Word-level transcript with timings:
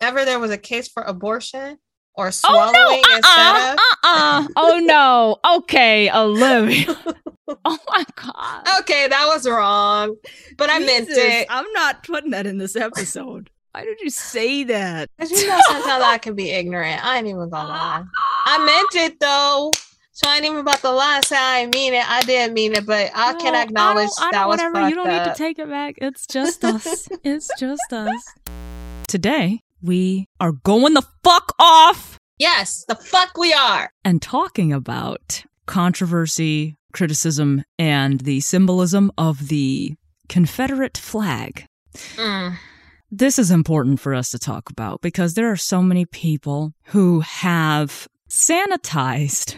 ever 0.00 0.24
there 0.24 0.38
was 0.38 0.50
a 0.50 0.58
case 0.58 0.88
for 0.88 1.02
abortion 1.02 1.78
or 2.14 2.28
Oh 2.28 2.30
swallowing 2.30 2.72
no! 2.74 3.16
instead 3.16 3.24
Uh-uh, 3.24 3.72
of 3.72 3.78
uh-uh. 4.04 4.46
Oh 4.56 4.78
no! 4.82 5.36
Okay, 5.58 6.10
Olivia. 6.10 6.96
oh 7.64 7.78
my 7.88 8.04
god. 8.16 8.68
Okay, 8.80 9.08
that 9.08 9.26
was 9.32 9.48
wrong. 9.48 10.16
But 10.56 10.70
I 10.70 10.78
meant 10.80 11.08
it. 11.10 11.46
I'm 11.48 11.70
not 11.72 12.02
putting 12.04 12.30
that 12.30 12.46
in 12.46 12.58
this 12.58 12.76
episode. 12.76 13.50
Why 13.72 13.84
did 13.84 14.00
you 14.00 14.10
say 14.10 14.64
that? 14.64 15.08
Cause 15.20 15.30
you 15.30 15.46
know 15.46 15.60
sometimes 15.68 16.02
I 16.04 16.18
can 16.18 16.34
be 16.34 16.50
ignorant. 16.50 17.04
I 17.04 17.18
ain't 17.18 17.26
even 17.28 17.48
gonna 17.48 17.68
lie. 17.68 18.02
I 18.46 18.64
meant 18.64 19.06
it 19.06 19.20
though. 19.20 19.70
So 20.12 20.28
I 20.28 20.36
ain't 20.36 20.44
even 20.44 20.58
about 20.58 20.80
to 20.80 20.90
lie 20.90 21.20
say 21.22 21.36
I 21.38 21.60
ain't 21.60 21.72
mean 21.72 21.94
it. 21.94 22.04
I 22.10 22.20
didn't 22.22 22.52
mean 22.54 22.74
it, 22.74 22.84
but 22.84 23.10
I 23.14 23.32
can 23.34 23.54
acknowledge 23.54 24.10
I 24.18 24.22
don't- 24.22 24.22
I 24.22 24.30
that 24.32 24.32
don't- 24.40 24.48
was 24.48 24.56
whatever. 24.58 24.74
fucked 24.74 24.90
You 24.90 24.94
don't 24.96 25.08
need 25.08 25.24
to 25.24 25.34
take 25.38 25.58
it 25.60 25.68
back. 25.68 25.94
It's 25.98 26.26
just 26.26 26.64
us. 26.64 27.08
it's 27.24 27.48
just 27.58 27.92
us. 27.92 28.24
Today 29.06 29.62
we 29.82 30.26
are 30.38 30.52
going 30.52 30.94
the 30.94 31.06
fuck 31.24 31.54
off 31.58 32.18
yes, 32.38 32.84
the 32.88 32.94
fuck 32.94 33.36
we 33.36 33.52
are. 33.52 33.90
and 34.04 34.20
talking 34.22 34.72
about 34.72 35.42
controversy, 35.66 36.76
criticism, 36.92 37.62
and 37.78 38.20
the 38.22 38.40
symbolism 38.40 39.10
of 39.18 39.48
the 39.48 39.94
Confederate 40.28 40.96
flag. 40.98 41.64
Mm. 42.16 42.56
This 43.10 43.38
is 43.38 43.50
important 43.50 44.00
for 44.00 44.14
us 44.14 44.30
to 44.30 44.38
talk 44.38 44.70
about 44.70 45.00
because 45.00 45.34
there 45.34 45.50
are 45.50 45.56
so 45.56 45.82
many 45.82 46.04
people 46.06 46.72
who 46.86 47.20
have 47.20 48.06
sanitized 48.28 49.56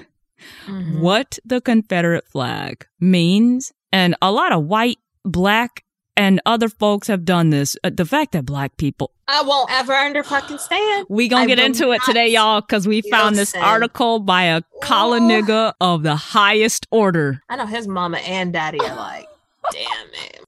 Mhm. 0.66 0.98
what 1.00 1.38
the 1.44 1.60
Confederate 1.60 2.26
flag 2.26 2.86
means. 2.98 3.72
And 3.92 4.16
a 4.22 4.32
lot 4.32 4.52
of 4.52 4.64
white, 4.64 4.98
black, 5.24 5.84
and 6.16 6.40
other 6.46 6.68
folks 6.68 7.08
have 7.08 7.24
done 7.24 7.50
this. 7.50 7.76
Uh, 7.84 7.90
The 7.92 8.04
fact 8.04 8.32
that 8.32 8.44
black 8.44 8.76
people, 8.76 9.12
I 9.28 9.42
won't 9.42 9.70
ever 9.72 9.92
under 9.92 10.22
fucking 10.22 10.58
stand. 10.58 11.06
we 11.08 11.28
gonna 11.28 11.44
I 11.44 11.46
get 11.46 11.58
into 11.58 11.92
it 11.92 12.02
today, 12.04 12.28
y'all, 12.28 12.60
because 12.60 12.86
we 12.86 13.02
found 13.02 13.36
this 13.36 13.54
article 13.54 14.18
by 14.20 14.42
a 14.44 14.62
collar 14.82 15.18
Oh. 15.18 15.20
nigga 15.20 15.72
of 15.80 16.02
the 16.02 16.16
highest 16.16 16.86
order. 16.90 17.40
I 17.48 17.56
know 17.56 17.66
his 17.66 17.88
mama 17.88 18.18
and 18.18 18.52
daddy 18.52 18.78
are 18.80 18.94
like, 18.96 19.26
damn 19.72 20.08
it. 20.26 20.40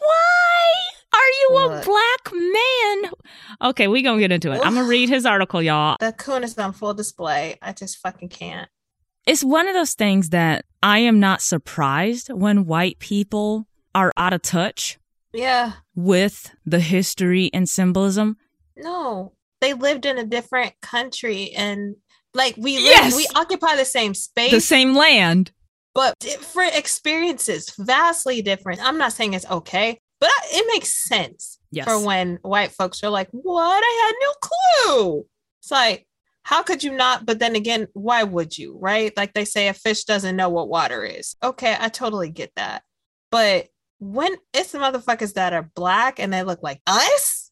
Why 0.00 0.74
are 1.14 1.18
you 1.40 1.58
a 1.58 1.82
black 1.84 2.32
man? 2.32 3.12
Okay, 3.70 3.88
we 3.88 4.02
gonna 4.02 4.20
get 4.20 4.32
into 4.32 4.52
it. 4.52 4.60
I'm 4.64 4.74
gonna 4.74 4.86
read 4.86 5.08
his 5.08 5.24
article, 5.26 5.62
y'all. 5.62 5.96
The 6.00 6.12
coon 6.12 6.44
is 6.44 6.56
on 6.58 6.72
full 6.72 6.94
display. 6.94 7.56
I 7.62 7.72
just 7.72 7.98
fucking 7.98 8.28
can't. 8.28 8.68
It's 9.26 9.44
one 9.44 9.68
of 9.68 9.74
those 9.74 9.94
things 9.94 10.30
that 10.30 10.64
I 10.82 11.00
am 11.00 11.20
not 11.20 11.42
surprised 11.42 12.28
when 12.32 12.64
white 12.66 12.98
people 12.98 13.66
are 13.98 14.12
out 14.16 14.32
of 14.32 14.42
touch 14.42 14.98
Yeah. 15.32 15.72
with 15.94 16.54
the 16.64 16.80
history 16.80 17.50
and 17.52 17.68
symbolism. 17.68 18.36
No. 18.76 19.32
They 19.60 19.74
lived 19.74 20.06
in 20.06 20.18
a 20.18 20.24
different 20.24 20.74
country 20.80 21.50
and 21.52 21.96
like 22.34 22.54
we 22.56 22.76
live, 22.76 22.84
Yes. 22.86 23.16
we 23.16 23.26
occupy 23.34 23.74
the 23.76 23.84
same 23.84 24.14
space. 24.14 24.52
The 24.52 24.60
same 24.60 24.94
land. 24.94 25.50
but 25.94 26.16
different 26.20 26.76
experiences, 26.76 27.72
vastly 27.76 28.40
different. 28.40 28.80
I'm 28.80 28.98
not 28.98 29.12
saying 29.12 29.34
it's 29.34 29.50
okay, 29.50 29.98
but 30.20 30.30
it 30.52 30.64
makes 30.72 30.94
sense 31.08 31.58
Yes. 31.72 31.86
for 31.88 31.98
when 31.98 32.38
white 32.42 32.70
folks 32.70 33.02
are 33.02 33.10
like, 33.10 33.28
"What? 33.32 33.82
I 33.84 33.92
had 34.06 34.14
no 34.20 34.32
clue." 34.48 35.26
It's 35.60 35.72
like, 35.72 36.06
how 36.44 36.62
could 36.62 36.84
you 36.84 36.92
not? 36.92 37.26
But 37.26 37.40
then 37.40 37.56
again, 37.56 37.88
why 37.94 38.22
would 38.22 38.56
you? 38.56 38.78
Right? 38.78 39.12
Like 39.16 39.32
they 39.34 39.44
say, 39.44 39.66
a 39.66 39.74
fish 39.74 40.04
doesn't 40.04 40.36
know 40.36 40.48
what 40.50 40.68
water 40.68 41.02
is. 41.04 41.34
Okay, 41.42 41.76
I 41.80 41.88
totally 41.88 42.30
get 42.30 42.52
that. 42.54 42.84
But 43.32 43.66
when 43.98 44.34
it's 44.54 44.72
the 44.72 44.78
motherfuckers 44.78 45.34
that 45.34 45.52
are 45.52 45.70
black 45.74 46.18
and 46.18 46.32
they 46.32 46.42
look 46.42 46.62
like 46.62 46.80
us, 46.86 47.50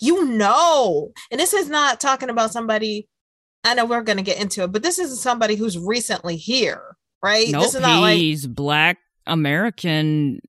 you 0.00 0.24
know. 0.26 1.12
And 1.30 1.40
this 1.40 1.52
is 1.52 1.68
not 1.68 2.00
talking 2.00 2.30
about 2.30 2.52
somebody. 2.52 3.08
I 3.64 3.74
know 3.74 3.84
we're 3.84 4.02
going 4.02 4.18
to 4.18 4.22
get 4.24 4.40
into 4.40 4.62
it, 4.62 4.72
but 4.72 4.82
this 4.82 4.98
is 4.98 5.20
somebody 5.20 5.56
who's 5.56 5.76
recently 5.76 6.36
here, 6.36 6.96
right? 7.22 7.48
Nope, 7.50 7.62
this 7.62 7.74
is 7.74 7.80
not 7.82 8.00
like 8.00 8.16
he's 8.18 8.46
black 8.46 8.98
American, 9.26 10.40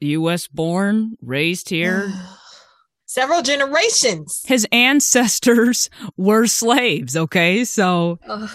U.S. 0.00 0.48
born, 0.48 1.16
raised 1.22 1.68
here. 1.70 2.12
several 3.06 3.40
generations. 3.42 4.42
His 4.46 4.66
ancestors 4.72 5.88
were 6.16 6.46
slaves. 6.46 7.16
Okay, 7.16 7.64
so 7.64 8.18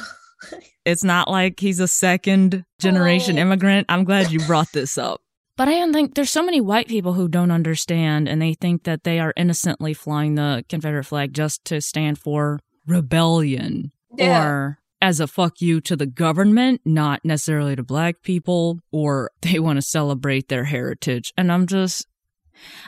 it's 0.86 1.04
not 1.04 1.30
like 1.30 1.60
he's 1.60 1.80
a 1.80 1.88
second 1.88 2.66
generation 2.80 3.38
Oh. 3.38 3.42
immigrant. 3.42 3.86
I'm 3.90 4.04
glad 4.04 4.32
you 4.32 4.40
brought 4.42 4.72
this 4.74 4.98
up. 4.98 5.22
But 5.56 5.68
I 5.68 5.74
don't 5.76 5.94
think 5.94 6.16
there's 6.16 6.32
so 6.32 6.44
many 6.44 6.60
white 6.62 6.88
people 6.88 7.14
who 7.14 7.28
don't 7.28 7.52
understand 7.52 8.28
and 8.28 8.42
they 8.42 8.56
think 8.56 8.84
that 8.84 9.04
they 9.04 9.20
are 9.20 9.34
innocently 9.38 9.94
flying 9.94 10.36
the 10.36 10.66
Confederate 10.68 11.04
flag 11.04 11.34
just 11.34 11.64
to 11.66 11.80
stand 11.80 12.18
for 12.18 12.60
rebellion 12.88 13.92
Yeah. 14.18 14.44
or 14.44 14.80
as 15.02 15.20
a 15.20 15.28
fuck 15.28 15.62
you 15.62 15.82
to 15.82 15.96
the 15.96 16.06
government, 16.06 16.82
not 16.86 17.24
necessarily 17.26 17.76
to 17.76 17.84
black 17.84 18.22
people, 18.24 18.80
or 18.92 19.32
they 19.42 19.60
want 19.60 19.78
to 19.78 19.82
celebrate 19.82 20.48
their 20.48 20.64
heritage. 20.64 21.34
And 21.38 21.52
I'm 21.52 21.68
just, 21.68 22.08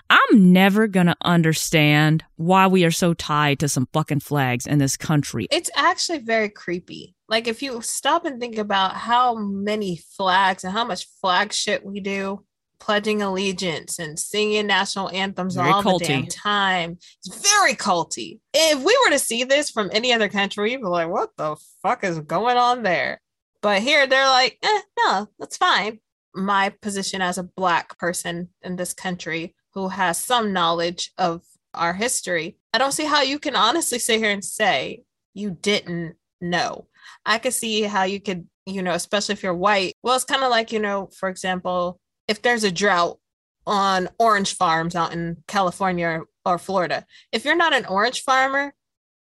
I'm 0.09 0.53
never 0.53 0.87
gonna 0.87 1.15
understand 1.23 2.23
why 2.35 2.67
we 2.67 2.85
are 2.85 2.91
so 2.91 3.13
tied 3.13 3.59
to 3.59 3.67
some 3.69 3.87
fucking 3.93 4.21
flags 4.21 4.65
in 4.65 4.79
this 4.79 4.95
country. 4.97 5.47
It's 5.51 5.69
actually 5.75 6.19
very 6.19 6.49
creepy. 6.49 7.15
Like 7.27 7.47
if 7.47 7.61
you 7.61 7.81
stop 7.81 8.25
and 8.25 8.39
think 8.39 8.57
about 8.57 8.95
how 8.95 9.35
many 9.35 9.97
flags 10.17 10.63
and 10.63 10.71
how 10.73 10.85
much 10.85 11.05
flag 11.21 11.51
shit 11.51 11.85
we 11.85 11.99
do, 11.99 12.43
pledging 12.79 13.21
allegiance 13.21 13.99
and 13.99 14.17
singing 14.19 14.67
national 14.67 15.09
anthems 15.09 15.55
Very 15.55 15.69
all 15.69 15.83
culty. 15.83 15.99
the 15.99 16.05
damn 16.05 16.25
time. 16.27 16.97
It's 17.23 17.49
very 17.49 17.73
culty. 17.73 18.39
If 18.53 18.79
we 18.79 18.97
were 19.03 19.11
to 19.11 19.19
see 19.19 19.43
this 19.43 19.69
from 19.69 19.89
any 19.93 20.13
other 20.13 20.29
country, 20.29 20.71
we'd 20.71 20.81
be 20.81 20.87
like, 20.87 21.09
what 21.09 21.29
the 21.37 21.55
fuck 21.81 22.03
is 22.03 22.19
going 22.19 22.57
on 22.57 22.83
there? 22.83 23.21
But 23.61 23.81
here 23.81 24.05
they're 24.07 24.27
like, 24.27 24.57
eh, 24.61 24.81
no, 24.99 25.27
that's 25.39 25.57
fine. 25.57 25.99
My 26.33 26.69
position 26.81 27.21
as 27.21 27.37
a 27.37 27.43
black 27.43 27.97
person 27.97 28.49
in 28.61 28.75
this 28.75 28.93
country 28.93 29.55
who 29.73 29.87
has 29.87 30.23
some 30.23 30.53
knowledge 30.53 31.11
of 31.17 31.41
our 31.73 31.93
history, 31.93 32.57
I 32.73 32.77
don't 32.77 32.91
see 32.91 33.05
how 33.05 33.21
you 33.21 33.39
can 33.39 33.55
honestly 33.55 33.99
sit 33.99 34.19
here 34.19 34.31
and 34.31 34.43
say 34.43 35.03
you 35.33 35.51
didn't 35.51 36.15
know. 36.41 36.87
I 37.25 37.37
could 37.39 37.53
see 37.53 37.83
how 37.83 38.03
you 38.03 38.19
could, 38.19 38.47
you 38.65 38.81
know, 38.81 38.93
especially 38.93 39.33
if 39.33 39.43
you're 39.43 39.53
white. 39.53 39.93
Well, 40.03 40.15
it's 40.15 40.25
kind 40.25 40.43
of 40.43 40.49
like, 40.49 40.71
you 40.71 40.79
know, 40.79 41.09
for 41.17 41.29
example, 41.29 41.99
if 42.27 42.41
there's 42.41 42.63
a 42.63 42.71
drought 42.71 43.19
on 43.67 44.09
orange 44.19 44.55
farms 44.55 44.95
out 44.95 45.13
in 45.13 45.37
California 45.47 46.07
or, 46.07 46.25
or 46.45 46.57
Florida, 46.57 47.05
if 47.31 47.45
you're 47.45 47.55
not 47.55 47.73
an 47.73 47.85
orange 47.85 48.21
farmer, 48.21 48.73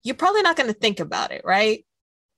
you're 0.04 0.16
probably 0.16 0.42
not 0.42 0.56
going 0.56 0.68
to 0.68 0.80
think 0.80 1.00
about 1.00 1.32
it, 1.32 1.44
right? 1.46 1.86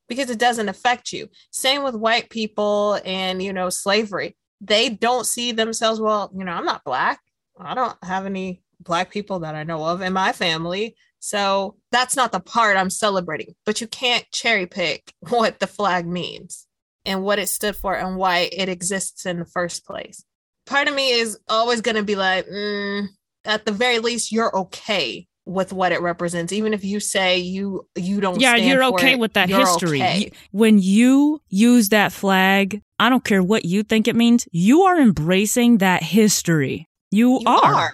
Because 0.08 0.30
it 0.30 0.40
doesn't 0.40 0.70
affect 0.70 1.12
you. 1.12 1.30
Same 1.52 1.84
with 1.84 1.96
white 1.96 2.30
people 2.30 3.00
and, 3.06 3.42
you 3.42 3.54
know, 3.54 3.70
slavery. 3.70 4.38
They 4.62 4.90
don't 4.90 5.26
see 5.26 5.52
themselves, 5.52 6.00
well, 6.00 6.32
you 6.36 6.46
know, 6.46 6.52
I'm 6.52 6.66
not 6.66 6.84
black. 6.84 7.20
I 7.60 7.74
don't 7.74 7.98
have 8.04 8.26
any 8.26 8.62
black 8.80 9.10
people 9.10 9.40
that 9.40 9.56
I 9.56 9.64
know 9.64 9.84
of 9.84 10.02
in 10.02 10.14
my 10.14 10.32
family. 10.32 10.96
So 11.20 11.76
that's 11.92 12.16
not 12.16 12.32
the 12.32 12.40
part 12.40 12.78
I'm 12.78 12.92
celebrating. 12.92 13.56
But 13.66 13.82
you 13.82 13.88
can't 13.88 14.30
cherry 14.32 14.68
pick 14.68 15.14
what 15.30 15.60
the 15.60 15.68
flag 15.68 16.06
means 16.06 16.68
and 17.06 17.24
what 17.24 17.40
it 17.40 17.50
stood 17.50 17.76
for 17.76 17.96
and 17.96 18.18
why 18.18 18.50
it 18.52 18.70
exists 18.70 19.26
in 19.26 19.40
the 19.40 19.46
first 19.46 19.86
place. 19.86 20.24
Part 20.66 20.88
of 20.88 20.96
me 20.96 21.12
is 21.12 21.38
always 21.48 21.82
going 21.82 21.96
to 21.96 22.04
be 22.04 22.16
like, 22.16 22.48
mm, 22.48 23.08
at 23.44 23.66
the 23.66 23.72
very 23.72 24.00
least, 24.00 24.32
you're 24.32 24.56
okay 24.56 25.28
with 25.46 25.72
what 25.72 25.92
it 25.92 26.02
represents, 26.02 26.52
even 26.52 26.74
if 26.74 26.84
you 26.84 27.00
say 27.00 27.38
you 27.38 27.88
you 27.96 28.20
don't. 28.20 28.40
Yeah, 28.42 28.56
you're 28.56 28.84
okay 28.86 29.12
it, 29.12 29.20
with 29.20 29.34
that 29.34 29.50
history. 29.50 30.02
okay. 30.02 30.32
When 30.52 30.80
you 30.80 31.42
use 31.50 31.90
that 31.90 32.12
flag, 32.12 32.82
I 33.00 33.10
don't 33.10 33.24
care 33.24 33.44
what 33.44 33.66
you 33.66 33.84
think 33.84 34.08
it 34.08 34.16
means, 34.16 34.48
you 34.52 34.82
are 34.84 35.00
embracing 35.00 35.78
that 35.80 36.02
history. 36.02 36.88
You, 37.12 37.40
You 37.42 37.48
are. 37.48 37.94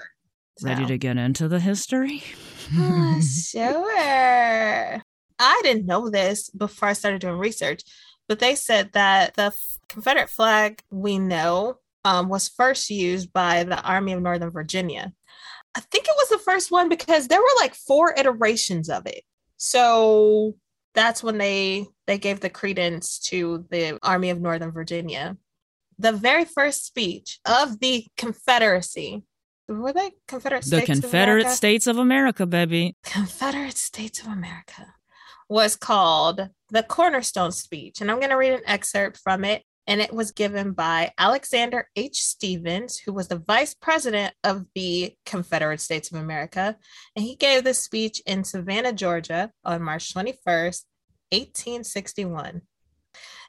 Ready 0.63 0.83
So. 0.83 0.87
to 0.89 0.97
get 0.97 1.17
into 1.17 1.47
the 1.47 1.59
history? 1.59 2.23
Ah, 2.73 3.19
sure. 3.45 5.01
I 5.39 5.61
didn't 5.63 5.87
know 5.87 6.09
this 6.09 6.49
before 6.49 6.89
I 6.89 6.93
started 6.93 7.21
doing 7.21 7.37
research, 7.37 7.81
but 8.27 8.39
they 8.39 8.55
said 8.55 8.93
that 8.93 9.33
the 9.33 9.45
f- 9.45 9.79
Confederate 9.89 10.29
flag 10.29 10.81
we 10.91 11.19
know 11.19 11.79
um, 12.05 12.29
was 12.29 12.49
first 12.49 12.89
used 12.89 13.31
by 13.33 13.63
the 13.63 13.81
Army 13.81 14.13
of 14.13 14.21
Northern 14.21 14.49
Virginia. 14.49 15.11
I 15.75 15.79
think 15.79 16.05
it 16.05 16.15
was 16.17 16.29
the 16.29 16.37
first 16.43 16.71
one 16.71 16.89
because 16.89 17.27
there 17.27 17.39
were 17.39 17.47
like 17.59 17.75
four 17.75 18.13
iterations 18.17 18.89
of 18.89 19.05
it. 19.05 19.23
So 19.57 20.55
that's 20.93 21.23
when 21.23 21.37
they 21.37 21.85
they 22.07 22.17
gave 22.17 22.39
the 22.39 22.49
credence 22.49 23.19
to 23.19 23.65
the 23.69 23.97
Army 24.03 24.29
of 24.29 24.41
Northern 24.41 24.71
Virginia. 24.71 25.37
The 25.97 26.11
very 26.11 26.45
first 26.45 26.85
speech 26.85 27.39
of 27.45 27.79
the 27.79 28.05
Confederacy. 28.17 29.23
Were 29.67 29.93
they 29.93 30.11
Confederate 30.27 30.63
the 30.63 30.67
States 30.67 30.89
of 30.89 31.01
Confederate 31.03 31.41
America? 31.41 31.55
States 31.55 31.87
of 31.87 31.97
America, 31.97 32.45
baby. 32.45 32.97
Confederate 33.03 33.77
States 33.77 34.19
of 34.19 34.27
America 34.27 34.95
was 35.47 35.75
called 35.75 36.49
the 36.69 36.83
Cornerstone 36.83 37.51
Speech. 37.51 38.01
And 38.01 38.09
I'm 38.09 38.19
going 38.19 38.31
to 38.31 38.37
read 38.37 38.53
an 38.53 38.61
excerpt 38.65 39.17
from 39.17 39.45
it. 39.45 39.63
And 39.87 39.99
it 40.01 40.13
was 40.13 40.31
given 40.31 40.71
by 40.71 41.11
Alexander 41.17 41.87
H. 41.95 42.21
Stephens, 42.21 42.97
who 42.97 43.13
was 43.13 43.27
the 43.27 43.39
vice 43.39 43.73
president 43.73 44.33
of 44.43 44.65
the 44.75 45.15
Confederate 45.25 45.81
States 45.81 46.11
of 46.11 46.19
America. 46.19 46.77
And 47.15 47.25
he 47.25 47.35
gave 47.35 47.63
this 47.63 47.83
speech 47.83 48.21
in 48.25 48.43
Savannah, 48.43 48.93
Georgia 48.93 49.51
on 49.65 49.81
March 49.81 50.13
21st, 50.13 50.85
1861. 51.31 52.61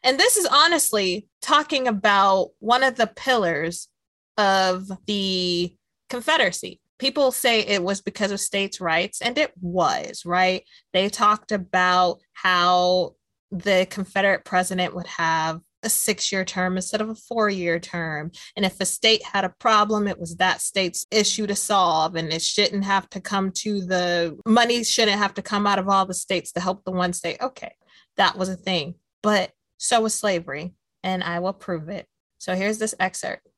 And 0.04 0.18
this 0.18 0.36
is 0.36 0.46
honestly 0.46 1.28
talking 1.40 1.86
about 1.86 2.50
one 2.58 2.82
of 2.82 2.96
the 2.96 3.06
pillars 3.06 3.88
of 4.36 4.90
the 5.06 5.76
Confederacy. 6.08 6.80
People 6.98 7.32
say 7.32 7.60
it 7.60 7.82
was 7.82 8.00
because 8.00 8.30
of 8.30 8.40
states' 8.40 8.80
rights, 8.80 9.20
and 9.22 9.36
it 9.38 9.52
was, 9.60 10.24
right? 10.24 10.64
They 10.92 11.08
talked 11.08 11.52
about 11.52 12.20
how 12.32 13.14
the 13.50 13.86
Confederate 13.90 14.44
president 14.44 14.94
would 14.94 15.06
have 15.06 15.60
a 15.82 15.88
six 15.88 16.30
year 16.32 16.44
term 16.44 16.76
instead 16.76 17.00
of 17.00 17.08
a 17.08 17.14
four 17.14 17.48
year 17.48 17.78
term. 17.78 18.30
And 18.56 18.64
if 18.64 18.80
a 18.80 18.84
state 18.84 19.22
had 19.24 19.44
a 19.44 19.54
problem, 19.58 20.06
it 20.06 20.18
was 20.18 20.36
that 20.36 20.60
state's 20.60 21.06
issue 21.10 21.46
to 21.46 21.56
solve. 21.56 22.14
And 22.14 22.32
it 22.32 22.42
shouldn't 22.42 22.84
have 22.84 23.08
to 23.10 23.20
come 23.20 23.50
to 23.56 23.80
the 23.84 24.38
money, 24.46 24.84
shouldn't 24.84 25.18
have 25.18 25.34
to 25.34 25.42
come 25.42 25.66
out 25.66 25.78
of 25.78 25.88
all 25.88 26.06
the 26.06 26.14
states 26.14 26.52
to 26.52 26.60
help 26.60 26.84
the 26.84 26.92
one 26.92 27.12
state. 27.12 27.40
Okay, 27.40 27.74
that 28.16 28.36
was 28.36 28.48
a 28.48 28.56
thing. 28.56 28.94
But 29.22 29.52
so 29.78 30.00
was 30.02 30.14
slavery. 30.14 30.74
And 31.02 31.24
I 31.24 31.40
will 31.40 31.52
prove 31.52 31.88
it. 31.88 32.06
So 32.38 32.54
here's 32.54 32.78
this 32.78 32.94
excerpt. 33.00 33.48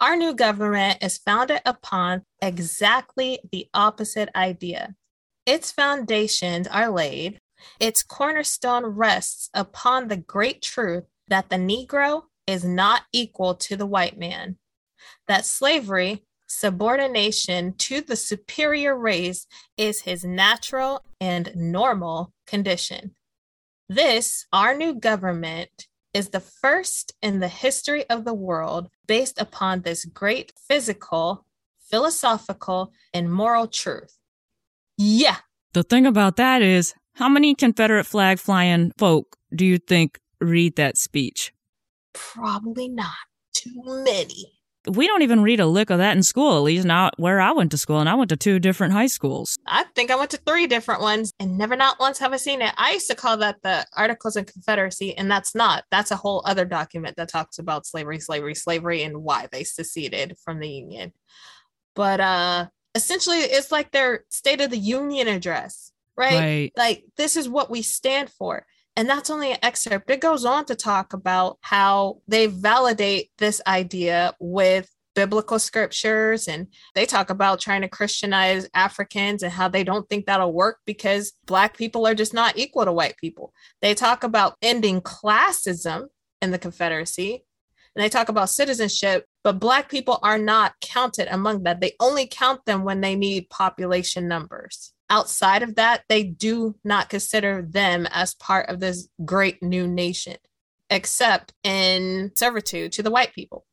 Our 0.00 0.16
new 0.16 0.34
government 0.34 0.98
is 1.02 1.18
founded 1.18 1.60
upon 1.66 2.22
exactly 2.40 3.38
the 3.52 3.68
opposite 3.74 4.30
idea. 4.34 4.94
Its 5.44 5.70
foundations 5.70 6.66
are 6.66 6.90
laid, 6.90 7.40
its 7.78 8.02
cornerstone 8.02 8.84
rests 8.84 9.48
upon 9.54 10.08
the 10.08 10.16
great 10.16 10.62
truth 10.62 11.04
that 11.32 11.48
the 11.48 11.56
Negro 11.56 12.24
is 12.46 12.62
not 12.62 13.04
equal 13.10 13.54
to 13.54 13.74
the 13.74 13.86
white 13.86 14.18
man, 14.18 14.58
that 15.28 15.46
slavery, 15.46 16.22
subordination 16.46 17.72
to 17.78 18.02
the 18.02 18.16
superior 18.16 18.94
race, 18.94 19.46
is 19.78 20.02
his 20.02 20.26
natural 20.26 21.02
and 21.22 21.50
normal 21.56 22.34
condition. 22.46 23.14
This, 23.88 24.44
our 24.52 24.74
new 24.74 24.92
government, 24.92 25.86
is 26.12 26.28
the 26.28 26.40
first 26.40 27.14
in 27.22 27.40
the 27.40 27.48
history 27.48 28.04
of 28.10 28.26
the 28.26 28.34
world 28.34 28.90
based 29.06 29.40
upon 29.40 29.80
this 29.80 30.04
great 30.04 30.52
physical, 30.68 31.46
philosophical, 31.90 32.92
and 33.14 33.32
moral 33.32 33.66
truth. 33.68 34.18
Yeah. 34.98 35.36
The 35.72 35.82
thing 35.82 36.04
about 36.04 36.36
that 36.36 36.60
is, 36.60 36.92
how 37.14 37.30
many 37.30 37.54
Confederate 37.54 38.04
flag 38.04 38.38
flying 38.38 38.92
folk 38.98 39.34
do 39.56 39.64
you 39.64 39.78
think 39.78 40.18
read 40.42 40.76
that 40.76 40.96
speech? 40.96 41.52
Probably 42.12 42.88
not 42.88 43.10
too 43.54 43.82
many. 43.84 44.58
We 44.88 45.06
don't 45.06 45.22
even 45.22 45.42
read 45.42 45.60
a 45.60 45.66
lick 45.66 45.90
of 45.90 45.98
that 45.98 46.16
in 46.16 46.24
school, 46.24 46.56
at 46.56 46.64
least 46.64 46.84
not 46.84 47.14
where 47.16 47.40
I 47.40 47.52
went 47.52 47.70
to 47.70 47.78
school, 47.78 48.00
and 48.00 48.08
I 48.08 48.14
went 48.14 48.30
to 48.30 48.36
two 48.36 48.58
different 48.58 48.92
high 48.92 49.06
schools. 49.06 49.56
I 49.64 49.84
think 49.94 50.10
I 50.10 50.16
went 50.16 50.32
to 50.32 50.38
three 50.38 50.66
different 50.66 51.00
ones 51.00 51.32
and 51.38 51.56
never 51.56 51.76
not 51.76 52.00
once 52.00 52.18
have 52.18 52.32
I 52.32 52.36
seen 52.36 52.60
it. 52.60 52.74
I 52.76 52.94
used 52.94 53.08
to 53.08 53.14
call 53.14 53.36
that 53.36 53.62
the 53.62 53.86
Articles 53.96 54.34
of 54.34 54.46
Confederacy, 54.46 55.16
and 55.16 55.30
that's 55.30 55.54
not. 55.54 55.84
That's 55.92 56.10
a 56.10 56.16
whole 56.16 56.42
other 56.44 56.64
document 56.64 57.16
that 57.16 57.28
talks 57.28 57.60
about 57.60 57.86
slavery, 57.86 58.18
slavery, 58.18 58.56
slavery, 58.56 59.04
and 59.04 59.22
why 59.22 59.46
they 59.52 59.62
seceded 59.62 60.36
from 60.44 60.58
the 60.58 60.68
Union. 60.68 61.12
But 61.94 62.18
uh 62.18 62.66
essentially 62.94 63.38
it's 63.38 63.72
like 63.72 63.90
their 63.90 64.24
State 64.30 64.60
of 64.60 64.70
the 64.70 64.78
Union 64.78 65.28
address, 65.28 65.92
right? 66.16 66.34
Right. 66.34 66.72
Like 66.76 67.04
this 67.16 67.36
is 67.36 67.48
what 67.48 67.70
we 67.70 67.82
stand 67.82 68.30
for. 68.30 68.66
And 68.96 69.08
that's 69.08 69.30
only 69.30 69.52
an 69.52 69.58
excerpt. 69.62 70.10
It 70.10 70.20
goes 70.20 70.44
on 70.44 70.66
to 70.66 70.74
talk 70.74 71.12
about 71.14 71.58
how 71.62 72.18
they 72.28 72.46
validate 72.46 73.30
this 73.38 73.62
idea 73.66 74.34
with 74.38 74.90
biblical 75.14 75.58
scriptures 75.58 76.48
and 76.48 76.68
they 76.94 77.06
talk 77.06 77.30
about 77.30 77.60
trying 77.60 77.82
to 77.82 77.88
Christianize 77.88 78.68
Africans 78.74 79.42
and 79.42 79.52
how 79.52 79.68
they 79.68 79.84
don't 79.84 80.08
think 80.08 80.26
that'll 80.26 80.52
work 80.52 80.78
because 80.86 81.32
Black 81.46 81.76
people 81.76 82.06
are 82.06 82.14
just 82.14 82.34
not 82.34 82.56
equal 82.56 82.84
to 82.84 82.92
white 82.92 83.16
people. 83.18 83.52
They 83.80 83.94
talk 83.94 84.24
about 84.24 84.56
ending 84.62 85.00
classism 85.00 86.06
in 86.40 86.50
the 86.50 86.58
Confederacy 86.58 87.44
and 87.94 88.02
they 88.02 88.08
talk 88.08 88.28
about 88.28 88.48
citizenship, 88.48 89.26
but 89.44 89.60
Black 89.60 89.90
people 89.90 90.18
are 90.22 90.38
not 90.38 90.74
counted 90.80 91.32
among 91.32 91.64
that. 91.64 91.80
They 91.80 91.92
only 92.00 92.26
count 92.26 92.64
them 92.64 92.84
when 92.84 93.00
they 93.00 93.14
need 93.14 93.50
population 93.50 94.28
numbers 94.28 94.91
outside 95.12 95.62
of 95.62 95.74
that, 95.74 96.04
they 96.08 96.24
do 96.24 96.74
not 96.82 97.10
consider 97.10 97.62
them 97.62 98.06
as 98.10 98.34
part 98.34 98.70
of 98.70 98.80
this 98.80 99.08
great 99.24 99.62
new 99.62 99.86
nation, 99.86 100.36
except 100.88 101.52
in 101.62 102.32
servitude 102.34 102.92
to 102.92 103.02
the 103.02 103.10
white 103.10 103.34
people. 103.34 103.66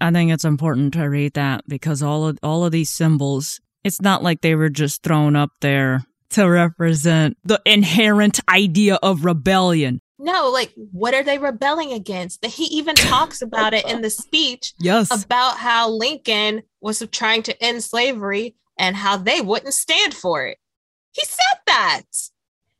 I 0.00 0.10
think 0.10 0.32
it's 0.32 0.44
important 0.44 0.94
to 0.94 1.04
read 1.04 1.34
that 1.34 1.62
because 1.68 2.02
all 2.02 2.26
of 2.26 2.38
all 2.42 2.64
of 2.64 2.72
these 2.72 2.90
symbols, 2.90 3.60
it's 3.84 4.00
not 4.00 4.24
like 4.24 4.40
they 4.40 4.56
were 4.56 4.70
just 4.70 5.04
thrown 5.04 5.36
up 5.36 5.50
there 5.60 6.02
to 6.30 6.48
represent 6.48 7.36
the 7.44 7.62
inherent 7.64 8.40
idea 8.48 8.96
of 8.96 9.24
rebellion. 9.24 10.00
No, 10.18 10.50
like 10.50 10.72
what 10.76 11.14
are 11.14 11.22
they 11.22 11.38
rebelling 11.38 11.92
against? 11.92 12.42
That 12.42 12.50
He 12.50 12.64
even 12.64 12.94
talks 12.96 13.40
about 13.40 13.72
it 13.72 13.88
in 13.88 14.00
the 14.00 14.10
speech. 14.10 14.74
Yes. 14.80 15.24
About 15.24 15.58
how 15.58 15.90
Lincoln 15.90 16.62
was 16.80 17.06
trying 17.12 17.44
to 17.44 17.62
end 17.62 17.84
slavery 17.84 18.56
and 18.76 18.96
how 18.96 19.16
they 19.16 19.40
wouldn't 19.40 19.74
stand 19.74 20.12
for 20.14 20.44
it. 20.44 20.58
He 21.12 21.24
said 21.24 21.60
that. 21.66 22.02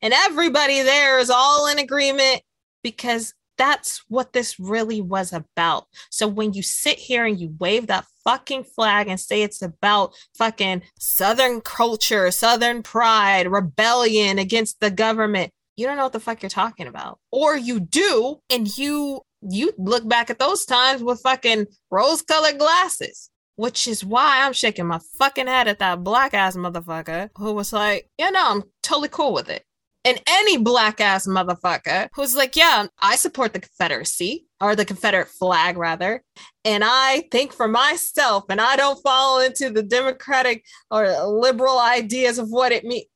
And 0.01 0.13
everybody 0.13 0.83
there 0.83 1.19
is 1.19 1.31
all 1.31 1.69
in 1.69 1.79
agreement 1.79 2.43
because 2.83 3.35
that's 3.59 4.03
what 4.09 4.33
this 4.33 4.59
really 4.59 5.01
was 5.01 5.33
about. 5.33 5.87
So 6.11 6.27
when 6.27 6.53
you 6.53 6.63
sit 6.63 6.99
here 6.99 7.25
and 7.25 7.39
you 7.39 7.55
wave 7.61 7.87
that 7.87 8.07
fucking 8.25 8.65
flag 8.65 9.09
and 9.09 9.21
say 9.21 9.43
it's 9.43 9.63
about 9.63 10.15
fucking 10.37 10.83
Southern 10.99 11.61
culture, 11.61 12.31
Southern 12.31 12.83
pride, 12.83 13.47
rebellion 13.47 14.39
against 14.39 14.81
the 14.81 14.91
government, 14.91 15.53
you 15.77 15.87
don't 15.87 15.97
know 15.97 16.05
what 16.05 16.13
the 16.13 16.21
fuck 16.21 16.43
you're 16.43 16.51
talking 16.51 16.87
about. 16.87 17.19
Or 17.31 17.57
you 17.57 17.81
do, 17.81 18.41
and 18.51 18.77
you 18.77 19.23
you 19.49 19.73
look 19.77 20.09
back 20.09 20.31
at 20.31 20.39
those 20.39 20.65
times 20.65 21.03
with 21.03 21.21
fucking 21.21 21.67
rose 21.91 22.23
colored 22.23 22.59
glasses 22.59 23.29
which 23.57 23.87
is 23.87 24.05
why 24.05 24.45
I'm 24.45 24.53
shaking 24.53 24.87
my 24.87 25.01
fucking 25.19 25.47
head 25.47 25.69
at 25.69 25.79
that 25.81 26.03
black 26.03 26.35
ass 26.35 26.57
motherfucker 26.57 27.31
who 27.37 27.53
was 27.53 27.73
like, 27.73 28.09
yeah, 28.19 28.31
no, 28.31 28.43
I'm 28.45 28.63
totally 28.83 29.09
cool 29.09 29.33
with 29.33 29.49
it. 29.49 29.65
And 30.05 30.21
any 30.27 30.57
black 30.57 31.01
ass 31.01 31.29
motherfucker 31.29 32.09
who's 32.15 32.35
like, 32.35 32.57
yeah, 32.57 32.87
I 33.01 33.15
support 33.15 33.53
the 33.53 33.61
Confederacy 33.61 34.47
or 34.61 34.75
the 34.75 34.85
Confederate 34.85 35.29
flag 35.29 35.77
rather. 35.77 36.25
And 36.65 36.83
I 36.85 37.25
think 37.31 37.53
for 37.53 37.69
myself 37.69 38.45
and 38.49 38.61
I 38.61 38.75
don't 38.75 39.01
fall 39.03 39.41
into 39.41 39.71
the 39.71 39.83
democratic 39.83 40.65
or 40.91 41.09
liberal 41.27 41.79
ideas 41.79 42.39
of 42.39 42.49
what 42.51 42.73
it 42.73 42.85
means. 42.85 43.07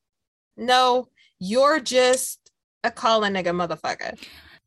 No, 0.56 1.08
you're 1.40 1.80
just 1.80 2.50
a 2.84 2.90
call 2.90 3.24
a 3.24 3.28
nigga 3.28 3.46
motherfucker. 3.46 4.16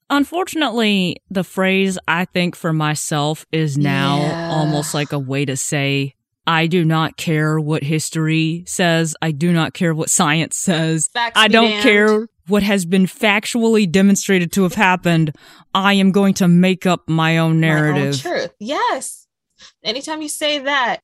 Unfortunately, 0.09 1.17
the 1.29 1.43
phrase 1.43 1.99
I 2.07 2.25
think 2.25 2.55
for 2.55 2.73
myself 2.73 3.45
is 3.51 3.77
now 3.77 4.17
yeah. 4.19 4.49
almost 4.51 4.93
like 4.93 5.11
a 5.11 5.19
way 5.19 5.45
to 5.45 5.55
say, 5.55 6.15
I 6.47 6.65
do 6.65 6.83
not 6.83 7.15
care 7.15 7.59
what 7.59 7.83
history 7.83 8.63
says. 8.65 9.15
I 9.21 9.31
do 9.31 9.53
not 9.53 9.75
care 9.75 9.93
what 9.93 10.09
science 10.09 10.57
says. 10.57 11.07
Facts 11.13 11.39
I 11.39 11.47
don't 11.47 11.69
damned. 11.69 11.83
care 11.83 12.27
what 12.47 12.63
has 12.63 12.85
been 12.85 13.05
factually 13.05 13.89
demonstrated 13.89 14.51
to 14.53 14.63
have 14.63 14.73
happened. 14.73 15.35
I 15.75 15.93
am 15.93 16.11
going 16.11 16.33
to 16.35 16.47
make 16.47 16.87
up 16.87 17.07
my 17.07 17.37
own 17.37 17.59
narrative. 17.59 18.23
My 18.23 18.29
own 18.31 18.37
truth. 18.37 18.53
Yes. 18.59 19.27
Anytime 19.83 20.23
you 20.23 20.29
say 20.29 20.59
that, 20.59 21.01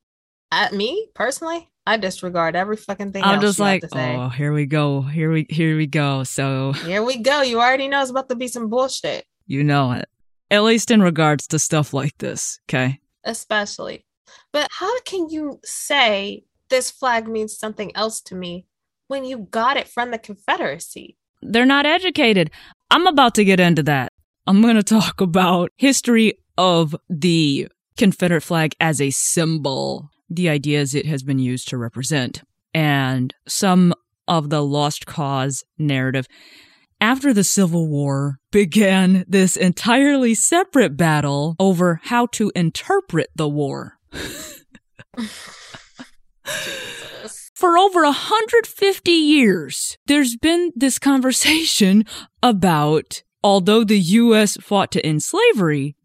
at 0.52 0.74
me 0.74 1.10
personally, 1.14 1.70
I 1.88 1.98
disregard 1.98 2.56
every 2.56 2.78
fucking 2.78 3.12
thing. 3.12 3.24
I'm 3.24 3.42
just 3.42 3.60
like, 3.60 3.84
oh, 3.94 4.30
here 4.30 4.54
we 4.54 4.66
go, 4.66 5.02
here 5.02 5.32
we 5.32 5.46
here 5.50 5.78
we 5.78 5.86
go. 5.86 6.24
So 6.24 6.74
here 6.74 7.04
we 7.04 7.18
go. 7.18 7.42
You 7.42 7.60
already 7.60 7.88
know 7.88 8.02
it's 8.02 8.10
about 8.10 8.30
to 8.30 8.36
be 8.36 8.48
some 8.48 8.70
bullshit. 8.70 9.26
You 9.46 9.64
know 9.64 9.92
it, 9.92 10.06
at 10.50 10.64
least 10.64 10.90
in 10.90 11.02
regards 11.02 11.48
to 11.48 11.60
stuff 11.60 11.94
like 11.94 12.18
this. 12.18 12.60
Okay, 12.68 13.00
especially. 13.24 14.06
But 14.52 14.68
how 14.72 15.00
can 15.02 15.30
you 15.30 15.60
say 15.64 16.46
this 16.70 16.90
flag 16.90 17.28
means 17.28 17.58
something 17.58 17.96
else 17.96 18.22
to 18.22 18.36
me 18.36 18.66
when 19.08 19.24
you 19.24 19.48
got 19.52 19.78
it 19.78 19.88
from 19.88 20.12
the 20.12 20.18
Confederacy? 20.18 21.18
They're 21.42 21.66
not 21.66 21.86
educated. 21.86 22.50
I'm 22.90 23.06
about 23.06 23.36
to 23.36 23.46
get 23.46 23.60
into 23.60 23.84
that. 23.84 24.12
I'm 24.48 24.62
going 24.62 24.76
to 24.76 24.84
talk 24.84 25.22
about 25.22 25.72
history 25.78 26.40
of 26.58 26.96
the 27.10 27.68
Confederate 27.98 28.42
flag 28.42 28.76
as 28.80 29.00
a 29.00 29.12
symbol 29.12 30.10
the 30.30 30.50
ideas 30.50 30.96
it 30.96 31.06
has 31.06 31.24
been 31.24 31.40
used 31.40 31.68
to 31.70 31.78
represent, 31.78 32.44
and 32.74 33.34
some 33.48 33.94
of 34.28 34.50
the 34.50 34.64
lost 34.64 35.06
cause 35.06 35.64
narrative. 35.78 36.28
After 37.02 37.34
the 37.34 37.44
Civil 37.44 37.88
War 37.88 38.40
began 38.52 39.26
this 39.28 39.56
entirely 39.58 40.34
separate 40.34 40.96
battle 40.98 41.56
over 41.60 42.00
how 42.04 42.26
to 42.28 42.52
interpret 42.56 43.30
the 43.36 43.50
war. 43.50 43.98
For 47.56 47.78
over 47.78 48.04
150 48.04 49.12
years, 49.12 49.98
there's 50.08 50.36
been 50.36 50.72
this 50.76 51.00
conversation 51.00 52.04
about 52.44 53.24
although 53.44 53.84
the 53.84 54.00
U.S. 54.00 54.58
fought 54.60 54.92
to 54.92 55.06
end 55.06 55.24
slavery, 55.24 55.96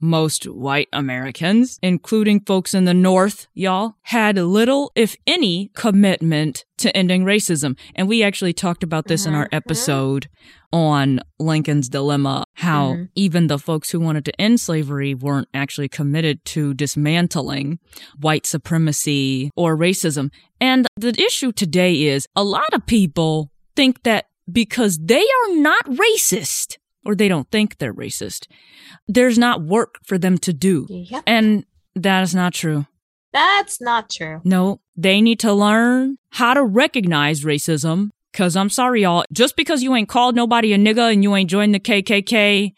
most 0.00 0.44
white 0.44 0.88
Americans, 0.92 1.78
including 1.82 2.40
folks 2.40 2.72
in 2.74 2.84
the 2.86 2.94
North, 2.94 3.46
y'all, 3.54 3.94
had 4.02 4.36
little, 4.36 4.90
if 4.94 5.16
any, 5.26 5.70
commitment 5.74 6.64
to 6.78 6.94
ending 6.96 7.24
racism. 7.24 7.76
And 7.94 8.08
we 8.08 8.22
actually 8.22 8.52
talked 8.54 8.82
about 8.82 9.06
this 9.08 9.26
in 9.26 9.34
our 9.34 9.44
Mm-hmm. 9.46 9.56
episode 9.56 10.28
on 10.72 11.20
Lincoln's 11.38 11.88
Dilemma, 11.88 12.44
how 12.54 12.94
Mhm. 12.94 13.08
even 13.14 13.46
the 13.48 13.58
folks 13.58 13.90
who 13.90 14.00
wanted 14.00 14.24
to 14.24 14.40
end 14.40 14.60
slavery 14.60 15.14
weren't 15.14 15.48
actually 15.52 15.88
committed 15.88 16.44
to 16.46 16.72
dismantling 16.74 17.78
white 18.18 18.46
supremacy 18.46 19.50
or 19.56 19.76
racism. 19.76 20.30
And 20.60 20.86
the 20.96 21.14
issue 21.20 21.52
today 21.52 22.04
is 22.04 22.26
a 22.36 22.44
lot 22.44 22.72
of 22.72 22.86
people 22.86 23.50
think 23.76 24.02
that 24.04 24.26
because 24.50 24.98
they 24.98 25.20
are 25.22 25.56
not 25.56 25.84
racist, 25.86 26.76
or 27.04 27.14
they 27.14 27.28
don't 27.28 27.50
think 27.50 27.78
they're 27.78 27.94
racist, 27.94 28.46
there's 29.08 29.38
not 29.38 29.62
work 29.62 29.98
for 30.04 30.18
them 30.18 30.38
to 30.38 30.52
do. 30.52 30.86
Yep. 30.88 31.22
And 31.26 31.64
that 31.94 32.22
is 32.22 32.34
not 32.34 32.54
true. 32.54 32.86
That's 33.32 33.80
not 33.80 34.10
true. 34.10 34.40
No, 34.44 34.80
they 34.96 35.20
need 35.20 35.40
to 35.40 35.52
learn 35.52 36.18
how 36.30 36.54
to 36.54 36.64
recognize 36.64 37.44
racism. 37.44 38.10
Cause 38.32 38.56
I'm 38.56 38.70
sorry, 38.70 39.02
y'all, 39.02 39.24
just 39.32 39.56
because 39.56 39.82
you 39.82 39.94
ain't 39.94 40.08
called 40.08 40.36
nobody 40.36 40.72
a 40.72 40.78
nigga 40.78 41.12
and 41.12 41.22
you 41.22 41.34
ain't 41.34 41.50
joined 41.50 41.74
the 41.74 41.80
KKK 41.80 42.72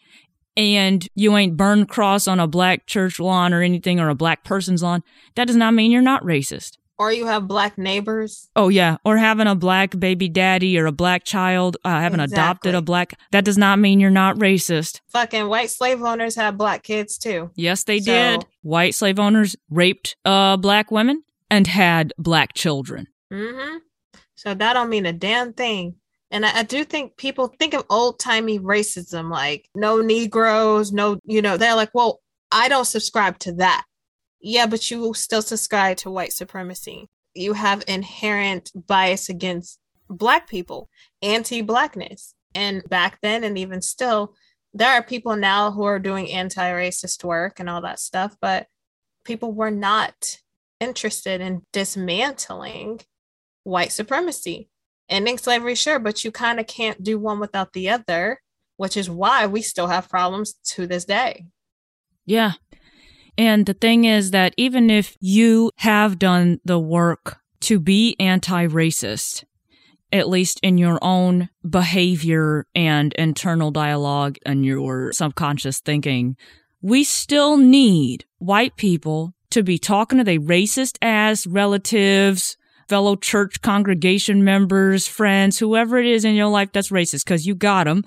and 0.57 1.07
you 1.15 1.35
ain't 1.37 1.57
burned 1.57 1.89
cross 1.89 2.27
on 2.27 2.39
a 2.39 2.47
black 2.47 2.87
church 2.87 3.19
lawn 3.19 3.53
or 3.53 3.61
anything 3.61 3.99
or 3.99 4.09
a 4.09 4.15
black 4.15 4.43
person's 4.43 4.81
lawn, 4.81 5.03
that 5.35 5.45
does 5.45 5.55
not 5.55 5.73
mean 5.73 5.91
you're 5.91 6.01
not 6.01 6.23
racist. 6.23 6.77
Or 6.99 7.11
you 7.11 7.25
have 7.25 7.47
black 7.47 7.77
neighbors. 7.77 8.49
Oh 8.55 8.69
yeah, 8.69 8.97
or 9.03 9.17
having 9.17 9.47
a 9.47 9.55
black 9.55 9.97
baby 9.99 10.29
daddy 10.29 10.77
or 10.77 10.85
a 10.85 10.91
black 10.91 11.23
child, 11.23 11.75
uh, 11.83 11.89
having 11.99 12.19
adopted 12.19 12.75
a 12.75 12.81
black, 12.81 13.19
that 13.31 13.43
does 13.43 13.57
not 13.57 13.79
mean 13.79 13.99
you're 13.99 14.09
not 14.11 14.35
racist. 14.37 15.01
Fucking 15.11 15.47
white 15.47 15.71
slave 15.71 16.01
owners 16.03 16.35
had 16.35 16.57
black 16.57 16.83
kids 16.83 17.17
too. 17.17 17.49
Yes, 17.55 17.83
they 17.83 17.99
So- 17.99 18.11
did. 18.11 18.45
White 18.61 18.95
slave 18.95 19.19
owners 19.19 19.55
raped 19.69 20.15
uh, 20.23 20.55
black 20.57 20.91
women 20.91 21.23
and 21.49 21.67
had 21.67 22.13
black 22.17 22.53
children. 22.53 23.07
Mm-hmm. 23.31 23.77
So 24.35 24.53
that 24.53 24.73
don't 24.73 24.89
mean 24.89 25.05
a 25.05 25.13
damn 25.13 25.53
thing. 25.53 25.95
And 26.31 26.45
I, 26.45 26.59
I 26.59 26.63
do 26.63 26.83
think 26.83 27.17
people 27.17 27.47
think 27.59 27.73
of 27.73 27.85
old 27.89 28.19
timey 28.19 28.59
racism, 28.59 29.29
like 29.31 29.67
no 29.75 30.01
Negroes, 30.01 30.91
no, 30.91 31.19
you 31.25 31.41
know, 31.41 31.57
they're 31.57 31.75
like, 31.75 31.91
well, 31.93 32.21
I 32.51 32.69
don't 32.69 32.85
subscribe 32.85 33.39
to 33.39 33.53
that. 33.53 33.85
Yeah, 34.45 34.65
but 34.65 34.91
you 34.91 35.13
still 35.13 35.41
subscribe 35.41 35.97
to 35.97 36.11
white 36.11 36.33
supremacy. 36.33 37.07
You 37.33 37.53
have 37.53 37.81
inherent 37.87 38.71
bias 38.75 39.29
against 39.29 39.79
black 40.09 40.49
people, 40.49 40.89
anti 41.21 41.61
blackness. 41.61 42.35
And 42.53 42.83
back 42.89 43.19
then, 43.21 43.45
and 43.45 43.57
even 43.57 43.81
still, 43.81 44.35
there 44.73 44.91
are 44.91 45.01
people 45.01 45.37
now 45.37 45.71
who 45.71 45.83
are 45.83 45.97
doing 45.97 46.29
anti 46.29 46.69
racist 46.69 47.23
work 47.23 47.61
and 47.61 47.69
all 47.69 47.81
that 47.81 47.99
stuff, 47.99 48.35
but 48.41 48.67
people 49.23 49.53
were 49.53 49.71
not 49.71 50.13
interested 50.81 51.39
in 51.39 51.61
dismantling 51.71 52.99
white 53.63 53.93
supremacy. 53.93 54.69
Ending 55.07 55.37
slavery, 55.37 55.75
sure, 55.75 55.99
but 55.99 56.25
you 56.25 56.31
kind 56.33 56.59
of 56.59 56.67
can't 56.67 57.01
do 57.01 57.17
one 57.17 57.39
without 57.39 57.71
the 57.71 57.89
other, 57.89 58.41
which 58.75 58.97
is 58.97 59.09
why 59.09 59.47
we 59.47 59.61
still 59.61 59.87
have 59.87 60.09
problems 60.09 60.55
to 60.65 60.85
this 60.85 61.05
day. 61.05 61.45
Yeah. 62.25 62.53
And 63.37 63.65
the 63.65 63.73
thing 63.73 64.05
is 64.05 64.31
that 64.31 64.53
even 64.57 64.89
if 64.89 65.17
you 65.19 65.71
have 65.77 66.19
done 66.19 66.59
the 66.63 66.79
work 66.79 67.37
to 67.61 67.79
be 67.79 68.15
anti 68.19 68.67
racist, 68.67 69.43
at 70.11 70.29
least 70.29 70.59
in 70.61 70.77
your 70.77 70.99
own 71.01 71.49
behavior 71.67 72.67
and 72.75 73.13
internal 73.13 73.71
dialogue 73.71 74.37
and 74.45 74.65
your 74.65 75.11
subconscious 75.11 75.79
thinking, 75.79 76.37
we 76.81 77.03
still 77.03 77.57
need 77.57 78.25
white 78.37 78.75
people 78.75 79.33
to 79.49 79.63
be 79.63 79.77
talking 79.77 80.19
to 80.19 80.23
their 80.23 80.39
racist 80.39 80.97
ass 81.01 81.47
relatives, 81.47 82.57
fellow 82.89 83.15
church 83.15 83.61
congregation 83.61 84.43
members, 84.43 85.07
friends, 85.07 85.57
whoever 85.57 85.97
it 85.97 86.05
is 86.05 86.25
in 86.25 86.35
your 86.35 86.47
life 86.47 86.69
that's 86.73 86.89
racist, 86.89 87.23
because 87.23 87.47
you 87.47 87.55
got 87.55 87.85
them. 87.85 88.03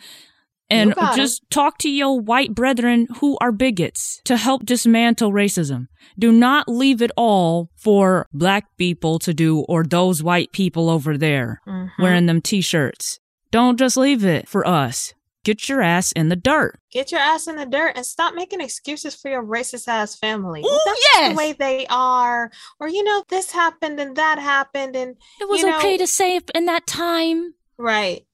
And 0.68 0.90
You 0.90 0.94
got 0.96 1.12
'em. 1.12 1.16
just 1.16 1.42
talk 1.50 1.78
to 1.78 1.88
your 1.88 2.20
white 2.20 2.54
brethren 2.54 3.06
who 3.20 3.36
are 3.40 3.52
bigots 3.52 4.20
to 4.24 4.36
help 4.36 4.64
dismantle 4.66 5.30
racism. 5.32 5.86
Do 6.18 6.32
not 6.32 6.68
leave 6.68 7.00
it 7.02 7.12
all 7.16 7.70
for 7.76 8.26
black 8.32 8.66
people 8.76 9.18
to 9.20 9.32
do 9.32 9.60
or 9.68 9.84
those 9.84 10.22
white 10.24 10.50
people 10.52 10.90
over 10.90 11.16
there 11.16 11.60
Mhm. 11.68 11.90
wearing 12.00 12.26
them 12.26 12.40
t-shirts. 12.40 13.20
Don't 13.52 13.78
just 13.78 13.96
leave 13.96 14.24
it 14.24 14.48
for 14.48 14.66
us. 14.66 15.14
Get 15.44 15.68
your 15.68 15.80
ass 15.80 16.10
in 16.10 16.28
the 16.28 16.34
dirt. 16.34 16.80
Get 16.90 17.12
your 17.12 17.20
ass 17.20 17.46
in 17.46 17.54
the 17.54 17.64
dirt 17.66 17.92
and 17.94 18.04
stop 18.04 18.34
making 18.34 18.60
excuses 18.60 19.14
for 19.14 19.30
your 19.30 19.44
racist 19.44 19.86
ass 19.86 20.16
family. 20.16 20.62
Ooh, 20.66 20.80
That's 20.86 21.00
yes! 21.14 21.30
the 21.30 21.36
way 21.36 21.52
they 21.52 21.86
are. 21.88 22.50
Or, 22.80 22.88
you 22.88 23.04
know, 23.04 23.22
this 23.28 23.52
happened 23.52 24.00
and 24.00 24.16
that 24.16 24.40
happened. 24.40 24.96
And, 24.96 25.14
It 25.40 25.48
was 25.48 25.60
You 25.60 25.68
know- 25.68 25.78
okay 25.78 25.96
to 25.96 26.06
say 26.08 26.34
it 26.34 26.50
in 26.52 26.64
that 26.66 26.88
time. 26.88 27.54
right. 27.78 28.24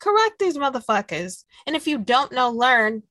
Correct 0.00 0.38
these 0.38 0.56
motherfuckers. 0.56 1.44
And 1.66 1.76
if 1.76 1.86
you 1.86 1.98
don't 1.98 2.32
know, 2.32 2.50
learn. 2.50 3.02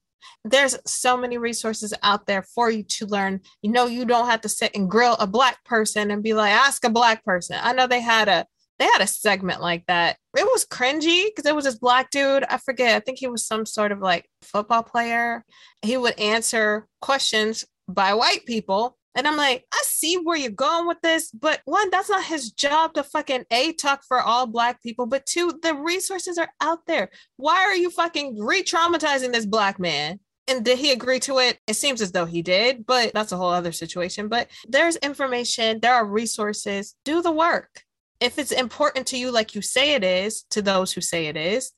There's 0.43 0.77
so 0.85 1.15
many 1.17 1.37
resources 1.37 1.93
out 2.03 2.25
there 2.25 2.41
for 2.41 2.69
you 2.69 2.83
to 2.83 3.05
learn. 3.05 3.41
You 3.61 3.71
know, 3.71 3.85
you 3.85 4.05
don't 4.05 4.27
have 4.27 4.41
to 4.41 4.49
sit 4.49 4.75
and 4.75 4.89
grill 4.89 5.13
a 5.19 5.27
black 5.27 5.63
person 5.63 6.11
and 6.11 6.23
be 6.23 6.33
like, 6.33 6.51
ask 6.51 6.83
a 6.83 6.89
black 6.89 7.23
person. 7.23 7.57
I 7.61 7.73
know 7.73 7.87
they 7.87 8.01
had 8.01 8.27
a 8.27 8.45
they 8.79 8.85
had 8.85 9.01
a 9.01 9.07
segment 9.07 9.61
like 9.61 9.85
that. 9.87 10.17
It 10.37 10.45
was 10.45 10.65
cringy 10.65 11.25
because 11.25 11.49
it 11.49 11.55
was 11.55 11.65
this 11.65 11.79
black 11.79 12.11
dude. 12.11 12.43
I 12.43 12.57
forget. 12.57 12.95
I 12.95 12.99
think 12.99 13.17
he 13.17 13.27
was 13.27 13.45
some 13.45 13.65
sort 13.65 13.91
of 13.91 13.99
like 13.99 14.29
football 14.43 14.83
player. 14.83 15.43
He 15.81 15.97
would 15.97 16.19
answer 16.19 16.87
questions 17.01 17.65
by 17.87 18.13
white 18.13 18.45
people. 18.45 18.96
And 19.15 19.27
I'm 19.27 19.37
like, 19.37 19.65
I 19.73 19.81
see 19.85 20.15
where 20.15 20.37
you're 20.37 20.51
going 20.51 20.87
with 20.87 21.01
this, 21.01 21.31
but 21.31 21.61
one, 21.65 21.89
that's 21.89 22.09
not 22.09 22.23
his 22.23 22.51
job 22.51 22.93
to 22.93 23.03
fucking 23.03 23.45
A, 23.49 23.73
talk 23.73 24.03
for 24.07 24.21
all 24.21 24.45
black 24.45 24.81
people, 24.83 25.07
but 25.07 25.25
two, 25.25 25.59
the 25.63 25.73
resources 25.73 26.37
are 26.37 26.51
out 26.61 26.85
there. 26.85 27.09
Why 27.35 27.61
are 27.63 27.75
you 27.75 27.89
fucking 27.89 28.37
re 28.39 28.61
traumatizing 28.61 29.33
this 29.33 29.47
black 29.47 29.79
man? 29.79 30.19
And 30.47 30.63
did 30.63 30.77
he 30.77 30.91
agree 30.91 31.19
to 31.21 31.39
it? 31.39 31.59
It 31.67 31.73
seems 31.73 32.01
as 32.01 32.11
though 32.11 32.25
he 32.25 32.41
did, 32.41 32.85
but 32.85 33.11
that's 33.13 33.31
a 33.31 33.37
whole 33.37 33.49
other 33.49 33.71
situation. 33.71 34.27
But 34.27 34.49
there's 34.67 34.95
information, 34.97 35.79
there 35.81 35.95
are 35.95 36.05
resources. 36.05 36.95
Do 37.03 37.21
the 37.21 37.31
work. 37.31 37.83
If 38.19 38.39
it's 38.39 38.51
important 38.51 39.07
to 39.07 39.17
you, 39.17 39.31
like 39.31 39.55
you 39.55 39.61
say 39.61 39.93
it 39.93 40.03
is, 40.03 40.43
to 40.51 40.61
those 40.61 40.93
who 40.93 41.01
say 41.01 41.25
it 41.25 41.37
is, 41.37 41.71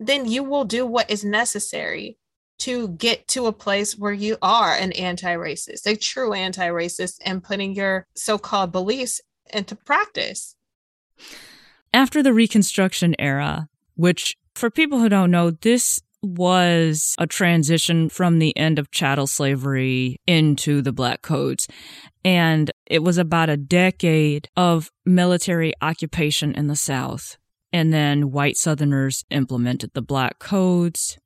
then 0.00 0.26
you 0.26 0.42
will 0.42 0.64
do 0.64 0.86
what 0.86 1.10
is 1.10 1.24
necessary 1.24 2.18
to 2.58 2.88
get 2.88 3.28
to 3.28 3.46
a 3.46 3.52
place 3.52 3.96
where 3.96 4.12
you 4.12 4.36
are 4.42 4.74
an 4.74 4.92
anti-racist, 4.92 5.86
a 5.86 5.96
true 5.96 6.32
anti-racist, 6.32 7.18
and 7.24 7.42
putting 7.42 7.74
your 7.74 8.06
so-called 8.14 8.72
beliefs 8.72 9.20
into 9.52 9.76
practice. 9.76 10.56
After 11.92 12.22
the 12.22 12.34
Reconstruction 12.34 13.14
era, 13.18 13.68
which 13.94 14.36
for 14.54 14.70
people 14.70 14.98
who 14.98 15.08
don't 15.08 15.30
know, 15.30 15.50
this 15.50 16.00
was 16.22 17.14
a 17.18 17.26
transition 17.26 18.08
from 18.08 18.38
the 18.38 18.56
end 18.56 18.78
of 18.78 18.90
chattel 18.90 19.26
slavery 19.26 20.20
into 20.26 20.82
the 20.82 20.92
Black 20.92 21.22
Codes. 21.22 21.68
And 22.24 22.70
it 22.86 23.02
was 23.02 23.18
about 23.18 23.48
a 23.48 23.56
decade 23.56 24.48
of 24.56 24.90
military 25.06 25.72
occupation 25.80 26.54
in 26.54 26.66
the 26.66 26.76
South. 26.76 27.36
And 27.72 27.92
then 27.92 28.32
white 28.32 28.56
Southerners 28.56 29.24
implemented 29.30 29.92
the 29.94 30.02
Black 30.02 30.38
Codes. 30.38 31.18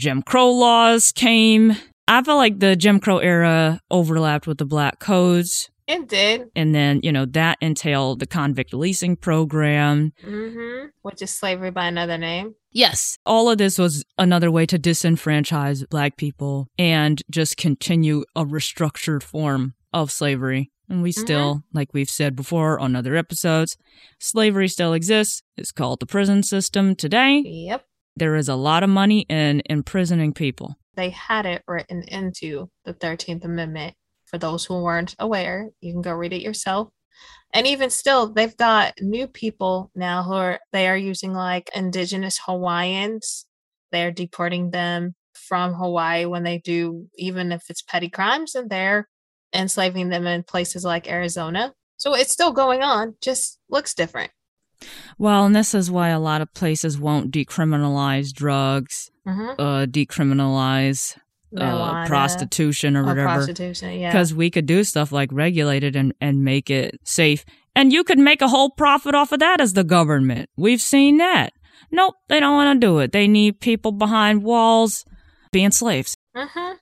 Jim 0.00 0.22
Crow 0.22 0.50
laws 0.50 1.12
came. 1.12 1.76
I 2.08 2.22
feel 2.22 2.36
like 2.36 2.58
the 2.58 2.74
Jim 2.74 3.00
Crow 3.00 3.18
era 3.18 3.80
overlapped 3.90 4.46
with 4.46 4.56
the 4.56 4.64
Black 4.64 4.98
Codes. 4.98 5.70
It 5.86 6.08
did, 6.08 6.48
And 6.56 6.72
then, 6.74 7.00
you 7.02 7.10
know, 7.12 7.26
that 7.26 7.58
entailed 7.60 8.20
the 8.20 8.26
convict 8.26 8.72
leasing 8.72 9.14
program. 9.16 10.12
hmm 10.24 10.84
which 11.02 11.20
is 11.20 11.30
slavery 11.30 11.70
by 11.70 11.86
another 11.86 12.16
name. 12.16 12.54
Yes. 12.72 13.16
All 13.26 13.50
of 13.50 13.58
this 13.58 13.76
was 13.78 14.04
another 14.16 14.50
way 14.50 14.64
to 14.66 14.78
disenfranchise 14.78 15.88
black 15.88 16.16
people 16.16 16.68
and 16.78 17.20
just 17.30 17.56
continue 17.56 18.24
a 18.36 18.44
restructured 18.44 19.22
form 19.22 19.74
of 19.92 20.10
slavery. 20.12 20.70
And 20.88 21.02
we 21.02 21.12
still, 21.12 21.62
like 21.72 21.92
we've 21.92 22.10
said 22.10 22.34
before 22.36 22.78
on 22.80 22.94
other 22.96 23.16
episodes, 23.16 23.76
slavery 24.18 24.68
still 24.68 24.92
exists. 24.92 25.42
It's 25.56 25.72
called 25.72 26.00
the 26.00 26.06
prison 26.06 26.42
system 26.42 26.94
today. 26.96 27.42
Yep. 27.44 27.84
There 28.20 28.36
is 28.36 28.50
a 28.50 28.54
lot 28.54 28.82
of 28.82 28.90
money 28.90 29.24
in 29.30 29.62
imprisoning 29.64 30.34
people. 30.34 30.76
They 30.94 31.08
had 31.08 31.46
it 31.46 31.62
written 31.66 32.02
into 32.02 32.68
the 32.84 32.92
13th 32.92 33.46
Amendment. 33.46 33.94
For 34.26 34.36
those 34.36 34.66
who 34.66 34.82
weren't 34.82 35.16
aware, 35.18 35.70
you 35.80 35.94
can 35.94 36.02
go 36.02 36.12
read 36.12 36.34
it 36.34 36.42
yourself. 36.42 36.90
And 37.54 37.66
even 37.66 37.88
still, 37.88 38.30
they've 38.30 38.54
got 38.54 38.92
new 39.00 39.26
people 39.26 39.90
now 39.94 40.22
who 40.22 40.34
are 40.34 40.60
they 40.70 40.86
are 40.86 40.98
using 40.98 41.32
like 41.32 41.70
indigenous 41.74 42.38
Hawaiians. 42.44 43.46
They're 43.90 44.12
deporting 44.12 44.70
them 44.70 45.14
from 45.32 45.72
Hawaii 45.72 46.26
when 46.26 46.42
they 46.42 46.58
do, 46.58 47.06
even 47.16 47.52
if 47.52 47.70
it's 47.70 47.80
petty 47.80 48.10
crimes, 48.10 48.54
and 48.54 48.68
they're 48.68 49.08
enslaving 49.54 50.10
them 50.10 50.26
in 50.26 50.42
places 50.42 50.84
like 50.84 51.10
Arizona. 51.10 51.72
So 51.96 52.14
it's 52.14 52.32
still 52.32 52.52
going 52.52 52.82
on, 52.82 53.14
just 53.22 53.58
looks 53.70 53.94
different. 53.94 54.30
Well, 55.18 55.44
and 55.46 55.54
this 55.54 55.74
is 55.74 55.90
why 55.90 56.08
a 56.08 56.20
lot 56.20 56.40
of 56.40 56.52
places 56.54 56.98
won't 56.98 57.30
decriminalize 57.32 58.32
drugs, 58.32 59.10
Mhm. 59.26 59.54
uh, 59.58 59.86
decriminalize 59.86 61.16
uh, 61.56 62.06
prostitution 62.06 62.96
or 62.96 63.02
or 63.02 63.06
whatever. 63.06 63.24
prostitution. 63.28 63.98
Yeah. 63.98 64.10
Because 64.10 64.32
we 64.32 64.50
could 64.50 64.66
do 64.66 64.84
stuff 64.84 65.10
like 65.12 65.30
regulate 65.32 65.82
it 65.84 65.96
and, 65.96 66.14
and 66.20 66.44
make 66.44 66.70
it 66.70 67.00
safe. 67.04 67.44
And 67.74 67.92
you 67.92 68.04
could 68.04 68.18
make 68.18 68.40
a 68.40 68.48
whole 68.48 68.70
profit 68.70 69.14
off 69.14 69.32
of 69.32 69.40
that 69.40 69.60
as 69.60 69.72
the 69.72 69.84
government. 69.84 70.48
We've 70.56 70.80
seen 70.80 71.16
that. 71.18 71.52
Nope, 71.90 72.14
they 72.28 72.38
don't 72.40 72.54
want 72.54 72.80
to 72.80 72.86
do 72.86 72.98
it. 73.00 73.10
They 73.12 73.26
need 73.26 73.58
people 73.60 73.90
behind 73.92 74.44
walls 74.44 75.04
being 75.52 75.72
slaves. 75.72 76.16
hmm 76.34 76.72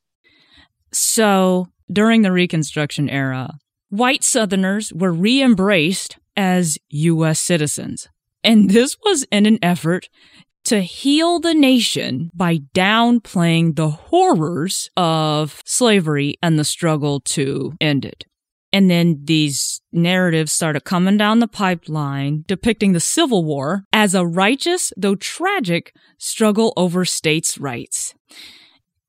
So 0.93 1.69
during 1.91 2.23
the 2.23 2.33
Reconstruction 2.33 3.09
era, 3.09 3.59
white 3.89 4.23
Southerners 4.25 4.93
were 4.93 5.13
re 5.13 5.43
embraced 5.43 6.19
as 6.39 6.79
U.S. 6.91 7.41
citizens. 7.41 8.09
And 8.45 8.71
this 8.71 8.97
was 9.05 9.25
in 9.33 9.45
an 9.45 9.59
effort 9.61 10.09
to 10.65 10.81
heal 10.83 11.41
the 11.41 11.53
nation 11.55 12.31
by 12.33 12.59
downplaying 12.75 13.75
the 13.77 13.91
horrors 13.91 14.89
of 14.97 15.63
slavery 15.67 16.37
and 16.43 16.59
the 16.59 16.65
struggle 16.65 17.21
to 17.21 17.75
end 17.81 18.05
it. 18.05 18.25
And 18.73 18.91
then 18.91 19.21
these 19.25 19.81
narratives 19.93 20.53
started 20.53 20.85
coming 20.85 21.17
down 21.17 21.39
the 21.41 21.49
pipeline 21.49 22.45
depicting 22.47 22.93
the 22.93 23.01
Civil 23.01 23.45
War 23.45 23.85
as 23.93 24.15
a 24.15 24.27
righteous, 24.27 24.93
though 24.97 25.15
tragic, 25.17 25.93
struggle 26.19 26.75
over 26.77 27.05
states' 27.05 27.59
rights. 27.59 28.15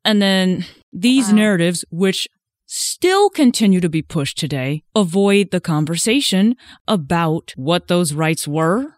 And 0.06 0.22
then 0.22 0.66
these 0.94 1.28
Wow. 1.28 1.36
narratives, 1.36 1.84
which 1.92 2.28
still 2.72 3.32
continue 3.32 3.80
to 3.82 3.90
be 3.90 4.04
pushed 4.04 4.38
today, 4.38 4.84
avoid 4.96 5.50
the 5.50 5.60
conversation 5.60 6.56
about 6.88 7.52
what 7.56 7.88
those 7.88 8.14
rights 8.14 8.48
were, 8.48 8.94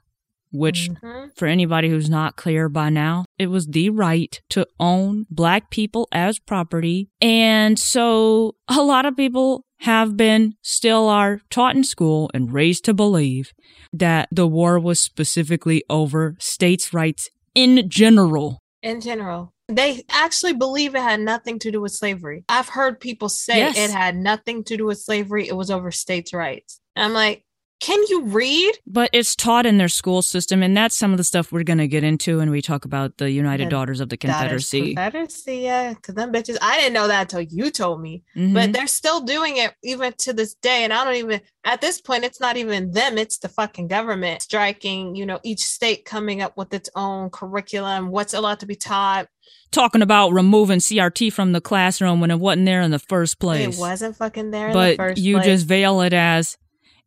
which 0.51 0.89
Mhm. 0.89 1.31
for 1.37 1.47
anybody 1.47 1.87
who's 1.87 2.09
not 2.09 2.35
clear 2.35 2.67
by 2.67 2.89
now, 2.89 3.23
it 3.39 3.47
was 3.47 3.67
the 3.67 3.89
right 3.89 4.41
to 4.49 4.67
own 4.77 5.25
black 5.29 5.69
people 5.71 6.09
as 6.11 6.37
property. 6.37 7.09
And 7.21 7.79
so 7.79 8.55
a 8.67 8.81
lot 8.81 9.05
of 9.05 9.15
people 9.15 9.63
have 9.79 10.17
been, 10.17 10.53
still 10.61 11.07
are 11.07 11.39
taught 11.49 11.75
in 11.77 11.85
school 11.85 12.29
and 12.33 12.51
raised 12.53 12.83
to 12.85 12.93
believe 12.93 13.53
that 13.93 14.27
the 14.31 14.45
war 14.47 14.77
was 14.79 15.01
specifically 15.01 15.81
over 15.89 16.35
states' 16.39 16.93
rights 16.93 17.29
in 17.55 17.89
general. 17.89 18.59
in 18.83 18.99
general. 18.99 19.53
They 19.75 20.03
actually 20.09 20.53
believe 20.53 20.95
it 20.95 21.01
had 21.01 21.19
nothing 21.19 21.59
to 21.59 21.71
do 21.71 21.81
with 21.81 21.91
slavery. 21.93 22.43
I've 22.49 22.69
heard 22.69 22.99
people 22.99 23.29
say 23.29 23.57
Yes. 23.59 23.77
it 23.77 23.91
had 23.91 24.15
nothing 24.15 24.63
to 24.65 24.77
do 24.77 24.85
with 24.85 24.99
slavery. 24.99 25.47
It 25.47 25.55
was 25.55 25.71
over 25.71 25.91
states' 25.91 26.33
rights. 26.33 26.79
And 26.95 27.05
I'm 27.05 27.13
like, 27.13 27.45
can 27.81 27.99
you 28.09 28.25
read? 28.25 28.77
But 28.85 29.09
it's 29.11 29.35
taught 29.35 29.65
in 29.65 29.77
their 29.77 29.89
school 29.89 30.21
system, 30.21 30.61
and 30.61 30.77
that's 30.77 30.95
some 30.95 31.11
of 31.11 31.17
the 31.17 31.23
stuff 31.23 31.51
we're 31.51 31.63
going 31.63 31.79
to 31.79 31.87
get 31.87 32.03
into 32.03 32.37
when 32.37 32.51
we 32.51 32.61
talk 32.61 32.85
about 32.85 33.17
the 33.17 33.31
United 33.31 33.65
The 33.65 33.71
Daughters 33.71 33.99
of 33.99 34.09
the 34.09 34.17
Confederacy. 34.17 34.93
Confederacy, 34.93 35.57
yeah. 35.57 35.93
Because 35.93 36.13
them 36.13 36.31
bitches, 36.31 36.57
I 36.61 36.77
didn't 36.79 36.93
know 36.93 37.07
that 37.07 37.33
until 37.33 37.41
you 37.41 37.71
told 37.71 37.99
me. 37.99 38.23
Mhm. 38.37 38.53
But 38.53 38.71
they're 38.71 38.85
still 38.85 39.21
doing 39.21 39.57
it 39.57 39.73
even 39.83 40.13
to 40.19 40.31
this 40.31 40.53
day. 40.53 40.83
And 40.83 40.93
I 40.93 41.03
don't 41.03 41.15
even, 41.15 41.41
at 41.65 41.81
this 41.81 41.99
point, 41.99 42.23
it's 42.23 42.39
not 42.39 42.55
even 42.55 42.91
them, 42.91 43.17
it's 43.17 43.39
the 43.39 43.49
fucking 43.49 43.87
government 43.87 44.43
striking, 44.43 45.15
you 45.15 45.25
know, 45.25 45.39
each 45.43 45.61
state 45.61 46.05
coming 46.05 46.39
up 46.41 46.55
with 46.55 46.73
its 46.75 46.89
own 46.95 47.31
curriculum, 47.31 48.11
what's 48.11 48.35
allowed 48.35 48.59
to 48.59 48.67
be 48.67 48.75
taught. 48.75 49.27
Talking 49.71 50.03
about 50.03 50.33
removing 50.33 50.79
CRT 50.79 51.33
from 51.33 51.51
the 51.53 51.61
classroom 51.61 52.21
when 52.21 52.29
it 52.29 52.39
wasn't 52.39 52.65
there 52.67 52.81
in 52.81 52.91
the 52.91 52.99
first 52.99 53.39
place. 53.39 53.75
It 53.75 53.79
wasn't 53.79 54.15
fucking 54.17 54.51
there 54.51 54.67
in 54.67 54.73
the 54.73 54.77
but 54.77 54.97
first 54.97 55.21
you 55.21 55.37
place. 55.37 55.45
just 55.45 55.65
veil 55.65 56.01
it 56.01 56.13
as 56.13 56.57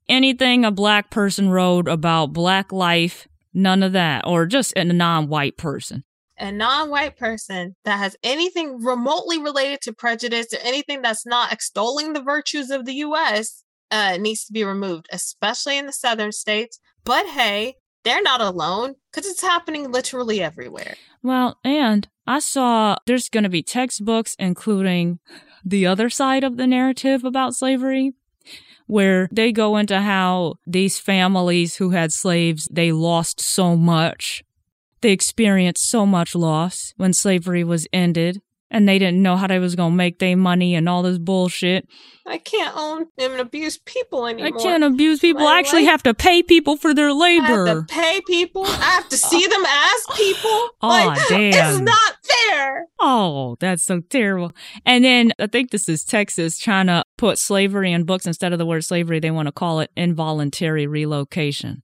anything 0.09 0.65
a 0.65 0.71
black 0.71 1.11
person 1.11 1.51
wrote 1.51 1.89
about 1.89 2.33
black 2.33 2.73
life, 2.73 3.27
none 3.53 3.83
of 3.83 3.93
that, 3.93 4.27
or 4.27 4.47
just 4.47 4.77
a 4.77 4.85
non-white 4.85 5.57
person. 5.57 6.05
a 6.37 6.51
non-white 6.51 7.17
person 7.17 7.77
that 7.85 7.99
has 7.99 8.17
anything 8.25 8.83
remotely 8.83 9.41
related 9.41 9.81
to 9.83 9.93
prejudice 9.93 10.53
or 10.53 10.59
anything 10.65 11.01
that's 11.01 11.25
not 11.25 11.53
extolling 11.53 12.13
the 12.13 12.23
virtues 12.23 12.71
of 12.71 12.85
the 12.85 12.95
US 12.95 13.63
uh, 13.93 14.17
needs 14.17 14.45
to 14.45 14.53
be 14.53 14.65
removed, 14.65 15.07
especially 15.13 15.79
in 15.79 15.87
the 15.87 15.93
southern 15.93 16.33
states. 16.33 16.81
But 17.05 17.27
hey, 17.27 17.75
they're 18.03 18.23
not 18.23 18.41
alone 18.41 18.97
because 19.13 19.31
it's 19.31 19.43
happening 19.43 19.93
literally 19.93 20.43
everywhere. 20.43 20.97
Well, 21.23 21.59
and 21.65 22.09
I 22.27 22.41
saw 22.41 22.97
there's 23.07 23.29
going 23.29 23.45
to 23.45 23.51
be 23.51 23.63
textbooks 23.63 24.35
including 24.39 25.21
the 25.65 25.87
other 25.87 26.11
side 26.11 26.43
of 26.43 26.57
the 26.57 26.67
narrative 26.67 27.25
about 27.25 27.55
slavery 27.55 28.13
where 28.87 29.29
they 29.33 29.53
go 29.53 29.77
into 29.77 30.01
how 30.01 30.55
these 30.67 30.99
families 30.99 31.77
who 31.77 31.91
had 31.91 32.13
slaves, 32.13 32.69
they 32.71 32.93
lost 32.93 33.41
so 33.41 33.77
much. 33.77 34.43
They 35.01 35.13
experienced 35.13 35.89
so 35.89 36.07
much 36.07 36.35
loss 36.35 36.93
when 36.97 37.13
slavery 37.13 37.65
was 37.65 37.87
ended 37.93 38.41
and 38.75 38.89
they 38.89 38.99
didn't 38.99 39.23
know 39.23 39.37
how 39.37 39.47
they 39.47 39.61
was 39.61 39.77
going 39.77 39.93
to 39.93 39.97
make 39.97 40.19
their 40.19 40.37
money 40.37 40.75
and 40.75 40.89
all 40.89 41.03
this 41.03 41.17
bullshit. 41.17 41.87
I 42.27 42.39
can't 42.39 42.77
own 42.77 43.07
and 43.19 43.35
abuse 43.35 43.79
people 43.79 44.27
anymore. 44.27 44.59
I 44.59 44.63
can't 44.63 44.83
abuse 44.83 45.21
people. 45.21 45.47
I 45.47 45.61
actually 45.61 45.83
life- 45.83 45.91
have 45.93 46.03
to 46.03 46.15
pay 46.15 46.43
people 46.43 46.77
for 46.77 46.93
their 46.93 47.11
I 47.11 47.29
have 47.31 47.47
to 47.47 47.63
labor. 47.63 47.87
pay 47.89 48.21
people. 48.27 48.65
I 48.67 48.71
have 48.97 49.09
to 49.11 49.17
see 49.17 49.47
them 49.47 49.65
as 49.65 50.07
people. 50.17 50.69
Aw, 50.83 50.89
like, 51.07 51.19
It's 51.31 51.79
not 51.79 52.15
fair. 52.25 52.87
Oh, 52.99 53.57
that's 53.61 53.85
so 53.85 54.01
terrible. 54.01 54.51
And 54.85 55.05
then 55.05 55.33
I 55.39 55.47
think 55.47 55.71
this 55.71 55.89
is 55.89 56.03
Texas 56.03 56.59
trying 56.59 56.89
to 56.89 57.05
put 57.17 57.39
slavery 57.39 57.93
in 57.93 58.03
books 58.03 58.27
instead 58.27 58.53
of 58.53 58.59
the 58.59 58.67
word 58.67 58.85
slavery. 58.85 59.21
They 59.21 59.31
want 59.31 59.47
to 59.47 59.53
call 59.53 59.79
it 59.79 59.91
involuntary 59.97 60.89
relocation. 60.89 61.83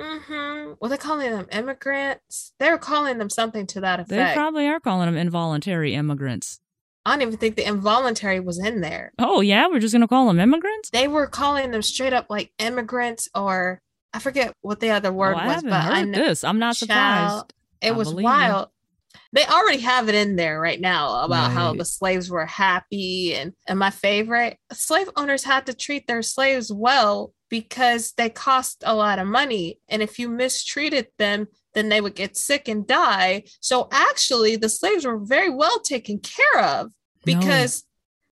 Mm-hmm. 0.00 0.43
Hmm 0.64 0.72
Well, 0.80 0.88
they're 0.88 0.98
calling 0.98 1.30
them 1.30 1.46
immigrants. 1.52 2.52
They're 2.58 2.78
calling 2.78 3.18
them 3.18 3.30
something 3.30 3.66
to 3.68 3.80
that 3.80 4.00
effect. 4.00 4.10
They 4.10 4.34
probably 4.34 4.66
are 4.66 4.80
calling 4.80 5.06
them 5.06 5.16
involuntary 5.16 5.94
immigrants. 5.94 6.60
I 7.06 7.12
don't 7.12 7.22
even 7.22 7.36
think 7.36 7.56
the 7.56 7.68
involuntary 7.68 8.40
was 8.40 8.58
in 8.58 8.80
there. 8.80 9.12
Oh, 9.18 9.42
yeah, 9.42 9.66
we're 9.68 9.80
just 9.80 9.92
going 9.92 10.00
to 10.00 10.08
call 10.08 10.26
them 10.26 10.40
immigrants? 10.40 10.90
They 10.90 11.06
were 11.06 11.26
calling 11.26 11.70
them 11.70 11.82
straight 11.82 12.14
up 12.14 12.26
like 12.30 12.52
immigrants, 12.58 13.28
or 13.34 13.82
I 14.14 14.20
forget 14.20 14.54
what 14.62 14.80
the 14.80 14.90
other 14.90 15.12
word 15.12 15.36
oh, 15.38 15.46
was, 15.46 15.62
but 15.62 15.72
I 15.72 16.02
know 16.02 16.18
this. 16.18 16.44
I'm 16.44 16.58
not 16.58 16.76
surprised. 16.76 17.52
It 17.82 17.88
I 17.88 17.92
was 17.92 18.08
believe 18.08 18.24
you. 18.24 18.30
wild. 18.30 18.68
They 19.32 19.44
already 19.44 19.80
have 19.80 20.08
it 20.08 20.14
in 20.14 20.36
there 20.36 20.60
right 20.60 20.80
now 20.80 21.24
about 21.24 21.50
how 21.50 21.74
the 21.74 21.84
slaves 21.84 22.30
were 22.30 22.46
happy 22.46 23.34
and 23.34 23.52
and 23.66 23.78
my 23.78 23.90
favorite 23.90 24.58
slave 24.72 25.08
owners 25.16 25.44
had 25.44 25.66
to 25.66 25.74
treat 25.74 26.06
their 26.06 26.22
slaves 26.22 26.72
well 26.72 27.32
because 27.54 28.14
they 28.16 28.28
cost 28.28 28.82
a 28.84 28.96
lot 28.96 29.20
of 29.20 29.28
money 29.28 29.78
and 29.88 30.02
if 30.02 30.18
you 30.18 30.28
mistreated 30.28 31.06
them 31.18 31.46
then 31.74 31.88
they 31.88 32.00
would 32.00 32.16
get 32.16 32.36
sick 32.36 32.66
and 32.66 32.84
die. 32.84 33.44
So 33.60 33.86
actually 33.92 34.56
the 34.56 34.68
slaves 34.68 35.04
were 35.04 35.18
very 35.18 35.50
well 35.50 35.78
taken 35.80 36.18
care 36.18 36.64
of 36.64 36.86
No, 36.86 36.92
because 37.24 37.84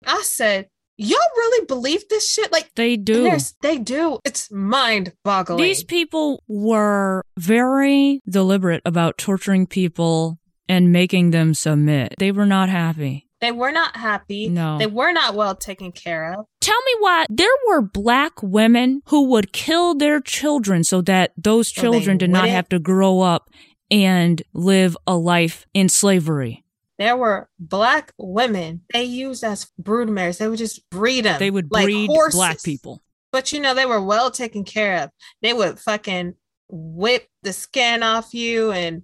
I 0.06 0.20
said, 0.22 0.68
y'all 0.98 1.18
really 1.36 1.64
believe 1.66 2.08
this 2.08 2.30
shit? 2.30 2.52
Like, 2.52 2.70
they 2.74 2.96
do. 2.96 3.30
they 3.62 3.78
do. 3.78 4.18
It's 4.24 4.50
mind 4.50 5.12
boggling. 5.24 5.62
These 5.62 5.84
people 5.84 6.42
were 6.46 7.22
very 7.38 8.20
deliberate 8.28 8.82
about 8.84 9.16
torturing 9.18 9.66
people 9.66 10.38
and 10.68 10.92
making 10.92 11.30
them 11.30 11.54
submit. 11.54 12.14
They 12.18 12.32
were 12.32 12.46
not 12.46 12.68
happy. 12.68 13.28
they 13.40 13.52
were 13.52 13.72
not 13.72 13.96
happy. 13.96 14.48
No. 14.48 14.78
They 14.78 14.86
were 14.86 15.12
not 15.12 15.34
well 15.34 15.54
taken 15.54 15.92
care 15.92 16.32
of. 16.34 16.46
Tell 16.66 16.82
me 16.84 16.92
why 16.98 17.26
there 17.30 17.48
were 17.68 17.80
black 17.80 18.42
women 18.42 19.00
who 19.06 19.28
would 19.28 19.52
kill 19.52 19.94
their 19.94 20.20
children 20.20 20.82
so 20.82 21.00
that 21.02 21.30
those 21.36 21.70
children 21.70 22.18
did 22.18 22.28
not 22.28 22.48
have 22.48 22.68
to 22.70 22.80
grow 22.80 23.20
up 23.20 23.50
and 23.88 24.42
live 24.52 24.96
a 25.06 25.16
life 25.16 25.64
in 25.74 25.88
slavery. 25.88 26.64
There 26.98 27.16
were 27.16 27.48
black 27.60 28.12
women 28.18 28.80
they 28.92 29.04
used 29.04 29.44
as 29.44 29.70
broodmares. 29.80 30.38
They 30.38 30.48
would 30.48 30.58
just 30.58 30.90
breed 30.90 31.24
them. 31.24 31.38
They 31.38 31.52
would 31.52 31.70
like 31.70 31.84
breed 31.84 32.08
horses. 32.08 32.36
black 32.36 32.60
people. 32.64 33.00
But 33.30 33.52
you 33.52 33.60
know, 33.60 33.72
they 33.72 33.86
were 33.86 34.02
well 34.02 34.32
taken 34.32 34.64
care 34.64 35.04
of. 35.04 35.10
They 35.42 35.52
would 35.52 35.78
fucking 35.78 36.34
whip 36.68 37.28
the 37.44 37.52
skin 37.52 38.02
off 38.02 38.34
you 38.34 38.72
and 38.72 39.02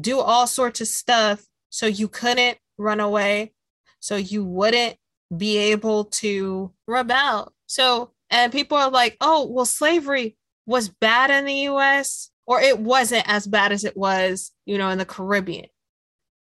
do 0.00 0.18
all 0.18 0.46
sorts 0.46 0.80
of 0.80 0.88
stuff 0.88 1.44
so 1.68 1.84
you 1.84 2.08
couldn't 2.08 2.56
run 2.78 3.00
away, 3.00 3.52
so 4.00 4.16
you 4.16 4.44
wouldn't 4.44 4.96
be 5.36 5.58
able 5.58 6.04
to 6.06 6.72
rebel. 6.86 7.52
So, 7.66 8.10
and 8.30 8.52
people 8.52 8.78
are 8.78 8.90
like, 8.90 9.16
oh, 9.20 9.46
well, 9.46 9.64
slavery 9.64 10.36
was 10.66 10.88
bad 10.88 11.30
in 11.30 11.44
the 11.44 11.68
US, 11.68 12.30
or 12.46 12.60
it 12.60 12.78
wasn't 12.78 13.28
as 13.28 13.46
bad 13.46 13.72
as 13.72 13.84
it 13.84 13.96
was, 13.96 14.52
you 14.66 14.78
know, 14.78 14.90
in 14.90 14.98
the 14.98 15.04
Caribbean. 15.04 15.66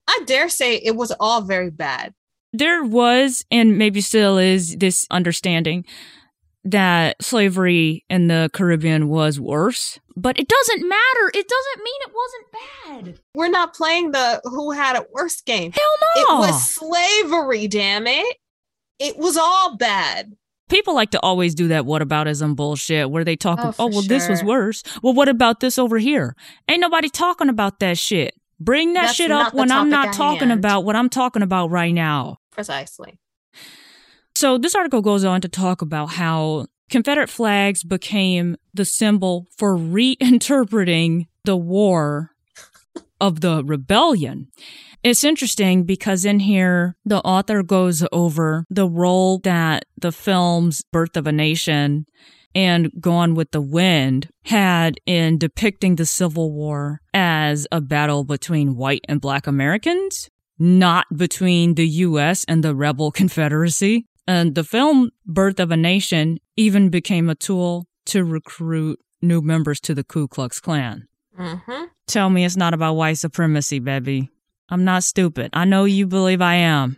I 0.08 0.22
dare 0.26 0.50
say 0.50 0.76
it 0.76 0.96
was 0.96 1.12
all 1.20 1.42
very 1.42 1.70
bad. 1.70 2.14
There 2.54 2.84
was, 2.84 3.46
and 3.52 3.78
maybe 3.78 4.02
still 4.02 4.38
is, 4.38 4.78
this 4.78 5.06
understanding 5.12 5.86
that 6.64 7.16
slavery 7.22 8.04
in 8.10 8.28
the 8.28 8.50
Caribbean 8.54 9.08
was 9.10 9.40
worse. 9.40 10.00
But 10.16 10.40
it 10.40 10.48
doesn't 10.48 10.88
matter. 10.88 11.32
It 11.34 11.48
doesn't 11.48 11.84
mean 11.84 12.02
it 12.02 12.14
wasn't 12.14 13.16
bad. 13.16 13.20
We're 13.36 13.50
not 13.50 13.74
playing 13.74 14.12
the 14.12 14.42
who 14.44 14.72
had 14.72 14.96
it 14.96 15.10
worse 15.12 15.42
game. 15.42 15.72
Hell 15.72 15.84
no. 16.16 16.22
It 16.22 16.48
was 16.48 16.74
slavery, 16.74 17.68
damn 17.68 18.08
it. 18.08 18.38
It 19.00 19.18
was 19.18 19.38
all 19.38 19.78
bad. 19.78 20.36
People 20.70 20.96
like 20.96 21.12
to 21.12 21.20
always 21.22 21.56
do 21.56 21.70
that 21.70 21.86
what 21.86 22.02
whataboutism 22.02 22.56
bullshit 22.56 23.10
where 23.10 23.24
they 23.24 23.38
talk, 23.38 23.60
Oh, 23.62 23.74
oh, 23.80 23.88
well, 23.88 24.02
this 24.02 24.28
was 24.28 24.44
worse. 24.44 24.84
Well, 25.02 25.14
what 25.14 25.30
about 25.30 25.62
this 25.62 25.80
over 25.80 25.98
here? 25.98 26.36
Ain't 26.70 26.82
nobody 26.82 27.10
talking 27.10 27.48
about 27.48 27.80
that 27.80 27.98
shit. 27.98 28.34
Bring 28.60 28.94
that 28.94 29.04
That's 29.04 29.16
shit 29.16 29.32
up 29.32 29.54
when 29.54 29.72
I'm 29.72 29.90
not 29.90 30.14
talking 30.14 30.50
hand. 30.50 30.60
about 30.60 30.84
what 30.84 30.96
I'm 30.96 31.10
talking 31.10 31.42
about 31.42 31.70
right 31.70 31.94
now. 31.94 32.38
Precisely. 32.52 33.20
So 34.36 34.58
this 34.58 34.76
article 34.76 35.02
goes 35.02 35.24
on 35.24 35.42
to 35.42 35.48
talk 35.48 35.82
about 35.82 36.08
how 36.08 36.68
Confederate 36.90 37.30
flags 37.30 37.84
became 37.84 38.58
the 38.74 38.86
symbol 38.86 39.48
for 39.58 39.78
reinterpreting 39.78 41.28
the 41.44 41.56
war 41.58 42.32
of 43.20 43.42
the 43.42 43.64
rebellion. 43.64 44.48
It's 45.08 45.24
interesting 45.24 45.86
because 45.86 46.26
in 46.26 46.42
here, 46.42 46.98
the 47.06 47.20
author 47.20 47.64
goes 47.64 48.04
over 48.12 48.66
the 48.70 48.90
role 48.90 49.40
that 49.46 49.86
the 49.98 50.12
films 50.12 50.84
Birth 50.92 51.16
of 51.16 51.26
a 51.26 51.32
Nation 51.32 52.06
and 52.54 52.92
Gone 53.00 53.34
with 53.34 53.52
the 53.52 53.62
Wind 53.62 54.28
had 54.44 55.00
in 55.06 55.38
depicting 55.38 55.96
the 55.96 56.06
Civil 56.06 56.52
War 56.52 57.00
as 57.14 57.66
a 57.72 57.80
battle 57.80 58.26
between 58.26 58.76
white 58.76 59.00
and 59.08 59.22
black 59.22 59.48
Americans, 59.48 60.30
not 60.60 61.06
between 61.16 61.76
the 61.76 61.88
U.S. 61.88 62.44
and 62.46 62.62
the 62.62 62.76
rebel 62.76 63.10
Confederacy. 63.10 64.06
And 64.28 64.56
the 64.56 64.66
film 64.66 65.12
Birth 65.26 65.62
of 65.62 65.72
a 65.72 65.78
Nation 65.78 66.38
even 66.58 66.90
became 66.90 67.30
a 67.30 67.36
tool 67.36 67.88
to 68.08 68.26
recruit 68.26 69.00
new 69.22 69.42
members 69.42 69.80
to 69.80 69.96
the 69.96 70.04
Ku 70.04 70.28
Klux 70.28 70.60
Klan. 70.60 71.08
Mm-hmm. 71.40 71.84
Tell 72.08 72.30
me 72.30 72.44
it's 72.44 72.58
not 72.58 72.74
about 72.74 72.96
white 72.96 73.18
supremacy, 73.20 73.80
baby. 73.80 74.32
I'm 74.70 74.84
not 74.84 75.04
stupid. 75.04 75.50
I 75.54 75.66
know 75.66 75.86
you 75.86 76.08
believe 76.08 76.42
I 76.42 76.56
am. 76.56 76.98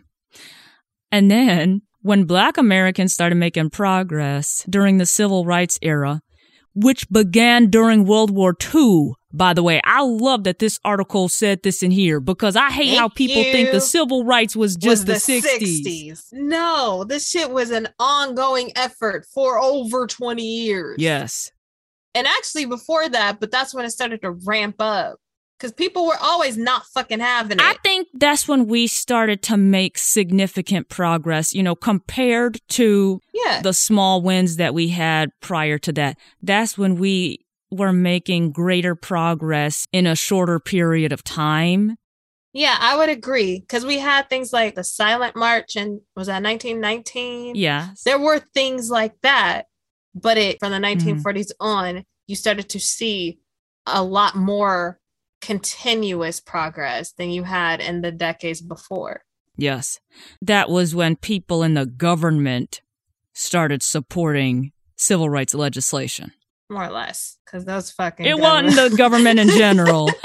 And 1.12 1.30
then 1.30 1.82
when 2.02 2.24
black 2.24 2.56
Americans 2.56 3.12
started 3.12 3.36
making 3.36 3.70
progress 3.70 4.64
during 4.68 4.98
the 4.98 5.06
civil 5.06 5.44
rights 5.44 5.78
era, 5.82 6.22
which 6.74 7.08
began 7.10 7.68
during 7.68 8.06
World 8.06 8.30
War 8.30 8.56
II, 8.74 9.12
by 9.32 9.54
the 9.54 9.62
way, 9.62 9.80
I 9.84 10.02
love 10.02 10.44
that 10.44 10.58
this 10.58 10.80
article 10.84 11.28
said 11.28 11.62
this 11.62 11.82
in 11.82 11.90
here 11.90 12.20
because 12.20 12.56
I 12.56 12.70
hate 12.70 12.88
Thank 12.88 12.98
how 12.98 13.08
people 13.08 13.42
think 13.42 13.70
the 13.70 13.80
civil 13.80 14.24
rights 14.24 14.56
was 14.56 14.76
just 14.76 15.06
was 15.06 15.26
the, 15.26 15.32
the 15.32 15.40
60s. 15.40 15.84
60s. 15.84 16.24
No, 16.32 17.04
this 17.04 17.28
shit 17.28 17.50
was 17.50 17.70
an 17.70 17.88
ongoing 17.98 18.72
effort 18.76 19.26
for 19.32 19.58
over 19.60 20.06
20 20.06 20.42
years. 20.42 20.96
Yes. 20.98 21.52
And 22.14 22.26
actually 22.26 22.66
before 22.66 23.08
that, 23.08 23.38
but 23.38 23.52
that's 23.52 23.72
when 23.72 23.84
it 23.84 23.90
started 23.90 24.22
to 24.22 24.32
ramp 24.32 24.76
up. 24.80 25.18
Because 25.60 25.72
people 25.72 26.06
were 26.06 26.16
always 26.18 26.56
not 26.56 26.86
fucking 26.86 27.20
having 27.20 27.58
it. 27.58 27.62
I 27.62 27.74
think 27.82 28.08
that's 28.14 28.48
when 28.48 28.66
we 28.66 28.86
started 28.86 29.42
to 29.42 29.58
make 29.58 29.98
significant 29.98 30.88
progress, 30.88 31.52
you 31.52 31.62
know, 31.62 31.74
compared 31.74 32.58
to 32.70 33.20
yeah. 33.34 33.60
the 33.60 33.74
small 33.74 34.22
wins 34.22 34.56
that 34.56 34.72
we 34.72 34.88
had 34.88 35.28
prior 35.42 35.76
to 35.80 35.92
that. 35.92 36.16
That's 36.40 36.78
when 36.78 36.96
we 36.96 37.44
were 37.70 37.92
making 37.92 38.52
greater 38.52 38.94
progress 38.94 39.86
in 39.92 40.06
a 40.06 40.16
shorter 40.16 40.58
period 40.58 41.12
of 41.12 41.22
time. 41.22 41.96
yeah, 42.52 42.76
I 42.80 42.96
would 42.96 43.10
agree. 43.10 43.60
Because 43.60 43.84
we 43.84 43.98
had 43.98 44.28
things 44.30 44.52
like 44.52 44.74
the 44.74 44.82
Silent 44.82 45.36
March 45.36 45.76
and 45.76 46.00
was 46.16 46.26
that 46.28 46.42
1919? 46.42 47.54
Yeah. 47.54 47.90
There 48.04 48.18
were 48.18 48.40
things 48.54 48.90
like 48.90 49.12
that. 49.22 49.66
But 50.14 50.38
it 50.38 50.58
from 50.58 50.72
the 50.72 50.78
Mm-hmm. 50.78 51.20
1940s 51.20 51.52
on, 51.60 52.04
you 52.26 52.34
started 52.34 52.68
to 52.70 52.80
see 52.80 53.38
a 53.86 54.02
lot 54.02 54.34
more 54.36 54.99
continuous 55.40 56.40
progress 56.40 57.12
than 57.12 57.30
you 57.30 57.44
had 57.44 57.80
in 57.80 58.00
the 58.02 58.12
decades 58.12 58.60
before. 58.60 59.22
Yes. 59.56 59.98
That 60.40 60.68
was 60.70 60.94
when 60.94 61.16
people 61.16 61.62
in 61.62 61.74
the 61.74 61.86
government 61.86 62.80
started 63.32 63.82
supporting 63.82 64.72
civil 64.96 65.28
rights 65.30 65.54
legislation. 65.54 66.32
More 66.70 66.84
or 66.84 66.90
less. 66.90 67.36
Because 67.44 67.64
those 67.64 67.90
fucking 67.90 68.26
It 68.26 68.38
wasn't 68.38 68.74
the 68.76 68.96
government 68.96 69.38
in 69.40 69.48
general. 69.48 70.08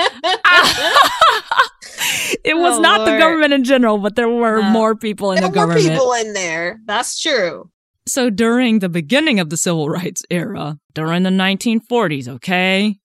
it 2.43 2.56
was 2.56 2.78
Oh, 2.78 2.82
not 2.82 3.06
the 3.06 3.17
government 3.17 3.54
in 3.54 3.63
general, 3.63 3.97
but 3.97 4.15
there 4.15 4.30
were 4.30 4.62
No. 4.62 4.69
more 4.69 4.95
people 4.95 5.32
in 5.32 5.38
the 5.41 5.43
world. 5.43 5.56
there 5.56 5.67
were 5.67 5.73
government. 5.73 5.93
people 5.99 6.13
in 6.13 6.34
there. 6.34 6.80
That's 6.86 7.19
true. 7.19 7.71
So 8.08 8.30
during 8.30 8.80
the 8.80 8.89
beginning 8.89 9.39
of 9.39 9.49
the 9.49 9.58
civil 9.58 9.89
rights 9.89 10.21
era, 10.30 10.78
during 10.93 11.23
the 11.23 11.32
1940s, 11.32 12.28
okay, 12.28 12.99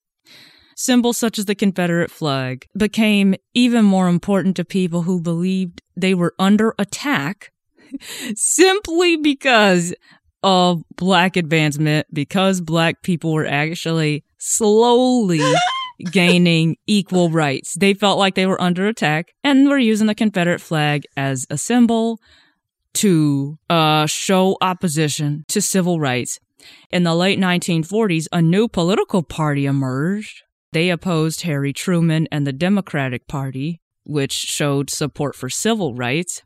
symbols 0.81 1.17
such 1.17 1.37
as 1.39 1.45
the 1.45 1.55
Confederate 1.55 2.11
flag 2.11 2.67
became 2.77 3.35
even 3.53 3.85
more 3.85 4.07
important 4.07 4.55
to 4.55 4.65
people 4.65 5.03
who 5.03 5.21
believed 5.21 5.81
they 5.95 6.13
were 6.13 6.33
under 6.39 6.73
attack 6.79 7.51
simply 8.35 9.17
because 9.17 9.93
of 10.43 10.83
black 10.95 11.37
advancement, 11.37 12.07
because 12.11 12.61
black 12.61 13.03
people 13.03 13.31
were 13.31 13.45
actually 13.45 14.23
slowly 14.37 15.41
gaining 16.11 16.77
equal 16.87 17.29
rights. 17.29 17.75
They 17.75 17.93
felt 17.93 18.17
like 18.17 18.35
they 18.35 18.47
were 18.47 18.61
under 18.61 18.87
attack 18.87 19.33
and 19.43 19.67
were 19.67 19.77
using 19.77 20.07
the 20.07 20.15
Confederate 20.15 20.61
flag 20.61 21.03
as 21.15 21.45
a 21.49 21.57
symbol 21.57 22.19
to 22.95 23.57
uh, 23.69 24.05
show 24.05 24.57
opposition 24.61 25.45
to 25.47 25.61
civil 25.61 25.99
rights. 25.99 26.39
In 26.91 27.03
the 27.03 27.15
late 27.15 27.39
1940s, 27.39 28.27
a 28.31 28.41
new 28.41 28.67
political 28.67 29.23
party 29.23 29.65
emerged. 29.65 30.43
They 30.73 30.89
opposed 30.89 31.41
Harry 31.41 31.73
Truman 31.73 32.27
and 32.31 32.47
the 32.47 32.53
Democratic 32.53 33.27
Party, 33.27 33.81
which 34.03 34.31
showed 34.31 34.89
support 34.89 35.35
for 35.35 35.49
civil 35.49 35.93
rights, 35.95 36.43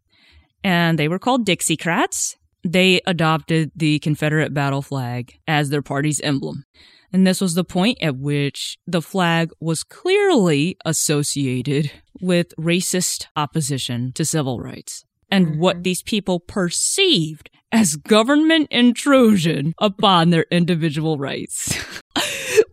and 0.64 0.98
they 0.98 1.08
were 1.08 1.20
called 1.20 1.46
Dixiecrats. 1.46 2.36
They 2.64 3.02
adopted 3.06 3.72
the 3.76 4.00
Confederate 4.00 4.54
battle 4.54 4.82
flag 4.82 5.38
as 5.48 5.70
their 5.70 5.84
party's 5.84 6.20
emblem. 6.22 6.66
And 7.14 7.26
this 7.26 7.40
was 7.40 7.54
the 7.54 7.64
point 7.64 8.00
at 8.02 8.18
which 8.18 8.78
the 8.88 9.02
flag 9.02 9.52
was 9.60 9.84
clearly 9.84 10.76
associated 10.84 11.92
with 12.20 12.54
racist 12.60 13.28
opposition 13.36 14.12
to 14.14 14.26
civil 14.26 14.60
rights 14.60 15.06
and 15.30 15.48
mm-hmm. 15.48 15.60
what 15.60 15.84
these 15.84 16.02
people 16.02 16.40
perceived 16.40 17.52
as 17.72 17.96
government 17.96 18.68
intrusion 18.72 19.74
upon 19.78 20.32
their 20.32 20.46
individual 20.50 21.18
rights. 21.18 22.02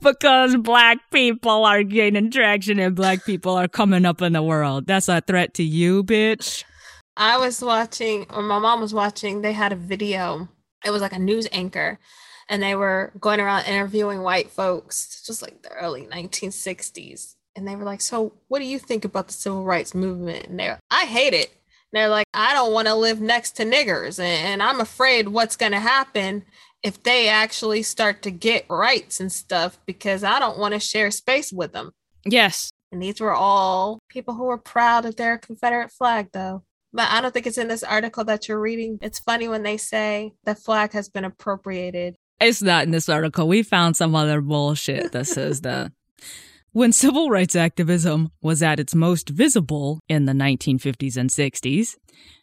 because 0.03 0.57
black 0.57 0.99
people 1.11 1.65
are 1.65 1.83
gaining 1.83 2.31
traction 2.31 2.79
and 2.79 2.95
black 2.95 3.25
people 3.25 3.55
are 3.55 3.69
coming 3.69 4.05
up 4.05 4.21
in 4.21 4.33
the 4.33 4.43
world. 4.43 4.87
That's 4.87 5.09
a 5.09 5.21
threat 5.21 5.55
to 5.55 5.62
you, 5.62 6.05
bitch. 6.05 6.65
I 7.17 7.38
was 7.38 7.62
watching, 7.62 8.27
or 8.31 8.43
my 8.43 8.59
mom 8.59 8.81
was 8.81 8.95
watching, 8.95 9.43
they 9.43 9.53
had 9.53 9.73
a 9.73 9.77
video. 9.77 10.49
It 10.85 10.91
was 10.91 11.03
like 11.03 11.12
a 11.12 11.19
news 11.19 11.47
anchor, 11.53 11.99
and 12.49 12.62
they 12.62 12.75
were 12.75 13.12
going 13.21 13.41
around 13.41 13.67
interviewing 13.67 14.23
white 14.23 14.51
folks, 14.51 15.23
just 15.27 15.43
like 15.43 15.62
the 15.62 15.71
early 15.73 16.07
1960s. 16.07 17.35
And 17.55 17.69
they 17.69 17.77
were 17.77 17.85
like, 17.85 18.01
So, 18.01 18.33
what 18.49 18.61
do 18.61 18.65
you 18.65 18.79
think 18.79 19.05
about 19.05 19.27
the 19.27 19.35
civil 19.35 19.65
rights 19.65 19.95
movement? 19.95 20.47
And 20.47 20.59
they're, 20.59 20.81
I 20.91 21.05
hate 21.05 21.35
it. 21.35 21.51
And 21.93 22.01
they're 22.01 22.09
like, 22.09 22.27
I 22.33 22.55
don't 22.55 22.73
want 22.73 22.88
to 22.88 22.95
live 22.95 23.21
next 23.21 23.53
to 23.53 23.65
niggers. 23.65 24.19
And, 24.19 24.47
and 24.47 24.62
I'm 24.62 24.81
afraid 24.81 25.29
what's 25.29 25.57
going 25.57 25.73
to 25.73 25.81
happen 25.81 26.45
if 26.83 27.03
they 27.03 27.29
actually 27.29 27.83
start 27.83 28.23
to 28.23 28.31
get 28.31 28.66
rights 28.68 29.21
and 29.21 29.31
stuff 29.31 29.79
because 29.87 30.25
I 30.25 30.38
don't 30.38 30.59
want 30.59 30.75
to 30.75 30.81
share 30.81 31.11
space 31.11 31.53
with 31.53 31.73
them. 31.73 31.92
Yes. 32.25 32.71
And 32.90 33.03
these 33.03 33.21
were 33.21 33.33
all 33.33 34.01
people 34.09 34.35
who 34.35 34.45
were 34.45 34.59
proud 34.59 35.05
of 35.07 35.16
their 35.16 35.38
Confederate 35.38 35.90
flag, 35.90 36.29
though. 36.33 36.62
But 36.92 37.11
I 37.11 37.21
don't 37.21 37.33
think 37.33 37.47
it's 37.47 37.59
in 37.59 37.68
this 37.68 37.83
article 37.83 38.25
that 38.25 38.49
you're 38.49 38.61
reading. 38.61 38.99
It's 39.01 39.18
funny 39.18 39.49
when 39.49 39.62
they 39.62 39.79
say 39.79 40.33
the 40.45 40.55
flag 40.55 40.92
has 40.92 41.09
been 41.09 41.25
appropriated. 41.25 42.16
It's 42.38 42.61
not 42.61 42.85
in 42.85 42.90
this 42.90 43.09
article. 43.09 43.49
We 43.49 43.62
found 43.62 43.97
some 43.97 44.14
other 44.14 44.40
bullshit 44.40 45.12
that 45.12 45.27
says 45.27 45.61
that. 45.62 45.92
When 46.73 46.92
civil 46.92 47.31
rights 47.31 47.55
activism 47.55 48.31
was 48.42 48.62
at 48.62 48.81
its 48.81 48.95
most 48.95 49.29
visible 49.29 50.01
in 50.09 50.25
the 50.25 50.33
1950s 50.33 51.16
and 51.16 51.31
60s, 51.31 51.97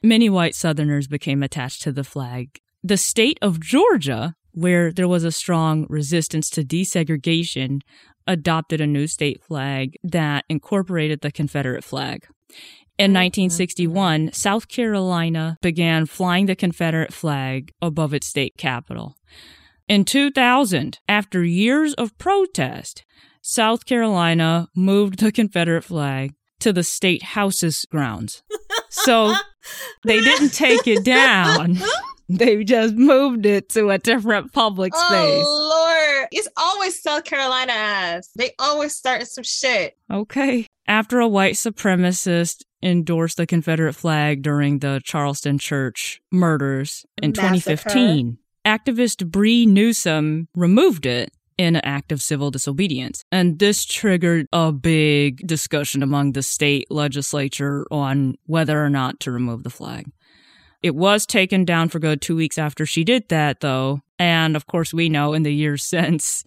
many 0.04 0.30
white 0.30 0.56
Southerners 0.56 1.08
became 1.08 1.44
attached 1.44 1.82
to 1.84 1.92
the 1.92 2.04
flag. 2.04 2.60
The 2.84 2.98
state 2.98 3.38
of 3.42 3.60
Georgia, 3.60 4.36
where 4.52 4.92
there 4.92 5.08
was 5.08 5.24
a 5.24 5.32
strong 5.32 5.86
resistance 5.90 6.50
to 6.52 6.64
desegregation, 6.64 7.82
adopted 8.26 8.80
a 8.80 8.88
new 8.88 9.08
state 9.08 9.44
flag 9.44 9.98
that 10.04 10.46
incorporated 10.48 11.22
the 11.22 11.32
Confederate 11.32 11.84
flag. 11.84 12.26
In 12.98 13.12
1961, 13.12 14.32
South 14.34 14.68
Carolina 14.68 15.58
began 15.62 16.06
flying 16.06 16.46
the 16.46 16.56
Confederate 16.56 17.14
flag 17.14 17.72
above 17.82 18.14
its 18.14 18.28
state 18.28 18.58
capitol. 18.58 19.16
In 19.88 20.06
2000, 20.06 21.00
after 21.08 21.44
years 21.44 21.94
of 21.96 22.18
protest, 22.18 23.06
South 23.42 23.86
Carolina 23.86 24.68
moved 24.76 25.20
the 25.20 25.32
Confederate 25.32 25.84
flag 25.84 26.34
to 26.60 26.72
the 26.72 26.84
state 26.84 27.24
house's 27.24 27.86
grounds. 27.86 28.44
So 28.90 29.34
they 30.04 30.20
didn't 30.20 30.54
take 30.54 30.88
it 30.88 31.04
down. 31.04 31.78
They 32.40 32.64
just 32.64 32.94
moved 32.94 33.48
it 33.48 33.70
to 33.70 33.90
a 33.90 33.98
different 33.98 34.54
public 34.54 34.94
oh, 34.96 35.08
space. 35.08 35.44
Oh 35.48 36.18
Lord, 36.20 36.28
it's 36.32 36.48
always 36.56 37.02
South 37.02 37.24
Carolina 37.24 37.72
ass. 37.72 38.30
They 38.36 38.52
always 38.60 38.96
starting 38.96 39.26
some 39.26 39.44
shit. 39.44 39.98
Okay. 40.14 40.68
After 40.88 41.20
a 41.20 41.28
white 41.28 41.56
supremacist 41.56 42.62
endorsed 42.84 43.38
the 43.38 43.48
Confederate 43.48 43.94
flag 43.94 44.44
during 44.44 44.78
the 44.78 45.02
Charleston 45.04 45.58
Church 45.58 46.22
murders 46.32 47.04
in 47.20 47.32
Massacre. 47.32 47.76
2015, 47.76 48.38
activist 48.64 49.26
Bree 49.32 49.66
Newsom 49.66 50.50
removed 50.54 51.08
it 51.08 51.32
in 51.58 51.76
an 51.76 51.82
act 51.84 52.12
of 52.12 52.22
civil 52.22 52.52
disobedience. 52.52 53.24
And 53.32 53.60
this 53.60 53.86
triggered 53.86 54.48
a 54.54 54.72
big 54.72 55.46
discussion 55.46 56.02
among 56.04 56.32
the 56.32 56.44
state 56.44 56.90
legislature 56.92 57.86
on 57.92 58.36
whether 58.46 58.84
or 58.84 58.90
not 58.90 59.20
to 59.22 59.32
remove 59.32 59.64
the 59.64 59.70
flag. 59.70 60.12
It 60.82 60.96
was 60.96 61.26
taken 61.26 61.66
down 61.66 61.90
for 61.90 62.00
good 62.00 62.22
two 62.22 62.36
weeks 62.36 62.58
after 62.58 62.86
she 62.86 63.04
did 63.04 63.28
that, 63.30 63.60
though. 63.60 64.02
And 64.18 64.56
of 64.56 64.66
course, 64.66 64.94
we 64.94 65.10
know 65.10 65.34
in 65.34 65.44
the 65.44 65.54
years 65.54 65.84
since, 65.86 66.44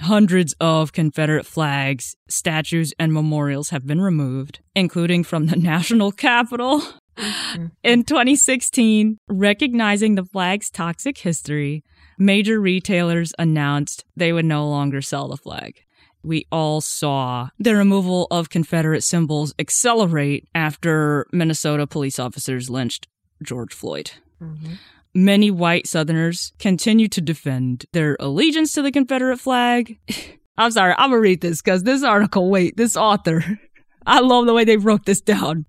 hundreds 0.00 0.54
of 0.60 0.92
Confederate 0.92 1.46
flags, 1.46 2.16
statues, 2.28 2.92
and 2.98 3.12
memorials 3.12 3.70
have 3.70 3.86
been 3.86 4.00
removed, 4.00 4.60
including 4.74 5.24
from 5.24 5.46
the 5.46 5.56
national 5.56 6.12
capitol. 6.12 6.80
Mm-hmm. 7.16 7.66
In 7.82 8.04
2016, 8.04 9.18
recognizing 9.28 10.14
the 10.14 10.24
flag's 10.24 10.70
toxic 10.70 11.18
history, 11.18 11.82
major 12.18 12.60
retailers 12.60 13.32
announced 13.38 14.04
they 14.16 14.32
would 14.32 14.44
no 14.44 14.68
longer 14.68 15.00
sell 15.00 15.28
the 15.28 15.36
flag. 15.36 15.80
We 16.22 16.46
all 16.50 16.80
saw 16.80 17.50
the 17.58 17.76
removal 17.76 18.26
of 18.30 18.50
Confederate 18.50 19.02
symbols 19.02 19.54
accelerate 19.58 20.48
after 20.54 21.26
Minnesota 21.32 21.86
police 21.86 22.18
officers 22.18 22.68
lynched 22.68 23.06
George 23.42 23.74
Floyd. 23.74 24.12
Mm-hmm. 24.40 24.74
Many 25.14 25.50
white 25.50 25.86
Southerners 25.86 26.52
continue 26.58 27.08
to 27.08 27.20
defend 27.20 27.86
their 27.92 28.16
allegiance 28.20 28.72
to 28.72 28.82
the 28.82 28.92
Confederate 28.92 29.38
flag. 29.38 29.98
I'm 30.58 30.70
sorry, 30.70 30.94
I'm 30.96 31.10
gonna 31.10 31.20
read 31.20 31.42
this 31.42 31.60
because 31.60 31.82
this 31.82 32.02
article, 32.02 32.50
wait, 32.50 32.76
this 32.76 32.96
author, 32.96 33.60
I 34.06 34.20
love 34.20 34.46
the 34.46 34.54
way 34.54 34.64
they 34.64 34.76
broke 34.76 35.04
this 35.04 35.20
down. 35.20 35.66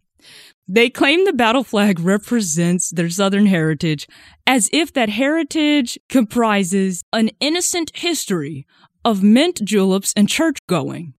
They 0.68 0.90
claim 0.90 1.24
the 1.24 1.34
battle 1.34 1.64
flag 1.64 2.00
represents 2.00 2.90
their 2.90 3.10
Southern 3.10 3.46
heritage 3.46 4.08
as 4.46 4.70
if 4.74 4.92
that 4.94 5.10
heritage 5.10 5.98
comprises 6.10 7.04
an 7.14 7.30
innocent 7.40 7.92
history 7.96 8.66
of 9.06 9.24
mint 9.24 9.64
juleps 9.64 10.14
and 10.18 10.28
church 10.28 10.58
going. 10.68 11.14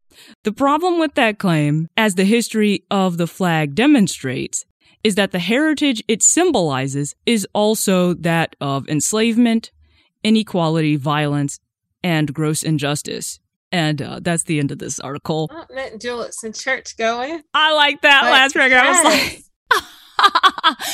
The 0.45 0.53
problem 0.53 0.99
with 0.99 1.15
that 1.15 1.39
claim, 1.39 1.89
as 1.97 2.15
the 2.15 2.25
history 2.25 2.85
of 2.91 3.17
the 3.17 3.27
flag 3.27 3.75
demonstrates, 3.75 4.65
is 5.09 5.15
that 5.15 5.33
the 5.33 5.39
heritage 5.39 6.05
it 6.07 6.23
symbolizes 6.23 7.15
is 7.25 7.49
also 7.55 8.13
that 8.13 8.55
of 8.61 8.87
enslavement, 8.91 9.71
inequality, 10.23 10.97
violence, 10.97 11.61
and 12.03 12.35
gross 12.35 12.63
injustice. 12.63 13.41
And 13.73 14.03
uh, 14.03 14.21
that's 14.21 14.43
the 14.43 14.59
end 14.59 14.71
of 14.71 14.81
this 14.81 15.01
article. 15.01 15.51
Oh, 15.51 15.65
mint 15.75 16.03
juleps 16.03 16.45
and 16.45 16.55
church 16.55 16.99
going. 16.99 17.43
I 17.55 17.73
like 17.73 18.03
that 18.03 18.21
but 18.25 18.33
last 18.33 18.53
paragraph. 18.53 18.85
Yes. 18.85 19.07
I 19.07 19.09
was 19.09 19.35
like, 19.35 19.43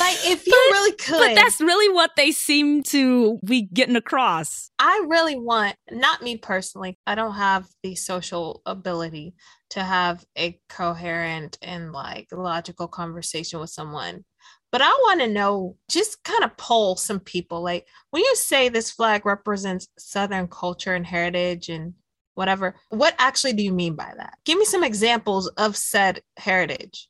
like 0.01 0.19
if 0.25 0.47
you 0.47 0.53
but, 0.53 0.75
really 0.75 0.93
could. 0.93 1.19
but 1.19 1.35
that's 1.35 1.61
really 1.61 1.93
what 1.93 2.11
they 2.17 2.31
seem 2.31 2.83
to 2.83 3.39
be 3.45 3.63
getting 3.63 3.97
across. 3.97 4.71
I 4.79 5.05
really 5.09 5.37
want 5.37 5.77
not 5.91 6.23
me 6.23 6.37
personally 6.37 6.99
i 7.07 7.15
don't 7.15 7.35
have 7.35 7.67
the 7.83 7.95
social 7.95 8.63
ability 8.67 9.35
to 9.71 9.83
have 9.83 10.25
a 10.37 10.59
coherent 10.69 11.59
and 11.63 11.93
like 11.93 12.27
logical 12.33 12.89
conversation 12.89 13.61
with 13.61 13.71
someone 13.71 14.25
but 14.73 14.81
i 14.83 14.89
want 14.89 15.21
to 15.21 15.29
know 15.29 15.77
just 15.91 16.23
kind 16.25 16.45
of 16.45 16.57
poll 16.57 16.97
some 16.97 17.21
people 17.21 17.63
like 17.63 17.87
when 18.11 18.23
you 18.23 18.37
say 18.37 18.69
this 18.69 18.91
flag 18.91 19.25
represents 19.25 19.89
southern 19.99 20.49
culture 20.49 20.95
and 20.95 21.07
heritage 21.07 21.69
and 21.69 21.95
whatever 22.35 22.75
what 22.91 23.15
actually 23.19 23.53
do 23.53 23.63
you 23.63 23.73
mean 23.73 23.95
by 23.95 24.13
that? 24.17 24.35
Give 24.45 24.59
me 24.59 24.65
some 24.65 24.85
examples 24.85 25.49
of 25.57 25.77
said 25.77 26.21
heritage 26.37 27.09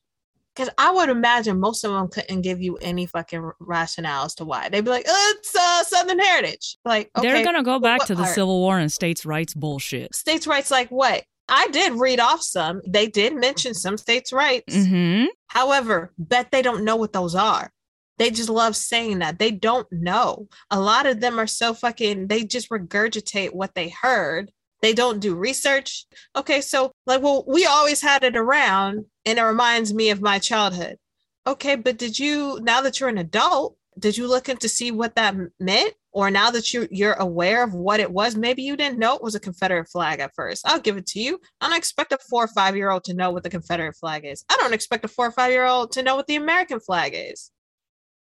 because 0.55 0.73
I 0.79 0.90
would 0.90 1.09
imagine 1.09 1.59
most 1.59 1.85
of 1.85 1.93
them 1.93 2.09
couldn't 2.09 2.43
give 2.43 2.61
you 2.61 2.77
any 2.77 3.07
fucking 3.07 3.51
rationale 3.61 4.25
as 4.25 4.35
to 4.37 4.45
why. 4.45 4.69
They'd 4.69 4.85
be 4.85 4.90
like, 4.90 5.07
oh, 5.09 5.35
it's 5.37 5.55
uh, 5.55 5.85
Southern 5.85 6.19
heritage. 6.19 6.77
Like, 6.85 7.11
okay, 7.17 7.33
they're 7.33 7.45
gonna 7.45 7.62
go 7.62 7.79
back 7.79 8.05
to 8.07 8.14
the 8.14 8.23
part? 8.23 8.35
Civil 8.35 8.61
War 8.61 8.79
and 8.79 8.93
states' 8.93 9.27
rights 9.27 9.55
bullshit. 9.55 10.14
States' 10.14 10.47
rights, 10.47 10.71
like 10.71 10.88
what? 10.88 11.25
I 11.49 11.69
did 11.69 11.93
read 11.95 12.21
off 12.21 12.43
some. 12.43 12.81
They 12.87 13.07
did 13.07 13.35
mention 13.35 13.75
some 13.75 13.99
states' 13.99 14.33
rights. 14.33 14.75
Mm-hmm. 14.75 15.27
However, 15.49 16.12
bet 16.19 16.51
they 16.51 16.62
don't 16.62 16.85
know 16.85 16.97
what 16.97 17.12
those 17.12 17.35
are. 17.35 17.71
They 18.17 18.31
just 18.31 18.49
love 18.49 18.77
saying 18.77 19.19
that. 19.19 19.38
They 19.38 19.51
don't 19.51 19.88
know. 19.90 20.49
A 20.71 20.81
lot 20.81 21.07
of 21.07 21.21
them 21.21 21.38
are 21.38 21.49
so 21.49 21.75
fucking, 21.75 22.29
they 22.29 22.45
just 22.45 22.71
regurgitate 22.71 23.53
what 23.53 23.75
they 23.75 23.88
heard 23.88 24.53
they 24.85 24.93
don't 24.93 25.19
do 25.19 25.35
research. 25.35 26.05
Okay, 26.37 26.61
so 26.61 26.93
like, 27.07 27.23
well, 27.23 27.43
we 27.49 27.64
always 27.64 28.03
had 28.03 28.23
it 28.23 28.37
around 28.37 29.07
and 29.26 29.38
it 29.38 29.42
reminds 29.42 29.92
me 29.92 30.10
of 30.10 30.20
my 30.20 30.38
childhood. 30.38 30.98
Okay, 31.46 31.76
but 31.76 31.98
did 31.98 32.18
you, 32.18 32.58
now 32.62 32.80
that 32.80 33.00
you're 33.00 33.08
an 33.08 33.18
adult, 33.18 33.76
did 33.98 34.16
you 34.16 34.26
look 34.26 34.48
into 34.48 34.68
see 34.68 34.90
what 34.90 35.14
that 35.14 35.37
meant? 35.60 35.94
Or 36.12 36.30
now 36.30 36.50
that 36.50 36.72
you 36.72 36.87
you're 36.92 37.14
aware 37.14 37.64
of 37.64 37.74
what 37.74 37.98
it 37.98 38.10
was, 38.10 38.37
maybe 38.37 38.62
you 38.62 38.76
didn't 38.76 39.00
know 39.00 39.16
it 39.16 39.22
was 39.22 39.34
a 39.34 39.40
Confederate 39.40 39.88
flag 39.88 40.20
at 40.20 40.32
first. 40.34 40.66
I'll 40.66 40.80
give 40.80 40.96
it 40.96 41.06
to 41.08 41.20
you. 41.20 41.40
I 41.60 41.68
don't 41.68 41.76
expect 41.76 42.12
a 42.12 42.18
four 42.18 42.44
or 42.44 42.48
five 42.48 42.76
year 42.76 42.90
old 42.90 43.04
to 43.04 43.14
know 43.14 43.30
what 43.30 43.42
the 43.42 43.50
Confederate 43.50 43.96
flag 43.96 44.24
is. 44.24 44.44
I 44.48 44.56
don't 44.60 44.74
expect 44.74 45.04
a 45.04 45.08
four 45.08 45.26
or 45.26 45.32
five 45.32 45.50
year 45.50 45.66
old 45.66 45.92
to 45.92 46.02
know 46.02 46.14
what 46.14 46.28
the 46.28 46.37
American 46.37 46.78
flag 46.78 47.14
is 47.16 47.50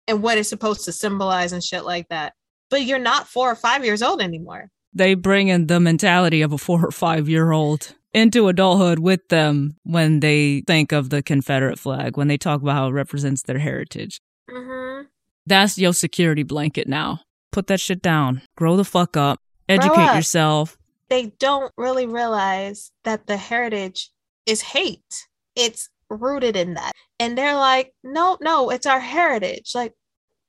and 0.07 0.23
what 0.23 0.39
it's 0.39 0.49
supposed 0.49 0.85
to 0.85 0.91
symbolize 0.91 1.53
and 1.53 1.63
shit 1.63 1.85
like 1.85 2.07
that. 2.09 2.33
But 2.71 2.83
you're 2.83 2.97
not 2.97 3.27
four 3.27 3.51
or 3.51 3.55
five 3.55 3.85
years 3.85 4.01
old 4.01 4.21
anymore 4.21 4.71
they 4.93 5.15
bring 5.15 5.47
in 5.47 5.67
the 5.67 5.79
mentality 5.79 6.41
of 6.41 6.53
a 6.53 6.57
four 6.57 6.85
or 6.85 6.91
five 6.91 7.27
year 7.27 7.51
old 7.51 7.95
into 8.13 8.47
adulthood 8.47 8.99
with 8.99 9.27
them 9.29 9.77
when 9.83 10.19
they 10.19 10.61
think 10.67 10.91
of 10.91 11.09
the 11.09 11.23
Confederate 11.23 11.79
flag, 11.79 12.17
when 12.17 12.27
they 12.27 12.37
talk 12.37 12.61
about 12.61 12.75
how 12.75 12.87
it 12.87 12.91
represents 12.91 13.43
their 13.43 13.59
heritage. 13.59 14.21
Mm-hmm. 14.49 15.07
That's 15.45 15.77
your 15.77 15.93
security 15.93 16.43
blanket 16.43 16.87
now. 16.87 17.21
Put 17.51 17.67
that 17.67 17.79
shit 17.79 18.01
down. 18.01 18.41
Grow 18.55 18.77
the 18.77 18.85
fuck 18.85 19.17
up. 19.17 19.39
Educate 19.67 19.97
up. 19.97 20.15
yourself. 20.15 20.77
They 21.09 21.33
don't 21.39 21.71
really 21.77 22.05
realize 22.05 22.91
that 23.03 23.27
the 23.27 23.37
heritage 23.37 24.09
is 24.45 24.61
hate. 24.61 25.27
It's 25.55 25.89
rooted 26.09 26.55
in 26.55 26.75
that. 26.75 26.93
And 27.19 27.37
they're 27.37 27.55
like, 27.55 27.93
no, 28.03 28.37
no, 28.41 28.69
it's 28.69 28.85
our 28.85 28.99
heritage. 28.99 29.71
Like, 29.75 29.93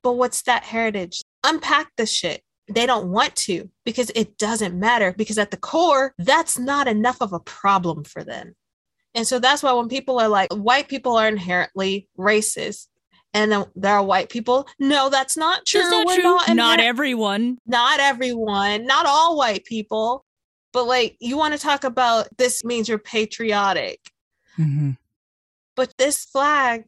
but 0.03 0.13
what's 0.13 0.43
that 0.43 0.63
heritage? 0.63 1.21
Unpack 1.43 1.91
the 1.97 2.05
shit 2.05 2.41
they 2.67 2.85
don't 2.85 3.11
want 3.11 3.35
to 3.35 3.69
because 3.83 4.11
it 4.15 4.37
doesn't 4.37 4.77
matter 4.79 5.13
because 5.15 5.37
at 5.37 5.51
the 5.51 5.57
core 5.57 6.13
that's 6.17 6.57
not 6.57 6.87
enough 6.87 7.17
of 7.21 7.33
a 7.33 7.39
problem 7.39 8.03
for 8.03 8.23
them. 8.23 8.55
And 9.13 9.25
so 9.25 9.39
that's 9.39 9.63
why 9.63 9.71
when 9.73 9.87
people 9.87 10.19
are 10.19 10.27
like 10.27 10.51
white 10.53 10.87
people 10.87 11.15
are 11.15 11.27
inherently 11.27 12.07
racist 12.17 12.87
and 13.33 13.51
then 13.51 13.65
there 13.75 13.93
are 13.93 14.03
white 14.03 14.29
people 14.29 14.67
no 14.79 15.09
that's 15.09 15.37
not 15.37 15.65
true. 15.65 15.81
That's 15.81 15.91
not, 15.91 16.05
We're 16.07 16.15
true. 16.15 16.23
Not, 16.23 16.47
inher- 16.47 16.55
not 16.55 16.79
everyone. 16.79 17.57
Not 17.65 17.99
everyone. 17.99 18.85
Not 18.85 19.05
all 19.05 19.37
white 19.37 19.65
people. 19.65 20.25
But 20.73 20.87
like 20.87 21.15
you 21.19 21.37
want 21.37 21.53
to 21.53 21.59
talk 21.59 21.83
about 21.83 22.27
this 22.37 22.63
means 22.63 22.89
you're 22.89 22.97
patriotic. 22.97 23.99
Mm-hmm. 24.57 24.91
but 25.75 25.93
this 25.97 26.23
flag 26.23 26.85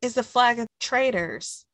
is 0.00 0.14
the 0.14 0.22
flag 0.22 0.58
of 0.58 0.66
traitors. 0.80 1.66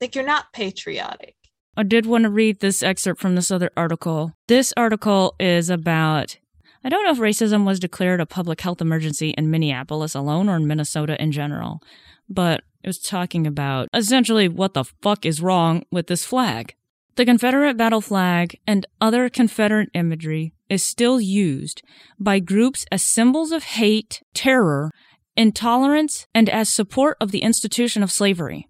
Like 0.00 0.14
you're 0.14 0.24
not 0.24 0.54
patriotic 0.54 1.34
I 1.76 1.82
did 1.82 2.06
want 2.06 2.24
to 2.24 2.30
read 2.30 2.60
this 2.60 2.82
excerpt 2.82 3.20
from 3.20 3.34
this 3.34 3.50
other 3.50 3.70
article. 3.76 4.32
This 4.48 4.72
article 4.76 5.34
is 5.38 5.70
about 5.70 6.38
I 6.82 6.88
don't 6.88 7.04
know 7.04 7.12
if 7.12 7.18
racism 7.18 7.66
was 7.66 7.78
declared 7.78 8.20
a 8.20 8.26
public 8.26 8.62
health 8.62 8.80
emergency 8.80 9.30
in 9.30 9.50
Minneapolis 9.50 10.14
alone 10.14 10.48
or 10.48 10.56
in 10.56 10.66
Minnesota 10.66 11.20
in 11.22 11.30
general, 11.30 11.82
but 12.28 12.62
it 12.82 12.86
was 12.86 12.98
talking 12.98 13.46
about 13.46 13.88
essentially 13.92 14.48
what 14.48 14.72
the 14.72 14.84
fuck 15.02 15.26
is 15.26 15.42
wrong 15.42 15.84
with 15.90 16.06
this 16.06 16.24
flag. 16.24 16.74
The 17.16 17.26
Confederate 17.26 17.76
battle 17.76 18.00
flag 18.00 18.58
and 18.66 18.86
other 18.98 19.28
Confederate 19.28 19.90
imagery 19.92 20.54
is 20.70 20.82
still 20.82 21.20
used 21.20 21.82
by 22.18 22.38
groups 22.38 22.86
as 22.90 23.02
symbols 23.02 23.52
of 23.52 23.64
hate, 23.64 24.22
terror, 24.32 24.90
intolerance, 25.36 26.26
and 26.34 26.48
as 26.48 26.72
support 26.72 27.18
of 27.20 27.30
the 27.30 27.42
institution 27.42 28.02
of 28.02 28.10
slavery. 28.10 28.68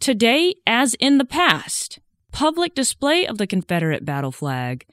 Today, 0.00 0.54
as 0.66 0.94
in 0.94 1.18
the 1.18 1.26
past, 1.26 1.98
public 2.32 2.74
display 2.74 3.26
of 3.26 3.38
the 3.38 3.46
Confederate 3.46 4.04
battle 4.04 4.32
flag 4.32 4.84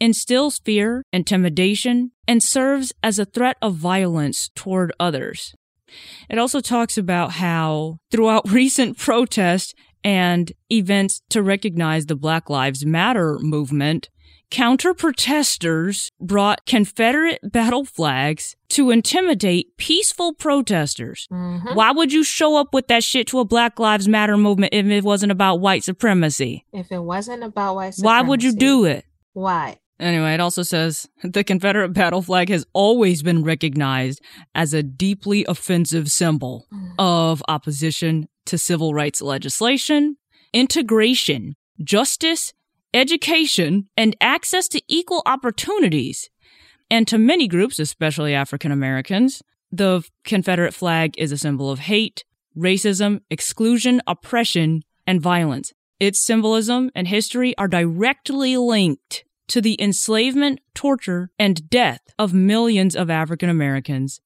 instills 0.00 0.58
fear, 0.58 1.02
intimidation, 1.12 2.12
and 2.28 2.42
serves 2.42 2.92
as 3.02 3.18
a 3.18 3.24
threat 3.24 3.56
of 3.62 3.74
violence 3.74 4.50
toward 4.54 4.92
others. 5.00 5.54
It 6.28 6.38
also 6.38 6.60
talks 6.60 6.98
about 6.98 7.32
how 7.32 7.98
throughout 8.10 8.50
recent 8.50 8.98
protests 8.98 9.74
and 10.04 10.52
events 10.70 11.22
to 11.30 11.42
recognize 11.42 12.06
the 12.06 12.16
Black 12.16 12.48
Lives 12.48 12.84
Matter 12.86 13.38
movement, 13.40 14.08
counter 14.50 14.94
protesters 14.94 16.10
brought 16.20 16.66
Confederate 16.66 17.40
battle 17.42 17.84
flags 17.84 18.56
to 18.70 18.90
intimidate 18.90 19.76
peaceful 19.76 20.34
protesters. 20.34 21.26
Mm-hmm. 21.32 21.74
Why 21.74 21.92
would 21.92 22.12
you 22.12 22.24
show 22.24 22.56
up 22.56 22.72
with 22.72 22.88
that 22.88 23.04
shit 23.04 23.26
to 23.28 23.40
a 23.40 23.44
Black 23.44 23.78
Lives 23.78 24.08
Matter 24.08 24.36
movement 24.36 24.74
if 24.74 24.86
it 24.86 25.04
wasn't 25.04 25.32
about 25.32 25.60
white 25.60 25.84
supremacy? 25.84 26.64
If 26.72 26.90
it 26.90 27.02
wasn't 27.02 27.42
about 27.42 27.74
white 27.74 27.94
supremacy. 27.94 28.06
Why 28.06 28.28
would 28.28 28.42
you 28.42 28.52
do 28.52 28.84
it? 28.84 29.04
Why? 29.32 29.78
Anyway, 29.98 30.34
it 30.34 30.40
also 30.40 30.62
says 30.62 31.08
the 31.22 31.42
Confederate 31.42 31.92
battle 31.92 32.20
flag 32.20 32.50
has 32.50 32.66
always 32.74 33.22
been 33.22 33.42
recognized 33.42 34.20
as 34.54 34.74
a 34.74 34.82
deeply 34.82 35.44
offensive 35.48 36.10
symbol 36.10 36.66
mm. 36.72 36.92
of 36.98 37.42
opposition 37.48 38.28
to 38.44 38.58
civil 38.58 38.92
rights 38.92 39.22
legislation, 39.22 40.16
integration, 40.52 41.56
justice, 41.82 42.52
education, 42.94 43.88
and 43.96 44.16
access 44.20 44.68
to 44.68 44.82
equal 44.88 45.22
opportunities. 45.26 46.30
And 46.90 47.06
to 47.08 47.18
many 47.18 47.48
groups, 47.48 47.78
especially 47.78 48.34
African 48.34 48.72
Americans, 48.72 49.42
the 49.72 50.04
Confederate 50.24 50.74
flag 50.74 51.14
is 51.18 51.32
a 51.32 51.38
symbol 51.38 51.70
of 51.70 51.80
hate, 51.80 52.24
racism, 52.56 53.20
exclusion, 53.30 54.00
oppression, 54.06 54.82
and 55.06 55.20
violence. 55.20 55.72
Its 55.98 56.24
symbolism 56.24 56.90
and 56.94 57.08
history 57.08 57.56
are 57.58 57.68
directly 57.68 58.56
linked 58.56 59.24
to 59.48 59.60
the 59.60 59.80
enslavement, 59.80 60.60
torture, 60.74 61.30
and 61.38 61.70
death 61.70 62.00
of 62.18 62.34
millions 62.34 62.96
of 62.96 63.10
African 63.10 63.48
Americans. 63.48 64.20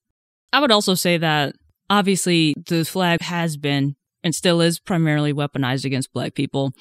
I 0.52 0.60
would 0.60 0.72
also 0.72 0.94
say 0.94 1.16
that 1.18 1.54
obviously 1.88 2.54
the 2.66 2.84
flag 2.84 3.20
has 3.22 3.56
been 3.56 3.96
and 4.24 4.34
still 4.34 4.60
is 4.60 4.80
primarily 4.80 5.32
weaponized 5.32 5.84
against 5.84 6.12
black 6.12 6.34
people. 6.34 6.72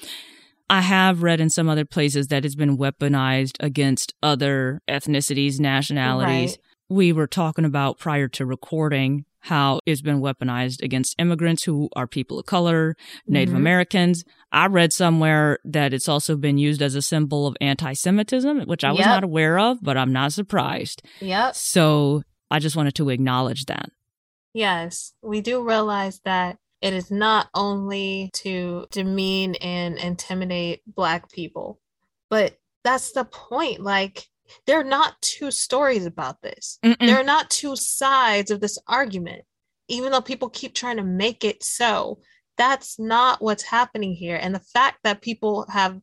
I 0.70 0.82
have 0.82 1.22
read 1.24 1.40
in 1.40 1.50
some 1.50 1.68
other 1.68 1.84
places 1.84 2.28
that 2.28 2.44
it's 2.44 2.54
been 2.54 2.78
weaponized 2.78 3.56
against 3.58 4.14
other 4.22 4.80
ethnicities, 4.88 5.58
nationalities. 5.58 6.50
Right. 6.52 6.58
We 6.88 7.12
were 7.12 7.26
talking 7.26 7.64
about 7.64 7.98
prior 7.98 8.28
to 8.28 8.46
recording 8.46 9.24
how 9.40 9.80
it's 9.84 10.00
been 10.00 10.20
weaponized 10.20 10.82
against 10.82 11.16
immigrants 11.18 11.64
who 11.64 11.88
are 11.96 12.06
people 12.06 12.38
of 12.38 12.46
color, 12.46 12.94
Native 13.26 13.54
Mhm. 13.54 13.58
Americans. 13.58 14.22
I 14.52 14.66
read 14.68 14.92
somewhere 14.92 15.58
that 15.64 15.92
it's 15.92 16.08
also 16.08 16.36
been 16.36 16.56
used 16.58 16.82
as 16.82 16.94
a 16.94 17.02
symbol 17.02 17.46
of 17.48 17.56
anti 17.60 17.92
Semitism, 17.94 18.60
which 18.66 18.84
I 18.84 18.90
was 18.92 19.00
Yep. 19.00 19.08
not 19.08 19.24
aware 19.24 19.58
of, 19.58 19.78
but 19.82 19.96
I'm 19.96 20.12
not 20.12 20.32
surprised. 20.32 21.02
Yep. 21.20 21.56
So 21.56 22.22
I 22.50 22.58
just 22.60 22.76
wanted 22.76 22.94
to 22.96 23.08
acknowledge 23.10 23.64
that. 23.64 23.90
Yes, 24.54 25.14
we 25.22 25.40
do 25.40 25.62
realize 25.66 26.20
that 26.24 26.58
it 26.82 26.94
is 26.94 27.10
not 27.10 27.48
only 27.54 28.30
to 28.34 28.86
demean 28.90 29.54
and 29.56 29.98
intimidate 29.98 30.82
Black 30.86 31.30
people, 31.30 31.78
but 32.28 32.56
that's 32.84 33.12
the 33.12 33.24
point. 33.24 33.80
Like, 33.80 34.26
there 34.66 34.80
are 34.80 34.84
not 34.84 35.20
two 35.20 35.50
stories 35.50 36.06
about 36.06 36.40
this. 36.42 36.78
Mm-mm. 36.82 36.98
There 36.98 37.20
are 37.20 37.24
not 37.24 37.50
two 37.50 37.76
sides 37.76 38.50
of 38.50 38.60
this 38.60 38.78
argument, 38.86 39.42
even 39.88 40.10
though 40.10 40.20
people 40.20 40.48
keep 40.48 40.74
trying 40.74 40.96
to 40.96 41.04
make 41.04 41.44
it 41.44 41.62
so. 41.62 42.20
That's 42.56 42.98
not 42.98 43.42
what's 43.42 43.62
happening 43.62 44.14
here. 44.14 44.38
And 44.40 44.54
the 44.54 44.60
fact 44.60 44.98
that 45.04 45.22
people 45.22 45.66
have 45.70 45.98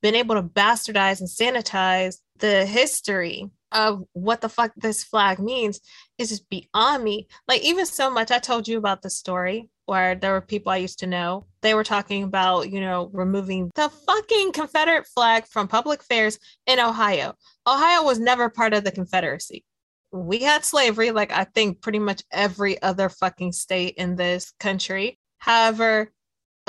been 0.00 0.14
able 0.14 0.36
to 0.36 0.42
bastardize 0.42 1.20
and 1.20 1.28
sanitize 1.28 2.16
the 2.38 2.64
history 2.64 3.50
of 3.72 4.04
what 4.12 4.40
the 4.40 4.48
fuck 4.48 4.72
this 4.76 5.04
flag 5.04 5.38
means 5.38 5.80
is 6.16 6.30
just 6.30 6.48
beyond 6.48 7.02
me. 7.04 7.28
Like, 7.46 7.62
even 7.62 7.84
so 7.84 8.10
much, 8.10 8.30
I 8.30 8.38
told 8.38 8.68
you 8.68 8.78
about 8.78 9.02
the 9.02 9.10
story 9.10 9.68
where 9.88 10.14
there 10.14 10.32
were 10.32 10.42
people 10.42 10.70
I 10.70 10.76
used 10.76 10.98
to 10.98 11.06
know. 11.06 11.46
They 11.62 11.72
were 11.72 11.82
talking 11.82 12.22
about, 12.22 12.70
you 12.70 12.78
know, 12.78 13.08
removing 13.12 13.70
the 13.74 13.88
fucking 13.88 14.52
Confederate 14.52 15.06
flag 15.06 15.46
from 15.46 15.66
public 15.66 16.02
fairs 16.02 16.38
in 16.66 16.78
Ohio. 16.78 17.34
Ohio 17.66 18.02
was 18.04 18.18
never 18.18 18.50
part 18.50 18.74
of 18.74 18.84
the 18.84 18.92
Confederacy. 18.92 19.64
We 20.12 20.40
had 20.40 20.64
slavery, 20.64 21.10
like 21.10 21.32
I 21.32 21.44
think 21.44 21.80
pretty 21.80 21.98
much 22.00 22.22
every 22.30 22.80
other 22.82 23.08
fucking 23.08 23.52
state 23.52 23.94
in 23.96 24.16
this 24.16 24.52
country. 24.60 25.18
However, 25.38 26.12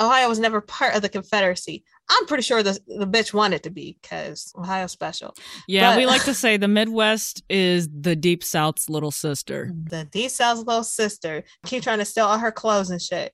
Ohio 0.00 0.28
was 0.28 0.38
never 0.38 0.62
part 0.62 0.94
of 0.94 1.02
the 1.02 1.10
Confederacy. 1.10 1.84
I'm 2.12 2.26
pretty 2.26 2.42
sure 2.42 2.62
the, 2.62 2.78
the 2.86 3.06
bitch 3.06 3.32
wanted 3.32 3.62
to 3.62 3.70
be 3.70 3.96
because 4.02 4.52
Ohio 4.58 4.86
special. 4.88 5.34
Yeah, 5.68 5.90
But- 5.90 5.98
we 5.98 6.06
like 6.06 6.24
to 6.24 6.34
say 6.34 6.56
the 6.56 6.68
Midwest 6.68 7.42
is 7.48 7.88
the 7.88 8.16
Deep 8.16 8.42
South's 8.42 8.88
little 8.88 9.10
sister. 9.12 9.70
the 9.84 10.04
D 10.04 10.28
South's 10.28 10.60
little 10.64 10.82
sister 10.84 11.44
keep 11.66 11.82
trying 11.82 11.98
to 11.98 12.04
steal 12.04 12.26
all 12.26 12.38
her 12.38 12.52
clothes 12.52 12.90
and 12.90 13.00
shit. 13.00 13.32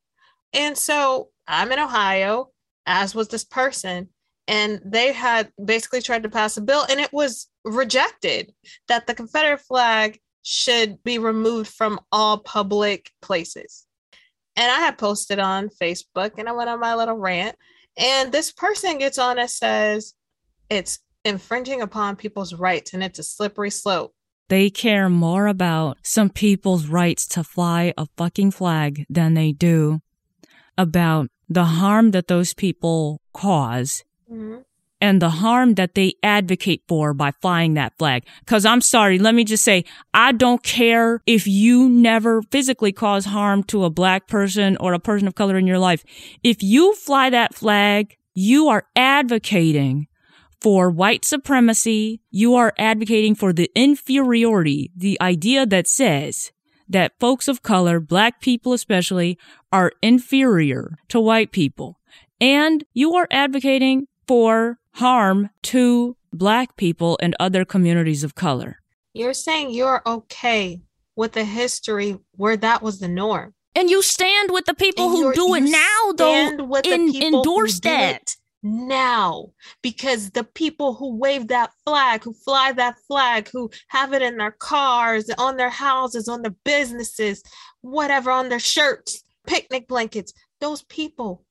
And 0.52 0.76
so 0.76 1.30
I'm 1.48 1.72
in 1.72 1.78
Ohio, 1.78 2.50
as 2.86 3.14
was 3.14 3.28
this 3.28 3.44
person, 3.44 4.08
and 4.48 4.80
they 4.84 5.12
had 5.12 5.50
basically 5.64 6.02
tried 6.02 6.22
to 6.22 6.28
pass 6.28 6.56
a 6.56 6.60
bill 6.60 6.84
and 6.88 7.00
it 7.00 7.12
was 7.12 7.48
rejected 7.64 8.52
that 8.88 9.06
the 9.06 9.14
Confederate 9.14 9.60
flag 9.60 10.20
should 10.42 11.02
be 11.02 11.18
removed 11.18 11.68
from 11.68 11.98
all 12.12 12.38
public 12.38 13.10
places. 13.22 13.86
And 14.54 14.70
I 14.70 14.78
had 14.78 14.96
posted 14.98 15.38
on 15.40 15.68
Facebook 15.82 16.32
and 16.38 16.48
I 16.48 16.52
went 16.52 16.70
on 16.70 16.78
my 16.80 16.94
little 16.94 17.16
rant. 17.16 17.56
And 17.96 18.32
this 18.32 18.52
person 18.52 18.98
gets 18.98 19.18
on 19.18 19.38
and 19.38 19.50
says 19.50 20.14
it's 20.68 20.98
infringing 21.24 21.80
upon 21.80 22.16
people's 22.16 22.54
rights 22.54 22.92
and 22.92 23.02
it's 23.02 23.18
a 23.18 23.22
slippery 23.22 23.70
slope. 23.70 24.14
They 24.48 24.70
care 24.70 25.08
more 25.08 25.46
about 25.48 25.98
some 26.02 26.30
people's 26.30 26.86
rights 26.86 27.26
to 27.28 27.42
fly 27.42 27.92
a 27.98 28.06
fucking 28.16 28.52
flag 28.52 29.04
than 29.08 29.34
they 29.34 29.52
do 29.52 30.00
about 30.78 31.28
the 31.48 31.64
harm 31.64 32.10
that 32.12 32.28
those 32.28 32.54
people 32.54 33.20
cause 33.32 34.04
Mhm. 34.30 34.64
And 35.00 35.20
the 35.20 35.30
harm 35.30 35.74
that 35.74 35.94
they 35.94 36.14
advocate 36.22 36.82
for 36.88 37.12
by 37.12 37.30
flying 37.42 37.74
that 37.74 37.96
flag. 37.98 38.24
Cause 38.46 38.64
I'm 38.64 38.80
sorry, 38.80 39.18
let 39.18 39.34
me 39.34 39.44
just 39.44 39.64
say, 39.64 39.84
I 40.14 40.32
don't 40.32 40.62
care 40.62 41.22
if 41.26 41.46
you 41.46 41.88
never 41.88 42.42
physically 42.42 42.92
cause 42.92 43.26
harm 43.26 43.62
to 43.64 43.84
a 43.84 43.90
black 43.90 44.26
person 44.28 44.76
or 44.78 44.92
a 44.94 44.98
person 44.98 45.28
of 45.28 45.34
color 45.34 45.56
in 45.58 45.66
your 45.66 45.78
life. 45.78 46.04
If 46.42 46.62
you 46.62 46.94
fly 46.94 47.30
that 47.30 47.54
flag, 47.54 48.16
you 48.34 48.68
are 48.68 48.86
advocating 48.94 50.08
for 50.60 50.90
white 50.90 51.24
supremacy. 51.24 52.20
You 52.30 52.54
are 52.54 52.72
advocating 52.78 53.34
for 53.34 53.52
the 53.52 53.70
inferiority, 53.74 54.90
the 54.96 55.18
idea 55.20 55.66
that 55.66 55.86
says 55.86 56.52
that 56.88 57.18
folks 57.18 57.48
of 57.48 57.62
color, 57.62 58.00
black 58.00 58.40
people 58.40 58.72
especially, 58.72 59.38
are 59.72 59.92
inferior 60.02 60.98
to 61.08 61.20
white 61.20 61.52
people. 61.52 61.98
And 62.40 62.84
you 62.92 63.14
are 63.14 63.26
advocating 63.30 64.06
for 64.26 64.78
harm 64.92 65.50
to 65.62 66.16
black 66.32 66.76
people 66.76 67.18
and 67.20 67.34
other 67.40 67.64
communities 67.64 68.24
of 68.24 68.34
color. 68.34 68.80
You're 69.14 69.34
saying 69.34 69.70
you're 69.70 70.02
okay 70.06 70.82
with 71.14 71.36
a 71.36 71.44
history 71.44 72.18
where 72.32 72.56
that 72.58 72.82
was 72.82 72.98
the 72.98 73.08
norm. 73.08 73.54
And 73.74 73.90
you 73.90 74.02
stand 74.02 74.50
with 74.52 74.64
the 74.66 74.74
people 74.74 75.04
And 75.04 75.16
who 75.16 75.34
do 75.34 75.54
it 75.54 75.60
now, 75.62 76.12
stand 76.14 76.60
though, 76.60 76.64
with 76.64 76.84
the 76.84 76.92
and 76.92 77.12
people 77.12 77.40
endorse 77.40 77.80
that. 77.80 78.34
now 78.62 79.46
because 79.82 80.30
the 80.30 80.44
people 80.44 80.94
who 80.94 81.16
wave 81.16 81.48
that 81.48 81.72
flag, 81.84 82.24
who 82.24 82.32
fly 82.32 82.72
that 82.72 82.96
flag, 83.06 83.48
who 83.52 83.70
have 83.88 84.12
it 84.12 84.22
in 84.22 84.38
their 84.38 84.50
cars, 84.50 85.30
on 85.38 85.56
their 85.56 85.70
houses, 85.70 86.28
on 86.28 86.42
their 86.42 86.54
businesses, 86.64 87.42
whatever, 87.82 88.30
on 88.30 88.48
their 88.48 88.58
shirts, 88.58 89.22
picnic 89.46 89.88
blankets, 89.88 90.32
those 90.60 90.82
people 90.84 91.44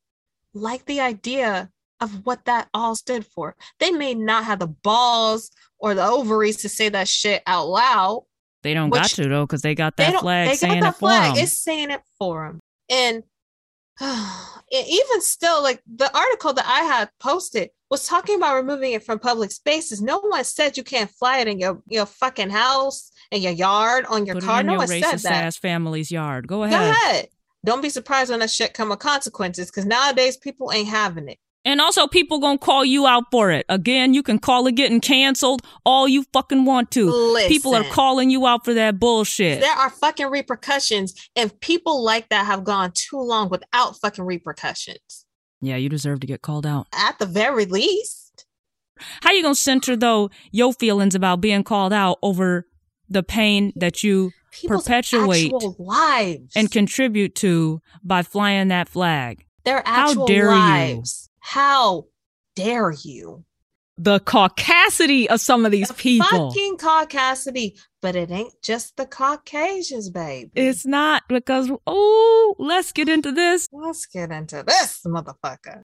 like 0.53 0.85
the 0.85 0.99
idea 0.99 1.69
of 2.01 2.25
what 2.25 2.45
that 2.45 2.69
all 2.73 2.95
stood 2.95 3.25
for. 3.25 3.55
They 3.79 3.91
may 3.91 4.13
not 4.13 4.45
have 4.45 4.59
the 4.59 4.67
balls 4.67 5.51
or 5.79 5.93
the 5.93 6.05
ovaries 6.05 6.57
to 6.57 6.69
say 6.69 6.89
that 6.89 7.07
shit 7.07 7.43
out 7.47 7.67
loud, 7.67 8.25
They 8.63 8.73
don't 8.73 8.89
got 8.89 9.09
to 9.11 9.27
though, 9.27 9.45
because 9.45 9.61
they 9.61 9.75
got 9.75 9.97
that 9.97 10.11
don't 10.11 10.21
flag 10.21 10.49
they 10.49 10.55
saying 10.55 10.73
got 10.73 10.77
it 10.77 10.81
that 10.81 10.93
for 10.93 10.99
flag 10.99 11.37
it's 11.37 11.63
saying 11.63 11.91
it 11.91 12.01
for 12.17 12.47
them 12.47 12.59
and 12.89 13.23
and 14.01 14.87
even 14.87 15.21
still 15.21 15.63
like 15.63 15.81
the 15.85 16.15
article 16.17 16.53
that 16.53 16.65
i 16.67 16.81
had 16.81 17.09
posted 17.19 17.69
was 17.89 18.07
talking 18.07 18.35
about 18.35 18.55
removing 18.55 18.93
it 18.93 19.03
from 19.03 19.19
public 19.19 19.51
spaces 19.51 20.01
no 20.01 20.19
one 20.19 20.43
said 20.43 20.75
you 20.75 20.83
can't 20.83 21.09
fly 21.09 21.39
it 21.39 21.47
in 21.47 21.59
your 21.59 21.81
your 21.87 22.05
fucking 22.05 22.49
house 22.49 23.11
in 23.31 23.41
your 23.41 23.53
yard 23.53 24.05
on 24.05 24.25
your 24.25 24.35
Put 24.35 24.43
car 24.43 24.59
it 24.61 24.65
no 24.65 24.73
your 24.73 24.79
one 24.79 24.87
said 24.87 25.19
that 25.19 25.45
ass 25.45 25.57
family's 25.57 26.11
yard. 26.11 26.47
Go 26.47 26.63
ahead. 26.63 26.77
go 26.77 26.83
ahead. 26.83 27.11
ahead 27.13 27.29
don't 27.63 27.81
be 27.81 27.89
surprised 27.89 28.29
when 28.29 28.39
that 28.39 28.51
shit 28.51 28.73
come 28.73 28.89
with 28.89 28.99
consequences 28.99 29.71
because 29.71 29.85
nowadays 29.85 30.37
people 30.37 30.71
ain't 30.71 30.89
having 30.89 31.29
it 31.29 31.39
And 31.65 31.81
also, 31.81 32.05
people 32.05 32.39
gonna 32.39 32.59
call 32.59 32.85
you 32.85 33.07
out 33.07 33.25
for 33.31 33.51
it. 33.51 33.65
Again, 33.69 34.13
you 34.13 34.21
can 34.21 34.37
call 34.37 34.67
it 34.67 34.75
getting 34.75 35.01
canceled 35.01 35.63
all 35.83 36.07
you 36.07 36.23
fucking 36.31 36.63
want 36.63 36.91
to. 36.91 37.35
People 37.47 37.73
are 37.75 37.83
calling 37.85 38.29
you 38.29 38.45
out 38.45 38.63
for 38.63 38.73
that 38.75 38.99
bullshit. 38.99 39.61
there 39.61 39.73
are 39.73 39.89
fucking 39.89 40.27
repercussions 40.27 41.29
if 41.35 41.59
people 41.59 42.03
like 42.03 42.29
that 42.29 42.45
have 42.45 42.63
gone 42.63 42.91
too 42.93 43.19
long 43.19 43.49
without 43.49 43.97
fucking 43.99 44.23
repercussions 44.23 45.25
yeah, 45.61 45.77
you 45.77 45.89
deserve 45.89 46.19
to 46.19 46.27
get 46.27 46.41
called 46.43 46.65
out. 46.65 46.87
at 46.93 47.17
the 47.17 47.25
very 47.25 47.65
least 47.65 48.45
How 49.21 49.31
you 49.31 49.41
gonna 49.41 49.55
center 49.55 49.95
though 49.95 50.29
your 50.51 50.73
feelings 50.73 51.15
about 51.15 51.41
being 51.41 51.63
called 51.63 51.93
out 51.93 52.19
over 52.21 52.67
the 53.09 53.23
pain 53.23 53.73
that 53.75 54.03
you 54.03 54.31
people's 54.51 54.83
Perpetuate 54.83 55.51
lives 55.79 56.53
and 56.55 56.71
contribute 56.71 57.35
to 57.35 57.81
by 58.03 58.21
flying 58.21 58.67
that 58.67 58.87
flag? 58.87 59.45
their 59.63 59.81
actual 59.85 60.21
How 60.21 60.25
dare 60.27 60.53
you. 60.89 61.03
How 61.47 62.07
dare 62.55 62.91
you? 63.03 63.45
The 63.99 64.19
caucasity 64.19 65.27
of 65.27 65.39
some 65.39 65.63
of 65.63 65.71
these 65.71 65.89
The 65.89 65.93
people. 65.93 66.49
Fucking 66.49 66.77
caucasity, 66.77 67.79
but 68.01 68.15
it 68.15 68.31
ain't 68.31 68.59
just 68.63 68.97
the 68.97 69.05
Caucasians, 69.05 70.09
baby. 70.09 70.49
It's 70.55 70.87
not 70.87 71.21
because 71.29 71.69
oh, 71.85 72.55
let's 72.57 72.91
get 72.91 73.07
into 73.07 73.31
this. 73.31 73.69
Let's 73.71 74.07
get 74.07 74.31
into 74.31 74.63
this, 74.63 75.01
motherfucker. 75.05 75.83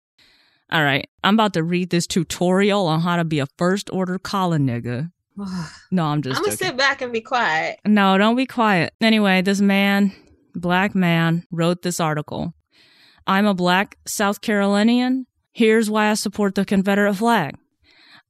All 0.71 0.83
right, 0.83 1.07
I'm 1.23 1.35
about 1.35 1.53
to 1.53 1.63
read 1.63 1.91
this 1.91 2.07
tutorial 2.07 2.87
on 2.87 3.01
how 3.01 3.17
to 3.17 3.23
be 3.23 3.37
a 3.37 3.47
first 3.59 3.91
order 3.93 4.17
collar 4.17 4.57
nigga. 4.57 5.11
No, 5.91 6.05
I'm 6.05 6.23
just. 6.23 6.37
I'm 6.37 6.43
gonna 6.43 6.57
sit 6.57 6.75
back 6.75 7.03
and 7.03 7.13
be 7.13 7.21
quiet. 7.21 7.79
No, 7.85 8.17
don't 8.17 8.35
be 8.35 8.47
quiet. 8.47 8.93
Anyway, 8.99 9.43
this 9.43 9.61
man, 9.61 10.11
black 10.55 10.95
man, 10.95 11.45
wrote 11.51 11.83
this 11.83 11.99
article. 11.99 12.55
I'm 13.27 13.45
a 13.45 13.53
black 13.53 13.97
South 14.07 14.41
Carolinian. 14.41 15.27
Here's 15.51 15.89
why 15.89 16.09
I 16.09 16.13
support 16.13 16.55
the 16.55 16.65
Confederate 16.65 17.15
flag. 17.15 17.55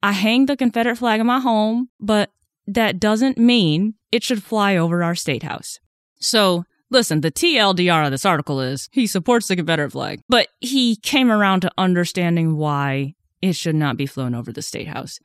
I 0.04 0.14
hang 0.14 0.46
the 0.46 0.58
Confederate 0.58 0.98
flag 0.98 1.20
in 1.20 1.28
my 1.28 1.40
home, 1.40 1.90
but 2.00 2.32
that 2.68 3.00
doesn't 3.00 3.38
mean 3.38 3.96
it 4.12 4.24
should 4.24 4.44
fly 4.44 4.76
over 4.76 5.04
our 5.04 5.16
state 5.16 5.44
house. 5.44 5.80
So, 6.20 6.66
listen, 6.90 7.22
the 7.22 7.32
TLDR 7.32 8.06
of 8.06 8.12
this 8.12 8.26
article 8.26 8.62
is 8.62 8.90
he 8.92 9.06
supports 9.06 9.48
the 9.48 9.56
Confederate 9.56 9.92
flag, 9.92 10.22
but 10.28 10.48
he 10.60 10.96
came 10.96 11.32
around 11.32 11.62
to 11.62 11.72
understanding 11.78 12.58
why 12.58 13.14
it 13.42 13.54
should 13.54 13.76
not 13.76 13.98
be 13.98 14.06
flown 14.06 14.34
over 14.34 14.52
the 14.52 14.62
state 14.62 14.88
house. 14.88 15.20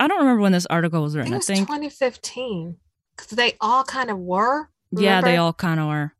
I 0.00 0.06
don't 0.06 0.20
remember 0.20 0.42
when 0.42 0.52
this 0.52 0.66
article 0.66 1.02
was 1.02 1.16
written. 1.16 1.34
I 1.34 1.38
think 1.40 1.70
I 1.70 1.76
it 1.76 1.84
was 1.84 1.98
think 1.98 2.14
2015 2.16 2.76
because 3.16 3.30
they 3.30 3.54
all 3.60 3.84
kind 3.84 4.10
of 4.10 4.18
were. 4.18 4.70
Yeah, 4.92 5.20
they 5.20 5.36
all 5.36 5.52
kind 5.52 5.80
of 5.80 5.88
were. 5.88 6.14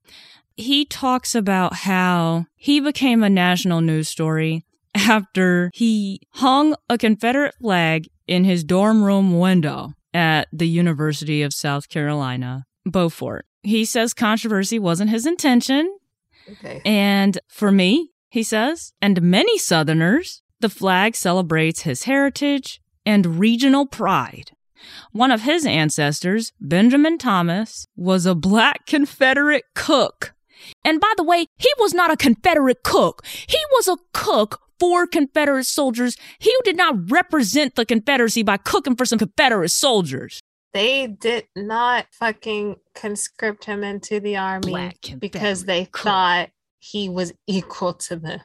He 0.57 0.85
talks 0.85 1.35
about 1.35 1.75
how 1.75 2.47
he 2.57 2.81
became 2.81 3.23
a 3.23 3.31
national 3.31 3.81
news 3.81 4.09
story 4.09 4.65
after 4.99 5.71
he 5.75 6.21
hung 6.33 6.75
a 6.89 6.99
Confederate 6.99 7.55
flag 7.61 8.09
in 8.27 8.45
his 8.45 8.65
dorm 8.65 9.03
room 9.03 9.39
window 9.39 9.93
at 10.13 10.49
the 10.53 10.69
University 10.69 11.43
of 11.43 11.55
South 11.55 11.89
Carolina, 11.89 12.65
Beaufort. 12.85 13.47
He 13.63 13.85
says 13.85 14.15
controversy 14.15 14.79
wasn't 14.79 15.11
his 15.11 15.27
intention. 15.27 15.97
Okay. 16.51 16.81
And 16.85 17.39
for 17.49 17.71
me, 17.71 18.11
he 18.31 18.43
says, 18.43 18.93
and 19.01 19.23
many 19.23 19.59
Southerners, 19.59 20.43
the 20.61 20.69
flag 20.69 21.15
celebrates 21.15 21.83
his 21.83 22.05
heritage 22.05 22.81
and 23.05 23.39
regional 23.39 23.87
pride. 23.87 24.53
One 25.13 25.31
of 25.31 25.43
his 25.43 25.67
ancestors, 25.67 26.53
Benjamin 26.61 27.19
Thomas, 27.19 27.87
was 27.97 28.27
a 28.27 28.35
black 28.35 28.87
Confederate 28.87 29.65
cook. 29.75 30.35
And 30.85 31.01
by 31.01 31.13
the 31.17 31.25
way, 31.25 31.47
he 31.57 31.71
was 31.79 31.95
not 31.95 32.11
a 32.11 32.17
Confederate 32.17 32.83
cook. 32.83 33.25
He 33.47 33.59
was 33.73 33.89
a 33.89 33.97
cook 34.13 34.61
for 34.79 35.07
Confederate 35.07 35.65
soldiers. 35.65 36.17
He 36.39 36.55
did 36.65 36.77
not 36.77 37.11
represent 37.11 37.75
the 37.75 37.85
Confederacy 37.85 38.43
by 38.43 38.57
cooking 38.57 38.97
for 38.97 39.05
some 39.05 39.19
Confederate 39.19 39.71
soldiers. 39.71 40.41
They 40.75 41.07
did 41.07 41.47
not 41.57 42.07
fucking 42.13 42.77
conscript 42.95 43.65
him 43.65 43.83
into 43.83 44.21
the 44.21 44.37
army 44.37 44.93
because 45.19 45.65
they 45.65 45.87
cook. 45.87 46.05
thought 46.05 46.51
he 46.79 47.09
was 47.09 47.33
equal 47.47 47.95
to 47.95 48.17
them. 48.17 48.41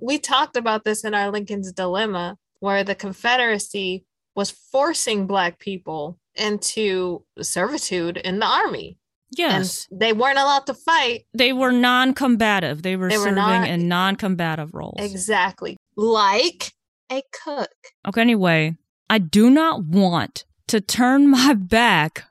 We 0.00 0.18
talked 0.18 0.56
about 0.56 0.84
this 0.84 1.04
in 1.04 1.14
our 1.14 1.30
Lincoln's 1.30 1.72
Dilemma, 1.72 2.36
where 2.58 2.82
the 2.82 2.94
Confederacy 2.94 4.04
was 4.34 4.50
forcing 4.50 5.26
Black 5.26 5.58
people 5.58 6.18
into 6.34 7.24
servitude 7.40 8.16
in 8.16 8.38
the 8.38 8.46
army. 8.46 8.98
Yes. 9.32 9.86
And 9.90 10.00
they 10.00 10.12
weren't 10.12 10.38
allowed 10.38 10.66
to 10.66 10.74
fight. 10.74 11.26
they 11.34 11.52
were 11.52 11.72
non 11.72 12.14
combative. 12.14 12.82
They 12.82 12.96
were 12.96 13.08
They 13.08 13.16
were 13.18 13.24
serving 13.24 13.36
not- 13.36 13.68
in 13.68 13.88
non 13.88 14.16
combative 14.16 14.74
roles. 14.74 14.96
Exactly. 14.98 15.76
Like 15.96 16.72
a 17.10 17.22
cook. 17.44 17.70
Okay, 18.08 18.20
anyway, 18.20 18.76
I 19.08 19.18
do 19.18 19.50
not 19.50 19.84
want 19.84 20.44
to 20.68 20.80
turn 20.80 21.28
my 21.38 21.54
back 21.54 22.24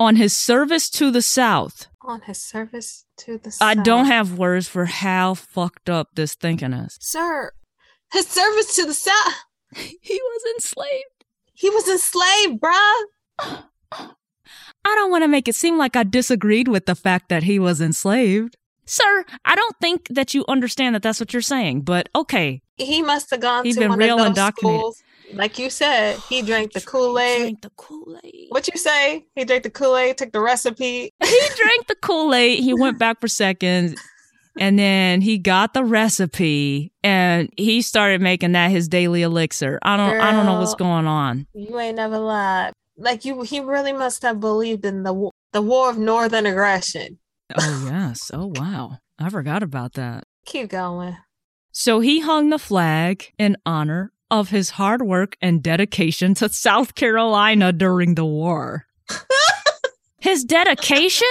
on 0.00 0.16
his 0.16 0.36
service 0.36 0.90
to 0.90 1.10
the 1.10 1.22
South. 1.22 1.86
On 2.02 2.20
his 2.22 2.38
service 2.42 3.04
to 3.18 3.38
the 3.38 3.56
I 3.60 3.74
don't 3.74 4.06
have 4.06 4.36
words 4.38 4.68
for 4.68 4.84
how 4.86 5.32
fucked 5.34 5.88
up 5.88 6.08
this 6.14 6.34
thinking 6.34 6.72
is. 6.74 6.98
Sir, 7.00 7.52
his 8.12 8.26
service 8.26 8.74
to 8.76 8.84
the 8.86 8.94
South. 8.94 9.34
He 9.74 10.20
was 10.22 10.42
enslaved. 10.54 11.24
He 11.52 11.68
was 11.70 11.88
enslaved, 11.88 12.60
bruh. 12.60 13.64
I 14.84 14.94
don't 14.94 15.10
want 15.10 15.24
to 15.24 15.28
make 15.28 15.48
it 15.48 15.54
seem 15.54 15.78
like 15.78 15.96
I 15.96 16.02
disagreed 16.02 16.68
with 16.68 16.86
the 16.86 16.94
fact 16.94 17.28
that 17.28 17.42
he 17.42 17.58
was 17.58 17.80
enslaved. 17.80 18.56
Sir, 18.86 19.24
I 19.44 19.54
don't 19.54 19.76
think 19.80 20.08
that 20.10 20.34
you 20.34 20.44
understand 20.46 20.94
that 20.94 21.02
that's 21.02 21.18
what 21.18 21.32
you're 21.32 21.42
saying, 21.42 21.82
but 21.82 22.08
okay. 22.14 22.60
He 22.76 23.02
must 23.02 23.30
have 23.30 23.40
gone 23.40 23.64
He's 23.64 23.76
to 23.76 23.80
been 23.80 23.90
one 23.90 23.98
real 23.98 24.20
of 24.20 24.34
those 24.34 24.46
schools. 24.48 25.02
Like 25.32 25.58
you 25.58 25.70
said, 25.70 26.18
he 26.28 26.42
drank 26.42 26.72
the 26.72 26.82
Kool 26.82 27.18
Aid. 27.18 27.40
Drink 27.40 27.60
the 27.62 27.70
Kool-Aid. 27.76 28.46
What 28.50 28.68
you 28.68 28.78
say? 28.78 29.24
He 29.34 29.44
drank 29.44 29.62
the 29.62 29.70
Kool 29.70 29.96
Aid, 29.96 30.18
took 30.18 30.32
the 30.32 30.40
recipe. 30.40 31.12
he 31.24 31.40
drank 31.56 31.86
the 31.86 31.96
Kool-Aid. 32.02 32.62
He 32.62 32.74
went 32.74 32.98
back 32.98 33.20
for 33.20 33.28
seconds. 33.28 33.98
And 34.56 34.78
then 34.78 35.20
he 35.20 35.38
got 35.38 35.74
the 35.74 35.82
recipe 35.82 36.92
and 37.02 37.52
he 37.56 37.82
started 37.82 38.20
making 38.20 38.52
that 38.52 38.70
his 38.70 38.86
daily 38.86 39.22
elixir. 39.22 39.80
I 39.82 39.96
don't 39.96 40.20
I 40.20 40.30
don't 40.30 40.46
know 40.46 40.60
what's 40.60 40.76
going 40.76 41.06
on. 41.06 41.48
You 41.54 41.76
ain't 41.80 41.96
never 41.96 42.18
lied. 42.18 42.72
Like 42.96 43.24
you, 43.24 43.42
he 43.42 43.60
really 43.60 43.92
must 43.92 44.22
have 44.22 44.40
believed 44.40 44.84
in 44.84 45.02
the 45.02 45.30
the 45.52 45.62
war 45.62 45.90
of 45.90 45.98
northern 45.98 46.46
aggression. 46.46 47.18
Oh 47.56 47.88
yes. 47.90 48.30
Oh 48.32 48.52
wow. 48.54 48.98
I 49.18 49.30
forgot 49.30 49.62
about 49.62 49.94
that. 49.94 50.24
Keep 50.46 50.70
going. 50.70 51.16
So 51.72 52.00
he 52.00 52.20
hung 52.20 52.50
the 52.50 52.58
flag 52.58 53.32
in 53.38 53.56
honor 53.66 54.12
of 54.30 54.50
his 54.50 54.70
hard 54.70 55.02
work 55.02 55.36
and 55.40 55.62
dedication 55.62 56.34
to 56.34 56.48
South 56.48 56.94
Carolina 56.94 57.72
during 57.72 58.14
the 58.14 58.24
war. 58.24 58.86
his 60.18 60.44
dedication? 60.44 61.28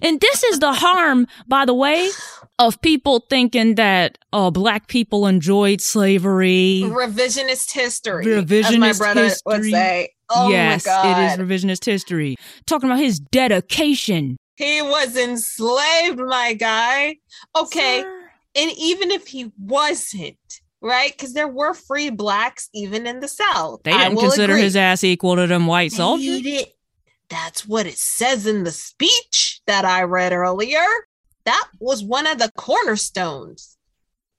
And 0.00 0.20
this 0.20 0.42
is 0.42 0.58
the 0.58 0.72
harm, 0.72 1.26
by 1.46 1.64
the 1.64 1.74
way, 1.74 2.10
of 2.58 2.80
people 2.80 3.26
thinking 3.28 3.74
that 3.76 4.18
oh, 4.32 4.50
black 4.50 4.88
people 4.88 5.26
enjoyed 5.26 5.80
slavery. 5.80 6.82
Revisionist 6.84 7.72
history, 7.72 8.24
as 8.32 8.36
my 8.36 8.42
Revisionist 8.42 8.98
brother 8.98 9.30
would 9.46 9.56
history. 9.56 9.70
say. 9.70 10.14
Oh 10.34 10.50
yes, 10.50 10.86
my 10.86 10.92
god, 10.92 11.18
it 11.18 11.40
is 11.40 11.48
revisionist 11.48 11.84
history. 11.84 12.36
Talking 12.66 12.88
about 12.90 13.00
his 13.00 13.18
dedication. 13.20 14.36
he 14.56 14.82
was 14.82 15.16
enslaved, 15.16 16.18
my 16.18 16.54
guy. 16.54 17.16
Okay, 17.56 18.02
Sir. 18.02 18.30
and 18.54 18.70
even 18.76 19.10
if 19.10 19.26
he 19.26 19.52
wasn't, 19.58 20.36
right? 20.80 21.12
Because 21.12 21.34
there 21.34 21.48
were 21.48 21.74
free 21.74 22.10
blacks 22.10 22.68
even 22.74 23.06
in 23.06 23.20
the 23.20 23.28
South. 23.28 23.80
They 23.84 23.92
didn't 23.92 24.18
consider 24.18 24.54
agree. 24.54 24.62
his 24.62 24.76
ass 24.76 25.04
equal 25.04 25.36
to 25.36 25.46
them 25.46 25.66
white 25.66 25.92
soldiers. 25.92 26.42
That's 27.28 27.66
what 27.66 27.86
it 27.86 27.96
says 27.96 28.46
in 28.46 28.64
the 28.64 28.70
speech 28.70 29.62
that 29.66 29.86
I 29.86 30.02
read 30.02 30.32
earlier. 30.32 30.84
That 31.44 31.66
was 31.80 32.04
one 32.04 32.26
of 32.26 32.38
the 32.38 32.52
cornerstones. 32.56 33.78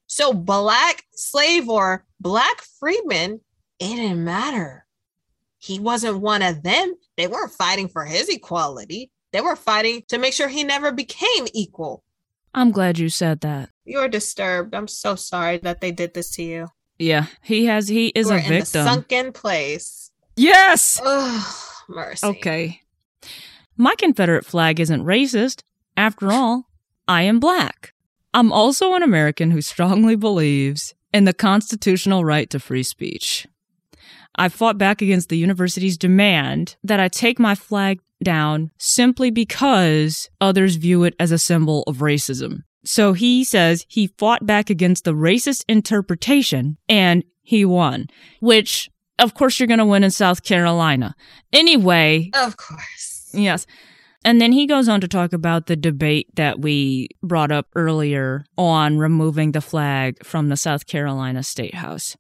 So, 0.06 0.32
black 0.32 1.04
slave 1.12 1.68
or 1.68 2.06
black 2.20 2.62
freeman, 2.80 3.42
it 3.80 3.96
didn't 3.96 4.24
matter. 4.24 4.83
He 5.64 5.80
wasn't 5.80 6.20
one 6.20 6.42
of 6.42 6.62
them. 6.62 6.96
They 7.16 7.26
weren't 7.26 7.54
fighting 7.54 7.88
for 7.88 8.04
his 8.04 8.28
equality. 8.28 9.12
They 9.32 9.40
were 9.40 9.56
fighting 9.56 10.04
to 10.10 10.18
make 10.18 10.34
sure 10.34 10.50
he 10.50 10.66
never 10.66 10.92
became 10.92 11.48
equal. 11.54 12.04
I'm 12.54 12.72
glad 12.72 13.00
you 13.00 13.08
said 13.08 13.40
that. 13.42 13.70
You're 13.86 14.10
disturbed. 14.10 14.76
I'm 14.76 14.90
so 14.90 15.16
sorry 15.16 15.60
that 15.60 15.80
they 15.80 15.94
did 15.94 16.16
this 16.16 16.32
to 16.32 16.44
you. 16.44 16.68
Yeah, 17.00 17.28
he 17.42 17.66
has. 17.68 17.88
He 17.88 18.08
is 18.10 18.28
you 18.28 18.34
a 18.34 18.36
are 18.36 18.40
in 18.40 18.44
the 18.44 18.60
victim. 18.60 18.84
sunken 18.84 19.32
place. 19.32 20.12
yes. 20.36 21.00
Oh, 21.02 21.82
mercy. 21.88 22.28
Okay. 22.28 22.82
My 23.78 23.96
Confederate 23.98 24.46
flag 24.46 24.82
isn't 24.82 25.06
racist. 25.06 25.62
After 25.96 26.30
all, 26.30 26.68
I 27.08 27.22
am 27.22 27.40
black. 27.40 27.94
I'm 28.34 28.52
also 28.52 28.96
an 28.96 29.02
American 29.02 29.52
who 29.52 29.62
strongly 29.62 30.18
believes 30.18 30.94
in 31.14 31.24
the 31.24 31.34
constitutional 31.34 32.26
right 32.26 32.50
to 32.50 32.60
free 32.60 32.84
speech. 32.84 33.48
I 34.36 34.50
fought 34.50 34.78
back 34.78 35.02
against 35.02 35.30
the 35.30 35.38
university's 35.38 35.98
demand 35.98 36.76
that 36.84 37.00
I 37.00 37.08
take 37.08 37.40
my 37.40 37.56
flag 37.56 38.00
down 38.24 38.72
simply 38.78 39.30
because 39.30 40.30
others 40.42 40.76
view 40.76 41.04
it 41.04 41.16
as 41.20 41.32
a 41.32 41.38
symbol 41.38 41.84
of 41.84 41.98
racism. 41.98 42.64
So 42.86 43.14
he 43.14 43.44
says 43.44 43.86
he 43.88 44.08
fought 44.18 44.46
back 44.46 44.70
against 44.70 45.04
the 45.04 45.14
racist 45.14 45.64
interpretation 45.68 46.78
and 46.90 47.24
he 47.42 47.66
won, 47.66 48.08
which 48.40 48.90
of 49.20 49.34
course 49.34 49.60
you're 49.60 49.68
going 49.68 49.80
to 49.80 49.86
win 49.86 50.04
in 50.04 50.12
South 50.12 50.44
Carolina. 50.44 51.16
Anyway, 51.52 52.32
Of 52.34 52.58
course. 52.58 53.30
Yes. 53.34 53.66
And 54.26 54.40
then 54.40 54.54
he 54.54 54.68
goes 54.68 54.88
on 54.88 55.02
to 55.02 55.08
talk 55.08 55.34
about 55.34 55.66
the 55.66 55.76
debate 55.76 56.34
that 56.36 56.60
we 56.60 57.10
brought 57.22 57.52
up 57.52 57.68
earlier 57.76 58.46
on 58.58 58.98
removing 58.98 59.52
the 59.52 59.62
flag 59.62 60.24
from 60.24 60.48
the 60.48 60.56
South 60.56 60.88
Carolina 60.88 61.44
State 61.44 61.76
House. 61.76 62.16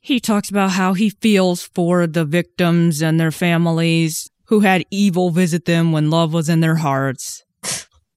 He 0.00 0.18
talks 0.18 0.48
about 0.48 0.72
how 0.72 0.94
he 0.94 1.10
feels 1.10 1.62
for 1.62 2.06
the 2.06 2.24
victims 2.24 3.02
and 3.02 3.20
their 3.20 3.30
families 3.30 4.30
who 4.46 4.60
had 4.60 4.84
evil 4.90 5.30
visit 5.30 5.66
them 5.66 5.92
when 5.92 6.10
love 6.10 6.32
was 6.32 6.48
in 6.48 6.60
their 6.60 6.76
hearts. 6.76 7.44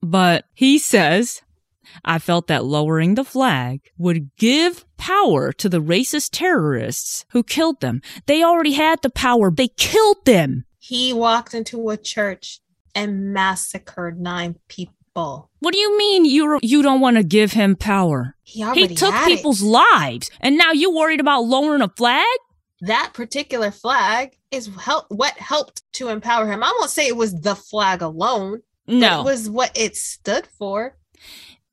But 0.02 0.46
he 0.54 0.78
says, 0.78 1.42
I 2.04 2.18
felt 2.18 2.46
that 2.48 2.64
lowering 2.64 3.14
the 3.14 3.24
flag 3.24 3.80
would 3.98 4.34
give 4.36 4.84
power 4.96 5.52
to 5.52 5.68
the 5.68 5.80
racist 5.80 6.30
terrorists 6.32 7.24
who 7.30 7.42
killed 7.42 7.80
them. 7.80 8.00
They 8.26 8.42
already 8.42 8.72
had 8.72 9.02
the 9.02 9.10
power. 9.10 9.50
They 9.50 9.68
killed 9.68 10.24
them. 10.24 10.64
He 10.78 11.12
walked 11.12 11.54
into 11.54 11.90
a 11.90 11.96
church 11.96 12.60
and 12.94 13.32
massacred 13.32 14.20
nine 14.20 14.56
people. 14.68 14.94
What 15.14 15.72
do 15.72 15.78
you 15.78 15.96
mean 15.96 16.24
you 16.24 16.58
you 16.62 16.82
don't 16.82 17.00
want 17.00 17.16
to 17.16 17.22
give 17.22 17.52
him 17.52 17.76
power? 17.76 18.34
He 18.42 18.62
already 18.62 18.88
He 18.88 18.94
took 18.94 19.14
people's 19.24 19.62
it. 19.62 19.66
lives, 19.66 20.30
and 20.40 20.58
now 20.58 20.72
you 20.72 20.92
worried 20.94 21.20
about 21.20 21.44
lowering 21.44 21.82
a 21.82 21.88
flag? 21.88 22.24
That 22.80 23.12
particular 23.14 23.70
flag 23.70 24.36
is 24.50 24.68
help 24.80 25.06
what 25.08 25.32
helped 25.34 25.82
to 25.94 26.08
empower 26.08 26.50
him. 26.50 26.62
I 26.62 26.72
won't 26.78 26.90
say 26.90 27.06
it 27.06 27.16
was 27.16 27.32
the 27.40 27.54
flag 27.54 28.02
alone. 28.02 28.60
No, 28.86 29.20
it 29.20 29.24
was 29.24 29.48
what 29.48 29.70
it 29.74 29.96
stood 29.96 30.46
for. 30.58 30.96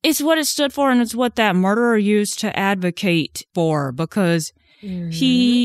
it's 0.04 0.22
what 0.22 0.38
it 0.38 0.46
stood 0.46 0.72
for, 0.72 0.90
and 0.92 1.02
it's 1.02 1.14
what 1.16 1.36
that 1.36 1.56
murderer 1.56 1.98
used 1.98 2.40
to 2.40 2.58
advocate 2.58 3.46
for. 3.54 3.92
Because 3.92 4.54
He, 4.80 4.88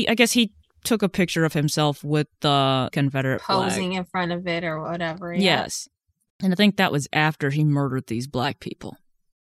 mm-hmm. 0.03 0.11
I 0.11 0.15
guess 0.15 0.33
he 0.33 0.51
took 0.83 1.01
a 1.01 1.09
picture 1.09 1.45
of 1.45 1.53
himself 1.53 2.03
with 2.03 2.27
the 2.41 2.89
Confederate 2.91 3.41
flag. 3.41 3.69
posing 3.69 3.91
flag. 3.91 3.97
in 3.99 4.05
front 4.05 4.31
of 4.31 4.45
it 4.47 4.63
or 4.63 4.81
whatever. 4.81 5.33
yeah. 5.33 5.61
Yes. 5.61 5.87
And 6.41 6.53
I 6.53 6.55
think 6.55 6.77
that 6.77 6.91
was 6.91 7.07
after 7.11 7.49
he 7.49 7.63
murdered 7.63 8.07
these 8.07 8.27
black 8.27 8.59
people. 8.59 8.97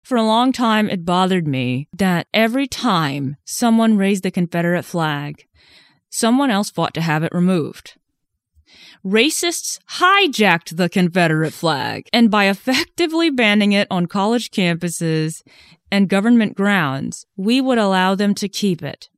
For 0.03 0.17
a 0.17 0.23
long 0.23 0.51
time, 0.51 0.89
it 0.89 1.05
bothered 1.05 1.47
me 1.47 1.87
that 1.93 2.27
every 2.33 2.67
time 2.67 3.37
someone 3.45 3.97
raised 3.97 4.23
the 4.23 4.31
Confederate 4.31 4.83
flag, 4.83 5.47
someone 6.09 6.51
else 6.51 6.69
fought 6.69 6.93
to 6.95 7.01
have 7.01 7.23
it 7.23 7.33
removed. 7.33 7.95
Racists 9.05 9.79
hijacked 9.99 10.75
the 10.75 10.89
Confederate 10.89 11.53
flag, 11.53 12.07
and 12.11 12.29
by 12.29 12.45
effectively 12.45 13.29
banning 13.29 13.71
it 13.71 13.87
on 13.89 14.05
college 14.05 14.51
campuses 14.51 15.41
and 15.91 16.09
government 16.09 16.55
grounds, 16.55 17.25
we 17.37 17.61
would 17.61 17.77
allow 17.77 18.15
them 18.15 18.33
to 18.35 18.49
keep 18.49 18.83
it. 18.83 19.09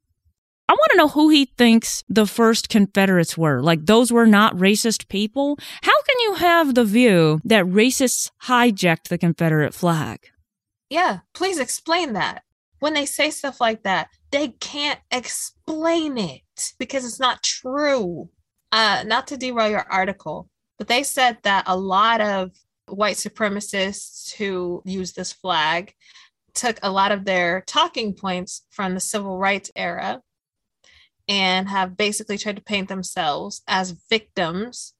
I 0.67 0.73
want 0.73 0.91
to 0.91 0.97
know 0.97 1.07
who 1.09 1.29
he 1.29 1.45
thinks 1.45 2.03
the 2.09 2.25
first 2.25 2.69
Confederates 2.69 3.37
were. 3.37 3.61
Like, 3.61 3.85
those 3.85 4.11
were 4.11 4.25
not 4.25 4.55
racist 4.55 5.07
people? 5.09 5.59
How 5.83 6.01
can 6.01 6.15
you 6.21 6.33
have 6.35 6.73
the 6.73 6.85
view 6.85 7.39
that 7.45 7.65
racists 7.65 8.31
hijacked 8.45 9.09
the 9.09 9.19
Confederate 9.19 9.75
flag? 9.75 10.31
Yeah, 10.89 11.19
please 11.33 11.59
explain 11.59 12.13
that. 12.13 12.43
When 12.79 12.93
they 12.93 13.05
say 13.05 13.29
stuff 13.29 13.61
like 13.61 13.83
that, 13.83 14.09
they 14.31 14.49
can't 14.59 14.99
explain 15.11 16.17
it 16.17 16.73
because 16.79 17.05
it's 17.05 17.19
not 17.19 17.43
true. 17.43 18.29
Uh, 18.71 19.03
not 19.05 19.27
to 19.27 19.37
derail 19.37 19.69
your 19.69 19.85
article, 19.89 20.49
but 20.77 20.87
they 20.87 21.03
said 21.03 21.37
that 21.43 21.63
a 21.67 21.77
lot 21.77 22.21
of 22.21 22.51
white 22.87 23.15
supremacists 23.15 24.33
who 24.33 24.81
use 24.83 25.13
this 25.13 25.31
flag 25.31 25.93
took 26.53 26.79
a 26.81 26.91
lot 26.91 27.11
of 27.11 27.25
their 27.25 27.63
talking 27.67 28.13
points 28.13 28.63
from 28.71 28.93
the 28.93 28.99
civil 28.99 29.37
rights 29.37 29.71
era 29.75 30.21
and 31.27 31.69
have 31.69 31.97
basically 31.97 32.37
tried 32.37 32.57
to 32.57 32.61
paint 32.61 32.87
themselves 32.87 33.61
as 33.67 33.95
victims 34.09 34.93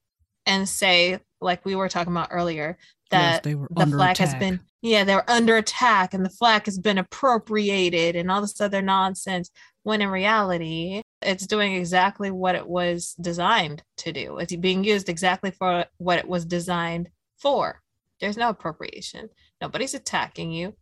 and 0.45 0.67
say, 0.67 1.19
like 1.41 1.65
we 1.65 1.75
were 1.75 1.89
talking 1.89 2.13
about 2.13 2.29
earlier, 2.31 2.77
that 3.11 3.43
they 3.43 3.55
were 3.55 3.67
the 3.69 3.85
flag 3.85 4.17
has 4.17 4.33
been 4.35 4.59
yeah 4.81 5.03
they're 5.03 5.29
under 5.29 5.57
attack 5.57 6.15
and 6.15 6.25
the 6.25 6.29
flag 6.29 6.65
has 6.65 6.79
been 6.79 6.97
appropriated 6.97 8.15
and 8.15 8.31
all 8.31 8.41
this 8.41 8.59
other 8.59 8.81
nonsense 8.81 9.51
when 9.83 10.01
in 10.01 10.09
reality 10.09 11.03
it's 11.21 11.47
doing 11.47 11.75
exactly 11.75 12.31
what 12.31 12.55
it 12.55 12.67
was 12.67 13.13
designed 13.19 13.83
to 13.97 14.11
do. 14.11 14.37
It's 14.37 14.55
being 14.55 14.83
used 14.83 15.09
exactly 15.09 15.51
for 15.51 15.85
what 15.97 16.19
it 16.19 16.27
was 16.27 16.45
designed 16.45 17.09
for. 17.37 17.81
There's 18.19 18.37
no 18.37 18.49
appropriation. 18.49 19.29
Nobody's 19.61 19.93
attacking 19.93 20.51
you. 20.51 20.75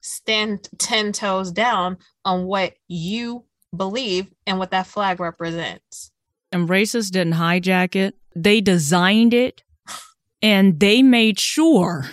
Stand 0.00 0.68
10 0.78 1.12
toes 1.12 1.52
down 1.52 1.98
on 2.24 2.44
what 2.44 2.74
you 2.88 3.44
believe 3.76 4.26
and 4.46 4.58
what 4.58 4.70
that 4.70 4.86
flag 4.86 5.20
represents 5.20 6.10
And 6.52 6.68
racists 6.68 7.10
didn't 7.10 7.34
hijack 7.34 7.96
it, 7.96 8.14
they 8.36 8.60
designed 8.60 9.32
it, 9.34 9.62
and 10.42 10.78
they 10.80 11.02
made 11.02 11.38
sure 11.40 12.06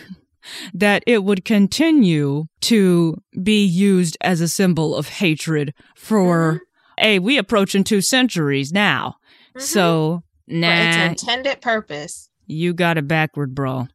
that 0.74 1.03
it 1.05 1.24
would 1.24 1.45
continue 1.45 2.45
to 2.62 3.18
be 3.43 3.66
used 3.66 4.18
as 4.22 4.41
a 4.41 4.47
symbol 4.47 4.95
of 4.95 5.07
hatred 5.10 5.74
for, 5.95 6.62
hey, 6.97 7.20
we 7.20 7.38
approaching 7.38 7.84
two 7.84 8.01
centuries 8.01 8.72
now. 8.72 9.16
Mhm. 9.55 9.62
So, 9.62 10.24
now 10.47 10.70
nah, 10.70 11.12
its 11.12 11.24
intended 11.24 11.62
purpose 11.62 12.30
You 12.47 12.74
got 12.74 12.97
it 12.97 13.07
backward, 13.07 13.53
bro. 13.53 13.88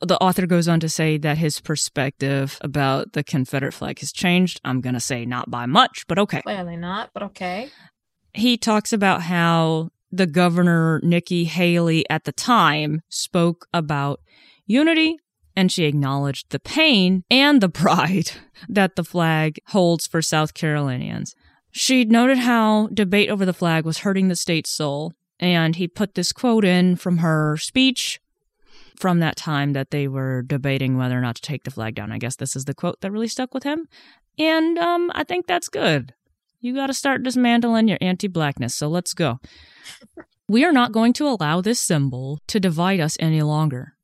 The 0.00 0.18
author 0.18 0.46
goes 0.46 0.68
on 0.68 0.80
to 0.80 0.88
say 0.88 1.18
that 1.18 1.38
his 1.38 1.60
perspective 1.60 2.58
about 2.60 3.12
the 3.12 3.24
Confederate 3.24 3.72
flag 3.72 4.00
has 4.00 4.12
changed. 4.12 4.60
I'm 4.64 4.80
going 4.80 4.94
to 4.94 5.00
say 5.00 5.24
not 5.24 5.50
by 5.50 5.66
much, 5.66 6.04
but 6.08 6.18
okay. 6.18 6.42
clearly 6.42 6.76
not 6.76 7.10
but 7.14 7.22
okay 7.22 7.70
He 8.32 8.56
talks 8.56 8.92
about 8.92 9.22
how 9.22 9.90
the 10.10 10.26
governor, 10.26 11.00
Nikki 11.02 11.44
Haley, 11.44 12.08
at 12.08 12.24
the 12.24 12.32
time 12.32 13.02
spoke 13.08 13.66
about 13.72 14.20
unity 14.66 15.18
and 15.56 15.70
she 15.70 15.84
acknowledged 15.84 16.50
the 16.50 16.60
pain 16.60 17.24
and 17.30 17.60
the 17.60 17.68
pride 17.84 18.32
that 18.68 18.96
the 18.96 19.04
flag 19.04 19.60
holds 19.68 20.06
for 20.06 20.22
South 20.22 20.54
Carolinians. 20.54 21.34
She 21.70 22.04
noted 22.04 22.38
how 22.38 22.88
debate 22.88 23.30
over 23.30 23.44
the 23.44 23.52
flag 23.52 23.84
was 23.84 23.98
hurting 23.98 24.28
the 24.28 24.36
state's 24.36 24.70
soul, 24.70 25.12
and 25.40 25.74
he 25.76 25.88
put 25.88 26.14
this 26.14 26.32
quote 26.32 26.64
in 26.64 26.96
from 26.96 27.18
her 27.18 27.56
speech 27.56 28.20
from 28.96 29.20
that 29.20 29.36
time 29.36 29.72
that 29.72 29.90
they 29.90 30.08
were 30.08 30.42
debating 30.42 30.96
whether 30.96 31.16
or 31.18 31.20
not 31.20 31.36
to 31.36 31.42
take 31.42 31.64
the 31.64 31.70
flag 31.70 31.94
down. 31.94 32.12
I 32.12 32.18
guess 32.18 32.36
this 32.36 32.56
is 32.56 32.64
the 32.64 32.74
quote 32.74 33.00
that 33.00 33.10
really 33.10 33.28
stuck 33.28 33.54
with 33.54 33.64
him. 33.64 33.88
And 34.38 34.78
um, 34.78 35.10
I 35.14 35.24
think 35.24 35.46
that's 35.46 35.68
good. 35.68 36.14
You 36.60 36.74
got 36.74 36.86
to 36.86 36.94
start 36.94 37.22
dismantling 37.22 37.88
your 37.88 37.98
anti 38.00 38.28
blackness, 38.28 38.74
so 38.74 38.88
let's 38.88 39.14
go. 39.14 39.38
we 40.48 40.64
are 40.64 40.72
not 40.72 40.92
going 40.92 41.12
to 41.14 41.28
allow 41.28 41.60
this 41.60 41.80
symbol 41.80 42.40
to 42.46 42.58
divide 42.60 43.00
us 43.00 43.16
any 43.20 43.42
longer. 43.42 43.94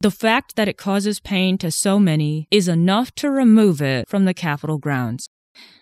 The 0.00 0.10
fact 0.12 0.54
that 0.54 0.68
it 0.68 0.76
causes 0.76 1.18
pain 1.18 1.58
to 1.58 1.72
so 1.72 1.98
many 1.98 2.46
is 2.52 2.68
enough 2.68 3.12
to 3.16 3.30
remove 3.30 3.82
it 3.82 4.08
from 4.08 4.26
the 4.26 4.34
Capitol 4.34 4.78
grounds. 4.78 5.28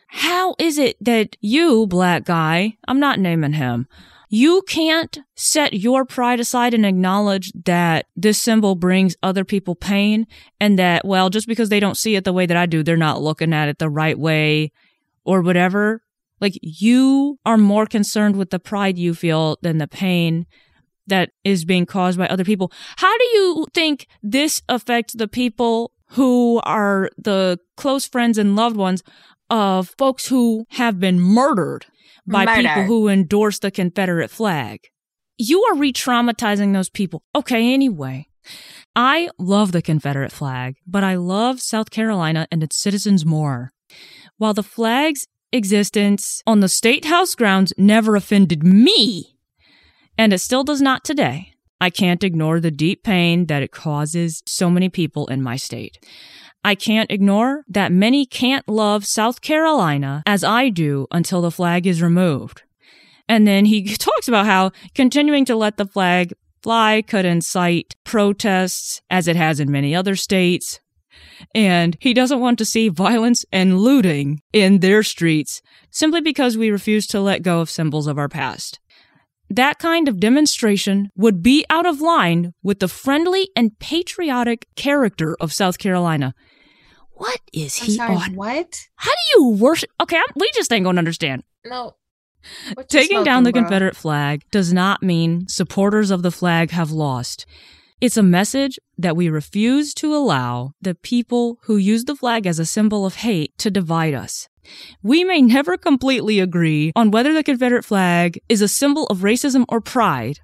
How 0.08 0.54
is 0.58 0.78
it 0.78 0.96
that 1.04 1.36
you, 1.40 1.86
black 1.86 2.24
guy, 2.24 2.78
I'm 2.88 2.98
not 2.98 3.18
naming 3.18 3.52
him, 3.52 3.86
you 4.28 4.62
can't 4.66 5.18
set 5.34 5.74
your 5.74 6.04
pride 6.04 6.40
aside 6.40 6.74
and 6.74 6.84
acknowledge 6.84 7.52
that 7.64 8.06
this 8.16 8.40
symbol 8.40 8.74
brings 8.74 9.16
other 9.22 9.44
people 9.44 9.74
pain 9.74 10.26
and 10.60 10.78
that, 10.78 11.04
well, 11.04 11.30
just 11.30 11.46
because 11.46 11.68
they 11.68 11.80
don't 11.80 11.96
see 11.96 12.16
it 12.16 12.24
the 12.24 12.32
way 12.32 12.46
that 12.46 12.56
I 12.56 12.66
do, 12.66 12.82
they're 12.82 12.96
not 12.96 13.22
looking 13.22 13.52
at 13.52 13.68
it 13.68 13.78
the 13.78 13.88
right 13.88 14.18
way 14.18 14.72
or 15.24 15.42
whatever. 15.42 16.02
Like 16.40 16.58
you 16.60 17.38
are 17.46 17.56
more 17.56 17.86
concerned 17.86 18.36
with 18.36 18.50
the 18.50 18.58
pride 18.58 18.98
you 18.98 19.14
feel 19.14 19.58
than 19.62 19.78
the 19.78 19.88
pain 19.88 20.46
that 21.06 21.30
is 21.44 21.64
being 21.64 21.86
caused 21.86 22.18
by 22.18 22.26
other 22.26 22.44
people. 22.44 22.72
How 22.96 23.16
do 23.16 23.24
you 23.24 23.66
think 23.72 24.08
this 24.22 24.60
affects 24.68 25.14
the 25.14 25.28
people 25.28 25.92
who 26.10 26.60
are 26.64 27.10
the 27.16 27.58
close 27.76 28.06
friends 28.06 28.38
and 28.38 28.56
loved 28.56 28.76
ones 28.76 29.02
of 29.48 29.94
folks 29.98 30.26
who 30.26 30.66
have 30.70 30.98
been 30.98 31.20
murdered 31.20 31.86
by 32.26 32.44
Murder. 32.44 32.68
people 32.68 32.84
who 32.84 33.08
endorse 33.08 33.58
the 33.58 33.70
Confederate 33.70 34.30
flag? 34.30 34.80
You 35.38 35.62
are 35.64 35.76
re 35.76 35.92
traumatizing 35.92 36.72
those 36.72 36.90
people. 36.90 37.22
Okay, 37.34 37.72
anyway. 37.72 38.28
I 38.94 39.28
love 39.38 39.72
the 39.72 39.82
Confederate 39.82 40.32
flag, 40.32 40.76
but 40.86 41.04
I 41.04 41.16
love 41.16 41.60
South 41.60 41.90
Carolina 41.90 42.46
and 42.50 42.62
its 42.62 42.76
citizens 42.76 43.26
more. 43.26 43.72
While 44.38 44.54
the 44.54 44.62
flag's 44.62 45.26
existence 45.52 46.42
on 46.46 46.60
the 46.60 46.68
State 46.68 47.06
House 47.06 47.34
grounds 47.34 47.72
never 47.76 48.16
offended 48.16 48.62
me, 48.62 49.36
and 50.16 50.32
it 50.32 50.38
still 50.38 50.64
does 50.64 50.80
not 50.80 51.04
today, 51.04 51.52
I 51.80 51.90
can't 51.90 52.24
ignore 52.24 52.60
the 52.60 52.70
deep 52.70 53.02
pain 53.02 53.46
that 53.46 53.62
it 53.62 53.70
causes 53.70 54.42
so 54.46 54.70
many 54.70 54.88
people 54.88 55.26
in 55.26 55.42
my 55.42 55.56
state. 55.56 55.98
I 56.66 56.74
can't 56.74 57.12
ignore 57.12 57.62
that 57.68 57.92
many 57.92 58.26
can't 58.26 58.68
love 58.68 59.06
South 59.06 59.40
Carolina 59.40 60.24
as 60.26 60.42
I 60.42 60.68
do 60.68 61.06
until 61.12 61.40
the 61.40 61.52
flag 61.52 61.86
is 61.86 62.02
removed. 62.02 62.64
And 63.28 63.46
then 63.46 63.66
he 63.66 63.84
talks 63.96 64.26
about 64.26 64.46
how 64.46 64.72
continuing 64.92 65.44
to 65.44 65.54
let 65.54 65.76
the 65.76 65.86
flag 65.86 66.34
fly 66.64 67.04
could 67.06 67.24
incite 67.24 67.94
protests, 68.02 69.00
as 69.08 69.28
it 69.28 69.36
has 69.36 69.60
in 69.60 69.70
many 69.70 69.94
other 69.94 70.16
states. 70.16 70.80
And 71.54 71.96
he 72.00 72.12
doesn't 72.12 72.40
want 72.40 72.58
to 72.58 72.64
see 72.64 72.88
violence 72.88 73.44
and 73.52 73.78
looting 73.78 74.40
in 74.52 74.80
their 74.80 75.04
streets 75.04 75.62
simply 75.92 76.20
because 76.20 76.58
we 76.58 76.72
refuse 76.72 77.06
to 77.08 77.20
let 77.20 77.44
go 77.44 77.60
of 77.60 77.70
symbols 77.70 78.08
of 78.08 78.18
our 78.18 78.28
past. 78.28 78.80
That 79.48 79.78
kind 79.78 80.08
of 80.08 80.18
demonstration 80.18 81.10
would 81.14 81.44
be 81.44 81.64
out 81.70 81.86
of 81.86 82.00
line 82.00 82.54
with 82.64 82.80
the 82.80 82.88
friendly 82.88 83.50
and 83.54 83.78
patriotic 83.78 84.66
character 84.74 85.36
of 85.38 85.52
South 85.52 85.78
Carolina. 85.78 86.34
What 87.16 87.40
is 87.52 87.78
I'm 87.80 87.86
he 87.86 87.96
sorry, 87.96 88.14
on? 88.14 88.34
what? 88.34 88.88
How 88.96 89.10
do 89.10 89.18
you 89.34 89.48
worship? 89.50 89.90
Okay, 90.02 90.18
I'm, 90.18 90.32
we 90.36 90.50
just 90.54 90.70
ain't 90.70 90.84
gonna 90.84 90.98
understand. 90.98 91.44
No. 91.64 91.96
Taking 92.88 93.24
down 93.24 93.42
the 93.42 93.52
bro? 93.52 93.62
Confederate 93.62 93.96
flag 93.96 94.44
does 94.50 94.72
not 94.72 95.02
mean 95.02 95.48
supporters 95.48 96.10
of 96.10 96.22
the 96.22 96.30
flag 96.30 96.70
have 96.70 96.90
lost. 96.92 97.46
It's 98.00 98.18
a 98.18 98.22
message 98.22 98.78
that 98.98 99.16
we 99.16 99.30
refuse 99.30 99.94
to 99.94 100.14
allow 100.14 100.72
the 100.82 100.94
people 100.94 101.58
who 101.62 101.78
use 101.78 102.04
the 102.04 102.14
flag 102.14 102.46
as 102.46 102.58
a 102.58 102.66
symbol 102.66 103.06
of 103.06 103.16
hate 103.16 103.56
to 103.58 103.70
divide 103.70 104.12
us. 104.12 104.48
We 105.02 105.24
may 105.24 105.40
never 105.40 105.78
completely 105.78 106.38
agree 106.38 106.92
on 106.94 107.10
whether 107.10 107.32
the 107.32 107.42
Confederate 107.42 107.86
flag 107.86 108.38
is 108.50 108.60
a 108.60 108.68
symbol 108.68 109.06
of 109.06 109.20
racism 109.20 109.64
or 109.70 109.80
pride, 109.80 110.40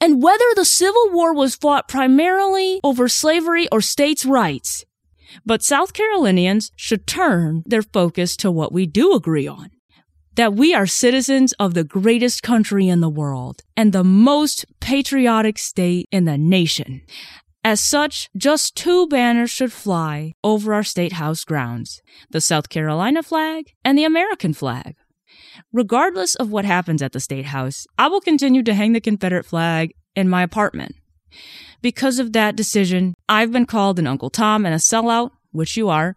and 0.00 0.22
whether 0.22 0.44
the 0.54 0.64
Civil 0.64 1.10
War 1.10 1.34
was 1.34 1.54
fought 1.54 1.88
primarily 1.88 2.80
over 2.82 3.08
slavery 3.08 3.68
or 3.70 3.82
states' 3.82 4.24
rights. 4.24 4.84
But 5.44 5.62
South 5.62 5.92
Carolinians 5.92 6.72
should 6.76 7.06
turn 7.06 7.62
their 7.66 7.82
focus 7.82 8.36
to 8.38 8.50
what 8.50 8.72
we 8.72 8.86
do 8.86 9.12
agree 9.14 9.46
on 9.46 9.70
that 10.36 10.54
we 10.54 10.74
are 10.74 10.86
citizens 10.86 11.52
of 11.54 11.74
the 11.74 11.84
greatest 11.84 12.42
country 12.42 12.88
in 12.88 13.00
the 13.00 13.08
world 13.08 13.62
and 13.76 13.92
the 13.92 14.04
most 14.04 14.64
patriotic 14.80 15.58
state 15.58 16.08
in 16.10 16.24
the 16.24 16.38
nation. 16.38 17.02
As 17.62 17.80
such, 17.80 18.28
just 18.36 18.76
two 18.76 19.06
banners 19.06 19.50
should 19.50 19.72
fly 19.72 20.32
over 20.42 20.74
our 20.74 20.82
state 20.82 21.12
house 21.12 21.44
grounds 21.44 22.02
the 22.30 22.40
South 22.40 22.68
Carolina 22.68 23.22
flag 23.22 23.72
and 23.84 23.96
the 23.96 24.04
American 24.04 24.52
flag. 24.52 24.96
Regardless 25.72 26.34
of 26.34 26.50
what 26.50 26.64
happens 26.64 27.00
at 27.00 27.12
the 27.12 27.20
State 27.20 27.46
House, 27.46 27.86
I 27.96 28.08
will 28.08 28.20
continue 28.20 28.62
to 28.64 28.74
hang 28.74 28.92
the 28.92 29.00
Confederate 29.00 29.46
flag 29.46 29.94
in 30.14 30.28
my 30.28 30.42
apartment. 30.42 30.96
Because 31.84 32.18
of 32.18 32.32
that 32.32 32.56
decision, 32.56 33.12
I've 33.28 33.52
been 33.52 33.66
called 33.66 33.98
an 33.98 34.06
Uncle 34.06 34.30
Tom 34.30 34.64
and 34.64 34.74
a 34.74 34.78
sellout, 34.78 35.32
which 35.52 35.76
you 35.76 35.90
are, 35.90 36.16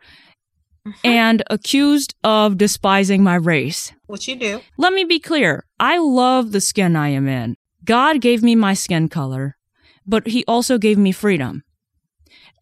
mm-hmm. 0.87 0.97
and 1.03 1.43
accused 1.49 2.15
of 2.23 2.57
despising 2.57 3.21
my 3.21 3.35
race. 3.35 3.91
What 4.05 4.29
you 4.29 4.37
do? 4.37 4.61
Let 4.77 4.93
me 4.93 5.03
be 5.03 5.19
clear. 5.19 5.65
I 5.77 5.97
love 5.97 6.53
the 6.53 6.61
skin 6.61 6.95
I 6.95 7.09
am 7.09 7.27
in. 7.27 7.57
God 7.83 8.21
gave 8.21 8.41
me 8.41 8.55
my 8.55 8.73
skin 8.73 9.09
color, 9.09 9.57
but 10.05 10.27
he 10.27 10.45
also 10.47 10.77
gave 10.77 10.97
me 10.97 11.11
freedom. 11.11 11.63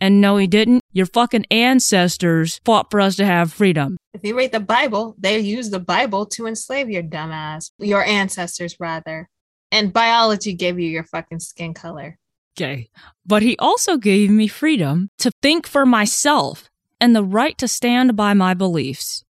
And 0.02 0.20
no, 0.20 0.38
he 0.38 0.48
didn't. 0.48 0.82
Your 0.92 1.06
fucking 1.06 1.46
ancestors 1.52 2.60
fought 2.66 2.90
for 2.90 3.00
us 3.00 3.16
to 3.18 3.26
have 3.28 3.54
freedom. 3.54 3.98
If 4.16 4.24
you 4.24 4.36
read 4.36 4.52
the 4.52 4.60
Bible, 4.60 5.16
they 5.20 5.38
used 5.38 5.70
the 5.70 5.80
Bible 5.80 6.26
to 6.26 6.48
enslave 6.48 6.90
your 6.90 7.04
dumbass, 7.04 7.70
your 7.78 8.04
ancestors 8.04 8.80
rather. 8.80 9.30
And 9.72 9.94
biology 9.94 10.54
gave 10.54 10.80
you 10.80 10.90
your 10.90 11.04
fucking 11.04 11.42
skin 11.42 11.76
color. 11.76 12.18
Okay. 12.58 12.90
But 13.26 13.42
he 13.42 13.58
also 13.58 13.98
gave 13.98 14.30
me 14.30 14.48
freedom 14.48 15.10
to 15.18 15.32
think 15.42 15.68
for 15.68 15.86
myself 15.86 16.70
and 17.02 17.16
the 17.16 17.24
right 17.24 17.58
to 17.58 17.68
stand 17.68 18.16
by 18.16 18.34
my 18.34 18.54
beliefs. 18.54 19.24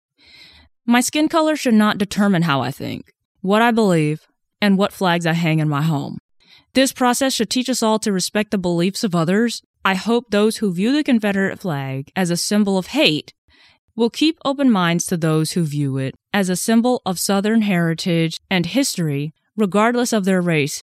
My 0.84 1.00
skin 1.00 1.28
color 1.28 1.56
should 1.56 1.74
not 1.74 1.98
determine 1.98 2.42
how 2.42 2.60
I 2.60 2.70
think, 2.70 3.12
what 3.40 3.62
I 3.62 3.72
believe, 3.72 4.26
and 4.60 4.78
what 4.78 4.92
flags 4.92 5.26
I 5.26 5.32
hang 5.32 5.58
in 5.58 5.68
my 5.68 5.82
home. 5.82 6.18
This 6.74 6.92
process 6.92 7.34
should 7.34 7.50
teach 7.50 7.68
us 7.68 7.82
all 7.82 7.98
to 8.00 8.12
respect 8.12 8.50
the 8.50 8.58
beliefs 8.58 9.02
of 9.02 9.14
others. 9.14 9.62
I 9.84 9.94
hope 9.94 10.26
those 10.30 10.58
who 10.58 10.72
view 10.72 10.92
the 10.92 11.02
Confederate 11.02 11.58
flag 11.58 12.12
as 12.14 12.30
a 12.30 12.36
symbol 12.36 12.78
of 12.78 12.88
hate 12.88 13.32
will 13.96 14.10
keep 14.10 14.38
open 14.44 14.70
minds 14.70 15.06
to 15.06 15.16
those 15.16 15.52
who 15.52 15.64
view 15.64 15.96
it 15.96 16.14
as 16.32 16.48
a 16.48 16.56
symbol 16.56 17.00
of 17.06 17.18
Southern 17.18 17.62
heritage 17.62 18.36
and 18.50 18.66
history, 18.66 19.32
regardless 19.56 20.12
of 20.12 20.24
their 20.24 20.42
race, 20.42 20.82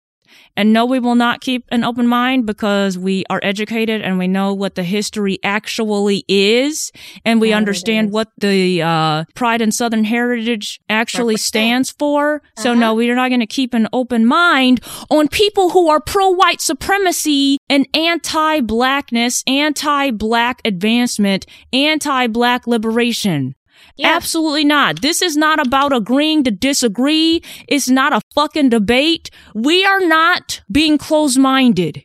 and 0.56 0.74
no, 0.74 0.86
we 0.86 1.00
will 1.00 1.16
not 1.16 1.42
keep 1.42 1.66
an 1.70 1.84
open 1.84 2.08
mind 2.08 2.46
because 2.46 2.98
we 2.98 3.26
are 3.30 3.40
educated 3.44 4.02
and 4.02 4.18
we 4.18 4.28
know 4.28 4.54
what 4.54 4.76
the 4.76 4.84
history 4.84 5.40
actually 5.44 6.24
is. 6.28 6.92
And 7.26 7.42
we 7.42 7.54
understand 7.54 8.12
what 8.12 8.30
the 8.38 8.82
uh, 8.82 9.26
pride 9.36 9.62
and 9.62 9.74
Southern 9.74 10.04
heritage 10.04 10.80
actually 10.90 11.38
stands 11.38 11.92
for. 11.92 12.36
Uh-huh. 12.36 12.64
So 12.64 12.74
no, 12.74 12.94
we 12.94 13.10
are 13.10 13.16
not 13.16 13.30
going 13.30 13.40
to 13.40 13.48
keep 13.48 13.74
an 13.74 13.88
open 13.94 14.26
mind 14.26 14.82
on 15.10 15.28
people 15.28 15.72
who 15.72 15.90
are 15.90 16.00
pro 16.00 16.30
white 16.30 16.62
supremacy 16.62 17.58
and 17.70 17.88
anti 17.94 18.62
blackness, 18.62 19.44
anti 19.48 20.12
black 20.12 20.62
advancement, 20.66 21.46
anti 21.74 22.28
black 22.28 22.68
liberation. 22.68 23.56
Yeah. 23.98 24.16
Absolutely 24.16 24.64
not. 24.64 25.02
This 25.02 25.22
is 25.22 25.36
not 25.36 25.66
about 25.66 25.91
agreeing 25.91 26.43
to 26.43 26.52
disagree. 26.52 27.41
It's 27.68 27.89
not 27.89 28.14
a 28.14 28.22
fucking 28.36 28.70
debate. 28.70 29.32
We 29.56 29.84
are 29.84 30.02
not 30.02 30.62
being 30.72 30.98
closed 30.98 31.39
minded. 31.39 32.04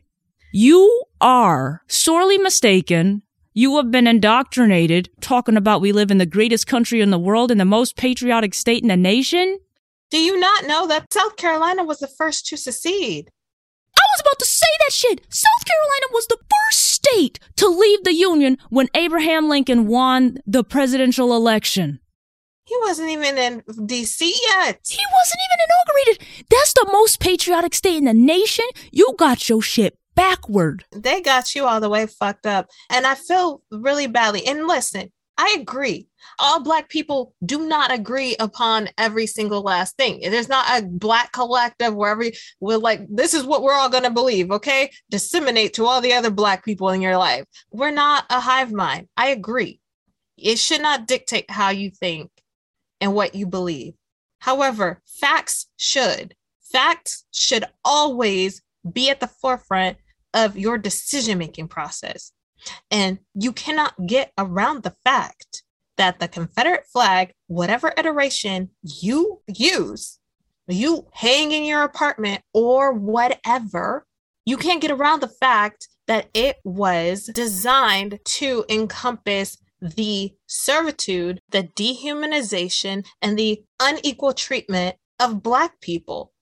You 0.53 1.05
are 1.21 1.83
sorely 1.89 2.39
mistaken. 2.39 3.23
You 3.55 3.77
have 3.77 3.91
been 3.91 4.07
indoctrinated 4.07 5.11
talking 5.21 5.59
about 5.59 5.83
we 5.83 5.93
live 5.93 6.11
in 6.11 6.17
the 6.17 6.27
greatest 6.27 6.67
country 6.67 7.03
in 7.03 7.11
the 7.11 7.19
world 7.19 7.51
and 7.51 7.61
the 7.61 7.67
most 7.67 7.97
patriotic 7.97 8.55
state 8.55 8.83
in 8.83 8.89
the 8.89 8.97
nation. 8.97 9.59
Do 10.11 10.19
you 10.19 10.39
not 10.41 10.67
know 10.67 10.87
that 10.87 11.13
South 11.13 11.37
Carolina 11.37 11.85
was 11.85 11.99
the 11.99 12.07
first 12.07 12.47
to 12.47 12.57
secede? 12.57 13.31
Was 14.13 14.21
about 14.21 14.39
to 14.41 14.47
say 14.47 14.67
that 14.85 14.93
shit. 14.93 15.21
South 15.31 15.65
Carolina 15.65 16.07
was 16.13 16.27
the 16.27 16.37
first 16.37 16.81
state 16.81 17.39
to 17.57 17.67
leave 17.67 18.05
the 18.05 18.15
Union 18.15 18.59
when 18.69 18.89
Abraham 18.95 19.49
Lincoln 19.49 19.87
won 19.87 20.39
the 20.47 20.63
presidential 20.63 21.35
election. 21.35 22.01
He 22.65 22.77
wasn't 22.83 23.11
even 23.11 23.39
in 23.39 23.63
DC 23.63 24.21
yet. 24.21 24.81
He 24.89 25.05
wasn't 25.13 25.41
even 25.47 25.59
inaugurated. 25.67 26.47
That's 26.51 26.73
the 26.75 26.89
most 26.93 27.21
patriotic 27.21 27.75
state 27.75 27.97
in 27.97 28.05
the 28.05 28.15
nation. 28.15 28.67
You 28.91 29.15
got 29.19 29.49
your 29.49 29.63
shit 29.63 29.99
backward. 30.15 30.85
They 30.93 31.21
got 31.21 31.55
you 31.55 31.65
all 31.65 31.81
the 31.81 31.89
way 31.89 32.07
fucked 32.07 32.47
up. 32.47 32.69
And 32.91 33.07
I 33.07 33.15
feel 33.15 33.63
really 33.71 34.07
badly. 34.07 34.47
And 34.47 34.67
listen, 34.67 35.11
I 35.39 35.57
agree. 35.59 36.09
All 36.39 36.63
Black 36.63 36.89
people 36.89 37.35
do 37.45 37.67
not 37.67 37.93
agree 37.93 38.37
upon 38.39 38.91
every 38.99 39.27
single 39.27 39.63
last 39.63 39.97
thing. 39.97 40.21
There's 40.21 40.49
not 40.49 40.67
a 40.71 40.87
Black 40.87 41.33
collective 41.33 41.95
where 41.95 42.13
every 42.13 42.35
we're 42.61 42.79
like, 42.79 43.01
this 43.09 43.35
is 43.35 43.45
what 43.45 43.63
we're 43.63 43.73
all 43.73 43.89
going 43.89 44.05
to 44.05 44.11
believe. 44.11 44.51
Okay. 44.51 44.91
Disseminate 45.11 45.75
to 45.75 45.87
all 45.87 46.01
the 46.01 46.13
other 46.13 46.31
Black 46.31 46.65
people 46.65 46.91
in 46.91 47.01
your 47.01 47.17
life. 47.17 47.45
We're 47.71 47.91
not 47.91 48.25
a 48.31 48.41
hive 48.41 48.73
mind. 48.73 49.09
I 49.17 49.29
agree. 49.29 49.81
It 50.37 50.59
should 50.59 50.83
not 50.83 51.07
dictate 51.07 51.51
how 51.51 51.71
you 51.71 51.91
think 51.91 52.31
and 53.01 53.15
what 53.15 53.35
you 53.35 53.47
believe. 53.47 53.95
However, 54.39 55.01
facts 55.07 55.67
should. 55.77 56.35
Facts 56.73 57.25
should 57.33 57.65
always 57.85 58.63
be 58.91 59.11
at 59.11 59.21
the 59.21 59.27
forefront 59.27 59.99
of 60.35 60.57
your 60.57 60.79
decision 60.79 61.39
making 61.39 61.69
process. 61.69 62.33
And 62.91 63.19
you 63.35 63.53
cannot 63.53 64.07
get 64.07 64.33
around 64.39 64.83
the 64.83 64.97
fact 65.05 65.63
that 65.97 66.21
the 66.21 66.29
Confederate 66.29 66.87
flag, 66.87 67.33
whatever 67.47 67.93
iteration 67.97 68.71
you 68.83 69.43
use, 69.47 70.19
you 70.69 71.07
hang 71.13 71.53
in 71.53 71.65
your 71.65 71.83
apartment 71.83 72.43
or 72.53 72.93
whatever, 72.93 74.07
you 74.45 74.57
can't 74.57 74.81
get 74.81 74.91
around 74.91 75.21
the 75.21 75.29
fact 75.29 75.89
that 76.07 76.29
it 76.35 76.57
was 76.65 77.31
designed 77.35 78.19
to 78.25 78.65
encompass 78.69 79.59
the 79.81 80.33
servitude, 80.47 81.41
the 81.51 81.65
dehumanization, 81.65 83.05
and 83.21 83.39
the 83.39 83.63
unequal 83.81 84.33
treatment 84.33 84.97
of 85.19 85.43
Black 85.43 85.81
people. 85.81 86.33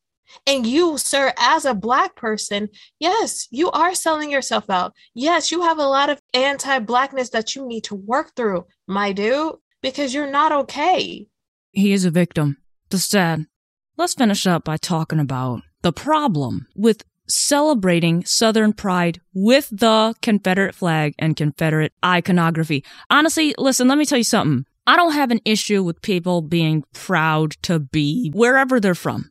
And 0.47 0.67
you, 0.67 0.99
sir, 0.99 1.33
as 1.39 1.65
a 1.65 1.75
Black 1.75 2.17
person, 2.17 2.69
yes, 2.99 3.47
you 3.51 3.71
are 3.71 3.95
selling 3.95 4.31
yourself 4.31 4.69
out. 4.71 4.93
Yes, 5.15 5.51
you 5.51 5.63
have 5.63 5.79
a 5.79 5.87
lot 5.87 6.11
of 6.11 6.21
anti 6.35 6.79
Blackness 6.81 7.31
that 7.31 7.55
you 7.55 7.67
need 7.67 7.85
to 7.85 7.95
work 7.95 8.35
through, 8.37 8.67
my 8.87 9.13
dude, 9.13 9.55
because 9.83 10.15
you're 10.15 10.31
not 10.31 10.53
okay. 10.53 11.27
He 11.73 11.93
is 11.93 12.05
a 12.05 12.11
victim. 12.11 12.59
The 12.91 12.99
sad. 12.99 13.47
Let's 13.97 14.15
finish 14.15 14.47
up 14.47 14.65
by 14.65 14.77
talking 14.77 15.21
about 15.21 15.63
the 15.83 15.93
problem 15.93 16.67
with 16.75 17.05
celebrating 17.29 18.25
Southern 18.25 18.73
pride 18.73 19.21
with 19.33 19.69
the 19.71 20.15
Confederate 20.21 20.75
flag 20.75 21.15
and 21.19 21.37
Confederate 21.37 21.93
iconography. 22.05 22.85
Honestly, 23.09 23.55
listen, 23.59 23.89
let 23.89 23.99
me 23.99 24.05
tell 24.05 24.19
you 24.19 24.25
something. 24.25 24.65
I 24.87 24.97
don't 24.97 25.13
have 25.13 25.31
an 25.31 25.41
issue 25.45 25.85
with 25.85 26.03
people 26.03 26.43
being 26.43 26.83
proud 26.93 27.53
to 27.63 27.79
be 27.79 28.31
wherever 28.35 28.81
they're 28.81 28.95
from 28.95 29.31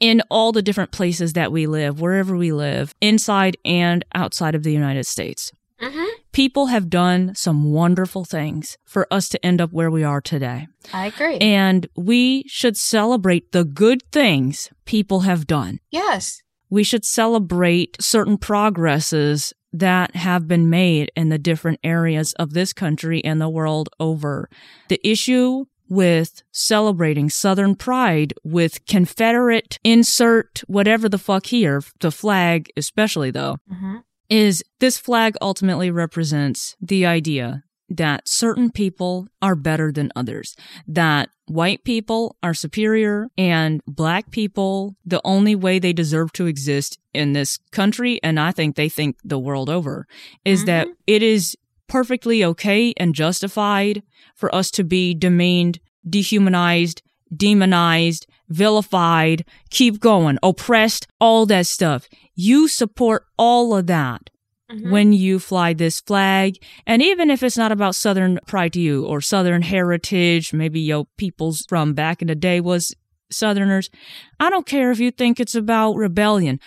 in 0.00 0.22
all 0.30 0.52
the 0.52 0.62
different 0.62 0.92
places 0.92 1.32
that 1.34 1.52
we 1.52 1.66
live, 1.66 2.00
wherever 2.00 2.36
we 2.36 2.52
live, 2.52 2.94
inside 3.00 3.56
and 3.64 4.04
outside 4.14 4.54
of 4.54 4.62
the 4.62 4.72
United 4.72 5.06
States. 5.06 5.52
Mm-hmm. 5.80 6.04
People 6.32 6.66
have 6.66 6.88
done 6.88 7.34
some 7.34 7.72
wonderful 7.72 8.24
things 8.24 8.78
for 8.84 9.06
us 9.10 9.28
to 9.28 9.44
end 9.44 9.60
up 9.60 9.72
where 9.72 9.90
we 9.90 10.02
are 10.02 10.20
today. 10.20 10.66
I 10.92 11.06
agree. 11.06 11.38
And 11.38 11.86
we 11.96 12.44
should 12.46 12.76
celebrate 12.76 13.52
the 13.52 13.64
good 13.64 14.02
things 14.10 14.70
people 14.84 15.20
have 15.20 15.46
done. 15.46 15.80
Yes. 15.90 16.42
We 16.70 16.84
should 16.84 17.04
celebrate 17.04 17.96
certain 18.00 18.38
progresses 18.38 19.52
that 19.72 20.14
have 20.16 20.46
been 20.48 20.70
made 20.70 21.10
in 21.16 21.28
the 21.28 21.38
different 21.38 21.80
areas 21.82 22.32
of 22.34 22.52
this 22.52 22.72
country 22.72 23.22
and 23.24 23.40
the 23.40 23.48
world 23.48 23.88
over. 23.98 24.48
The 24.88 25.00
issue 25.06 25.64
with 25.88 26.42
celebrating 26.52 27.30
Southern 27.30 27.74
pride 27.74 28.34
with 28.42 28.84
Confederate 28.86 29.78
insert 29.84 30.62
whatever 30.66 31.08
the 31.08 31.18
fuck 31.18 31.46
here, 31.46 31.82
the 32.00 32.10
flag 32.10 32.70
especially 32.76 33.30
though, 33.30 33.56
mm-hmm. 33.70 33.96
is 34.28 34.62
this 34.80 34.98
flag 34.98 35.36
ultimately 35.40 35.90
represents 35.90 36.76
the 36.80 37.06
idea 37.06 37.64
that 37.90 38.26
certain 38.26 38.70
people 38.70 39.28
are 39.42 39.54
better 39.54 39.92
than 39.92 40.10
others, 40.16 40.56
that 40.88 41.28
white 41.46 41.84
people 41.84 42.36
are 42.42 42.54
superior 42.54 43.28
and 43.36 43.82
black 43.86 44.30
people, 44.30 44.96
the 45.04 45.20
only 45.24 45.54
way 45.54 45.78
they 45.78 45.92
deserve 45.92 46.32
to 46.32 46.46
exist 46.46 46.98
in 47.12 47.34
this 47.34 47.58
country, 47.70 48.18
and 48.22 48.40
I 48.40 48.52
think 48.52 48.76
they 48.76 48.88
think 48.88 49.18
the 49.22 49.38
world 49.38 49.68
over, 49.68 50.06
is 50.44 50.60
mm-hmm. 50.60 50.66
that 50.66 50.88
it 51.06 51.22
is 51.22 51.56
perfectly 51.88 52.44
okay 52.44 52.92
and 52.96 53.14
justified 53.14 54.02
for 54.34 54.54
us 54.54 54.70
to 54.72 54.84
be 54.84 55.14
demeaned, 55.14 55.80
dehumanized, 56.08 57.02
demonized, 57.34 58.26
vilified, 58.48 59.44
keep 59.70 60.00
going, 60.00 60.38
oppressed, 60.42 61.06
all 61.20 61.46
that 61.46 61.66
stuff. 61.66 62.08
You 62.34 62.68
support 62.68 63.26
all 63.38 63.76
of 63.76 63.86
that 63.86 64.30
mm-hmm. 64.70 64.90
when 64.90 65.12
you 65.12 65.38
fly 65.38 65.72
this 65.72 66.00
flag. 66.00 66.62
And 66.86 67.02
even 67.02 67.30
if 67.30 67.42
it's 67.42 67.58
not 67.58 67.72
about 67.72 67.94
Southern 67.94 68.38
pride 68.46 68.72
to 68.74 68.80
you 68.80 69.06
or 69.06 69.20
Southern 69.20 69.62
heritage, 69.62 70.52
maybe 70.52 70.80
your 70.80 71.06
peoples 71.16 71.64
from 71.68 71.94
back 71.94 72.22
in 72.22 72.28
the 72.28 72.34
day 72.34 72.60
was 72.60 72.94
Southerners. 73.30 73.90
I 74.38 74.50
don't 74.50 74.66
care 74.66 74.90
if 74.90 75.00
you 75.00 75.10
think 75.10 75.40
it's 75.40 75.54
about 75.54 75.94
rebellion. 75.94 76.60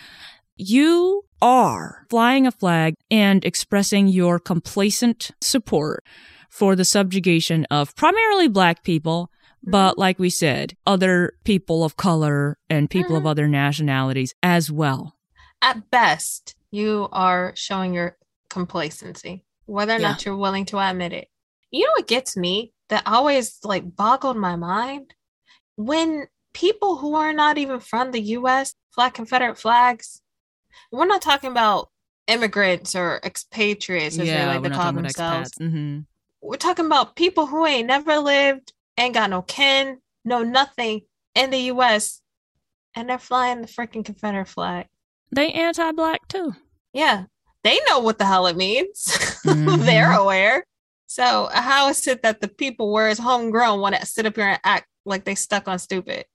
You 0.56 1.24
are 1.42 2.06
flying 2.10 2.48
a 2.48 2.52
flag 2.52 2.96
and 3.12 3.44
expressing 3.46 4.08
your 4.08 4.40
complacent 4.40 5.32
support 5.42 6.04
for 6.50 6.76
the 6.76 6.86
subjugation 6.86 7.66
of 7.70 7.96
primarily 7.96 8.48
black 8.48 8.84
people, 8.84 9.30
But 9.70 9.98
like 9.98 10.18
we 10.18 10.30
said, 10.30 10.78
other 10.86 11.34
people 11.44 11.84
of 11.84 11.98
color 11.98 12.58
and 12.70 12.90
people 12.90 13.18
of 13.18 13.24
Mhm. 13.24 13.30
other 13.30 13.48
nationalities 13.50 14.34
as 14.42 14.72
well. 14.72 15.18
At 15.62 15.90
best, 15.92 16.56
you 16.72 17.10
are 17.12 17.52
showing 17.56 17.94
your 17.94 18.18
complacency, 18.50 19.44
whether 19.66 19.96
or 19.96 20.00
not 20.00 20.24
you're 20.26 20.38
willing 20.38 20.66
to 20.68 20.80
admit 20.80 21.12
it. 21.12 21.28
You 21.72 21.86
know 21.86 21.92
what 21.98 22.08
gets 22.08 22.38
me 22.38 22.72
that 22.88 23.04
always 23.06 23.60
like 23.64 23.96
boggled 23.96 24.38
my 24.38 24.56
mind? 24.56 25.14
When 25.76 26.28
people 26.54 26.98
who 26.98 27.16
are 27.16 27.34
not 27.34 27.58
even 27.58 27.80
from 27.82 28.12
the 28.12 28.22
US 28.38 28.74
fly 28.92 29.10
Confederate 29.10 29.58
flags, 29.58 30.22
we're 30.92 31.06
not 31.06 31.22
talking 31.22 31.52
about 31.52 31.90
immigrants 32.28 32.96
or 32.96 33.20
expatriates 33.24 34.20
as 34.20 34.28
they 34.28 34.46
like 34.46 34.64
to 34.64 34.70
call 34.70 34.92
themselves. 34.94 35.52
hmm 35.58 36.00
We're 36.42 36.58
talking 36.58 36.86
about 36.86 37.16
people 37.16 37.46
who 37.46 37.66
ain't 37.66 37.88
never 37.88 38.18
lived, 38.18 38.74
ain't 38.98 39.14
got 39.14 39.30
no 39.30 39.42
kin, 39.42 40.00
no 40.26 40.44
nothing 40.44 41.02
in 41.36 41.50
the 41.52 41.60
US, 41.74 42.22
and 42.96 43.10
they're 43.10 43.18
flying 43.20 43.62
the 43.62 43.68
freaking 43.68 44.04
Confederate 44.04 44.48
flag. 44.48 44.88
They 45.32 45.52
anti-black 45.52 46.28
too. 46.28 46.54
Yeah, 46.94 47.26
they 47.64 47.80
know 47.90 48.00
what 48.00 48.18
the 48.18 48.26
hell 48.26 48.48
it 48.48 48.58
means. 48.58 49.06
Mhm. 49.46 49.80
They're 49.86 50.14
aware. 50.14 50.66
So 51.06 51.50
how 51.54 51.90
is 51.90 52.06
it 52.08 52.24
that 52.24 52.42
the 52.42 52.48
people 52.48 52.92
where 52.92 53.08
it's 53.10 53.20
homegrown 53.20 53.80
want 53.80 53.96
to 53.96 54.06
sit 54.06 54.26
up 54.26 54.36
here 54.36 54.48
and 54.50 54.60
act 54.64 54.88
like 55.06 55.24
they 55.26 55.36
stuck 55.36 55.68
on 55.68 55.80
stupid? 55.80 56.26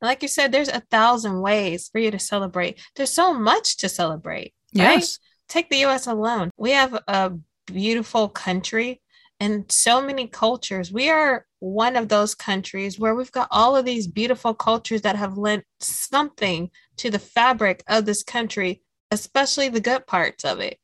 Like 0.00 0.22
you 0.22 0.28
said, 0.28 0.52
there's 0.52 0.68
a 0.68 0.80
thousand 0.90 1.40
ways 1.40 1.88
for 1.90 1.98
you 1.98 2.10
to 2.10 2.18
celebrate. 2.18 2.80
There's 2.96 3.12
so 3.12 3.32
much 3.32 3.78
to 3.78 3.88
celebrate. 3.88 4.54
right? 4.76 4.98
Yes. 4.98 5.18
Take 5.48 5.70
the 5.70 5.84
US 5.86 6.06
alone. 6.06 6.50
We 6.56 6.72
have 6.72 6.94
a 7.06 7.32
beautiful 7.66 8.28
country 8.28 9.00
and 9.40 9.70
so 9.70 10.00
many 10.00 10.26
cultures. 10.26 10.92
We 10.92 11.10
are 11.10 11.46
one 11.58 11.96
of 11.96 12.08
those 12.08 12.34
countries 12.34 12.98
where 12.98 13.14
we've 13.14 13.32
got 13.32 13.48
all 13.50 13.76
of 13.76 13.84
these 13.84 14.06
beautiful 14.06 14.54
cultures 14.54 15.02
that 15.02 15.16
have 15.16 15.36
lent 15.38 15.64
something 15.80 16.70
to 16.98 17.10
the 17.10 17.18
fabric 17.18 17.82
of 17.88 18.04
this 18.04 18.22
country, 18.22 18.82
especially 19.10 19.68
the 19.68 19.80
good 19.80 20.06
parts 20.06 20.44
of 20.44 20.60
it. 20.60 20.78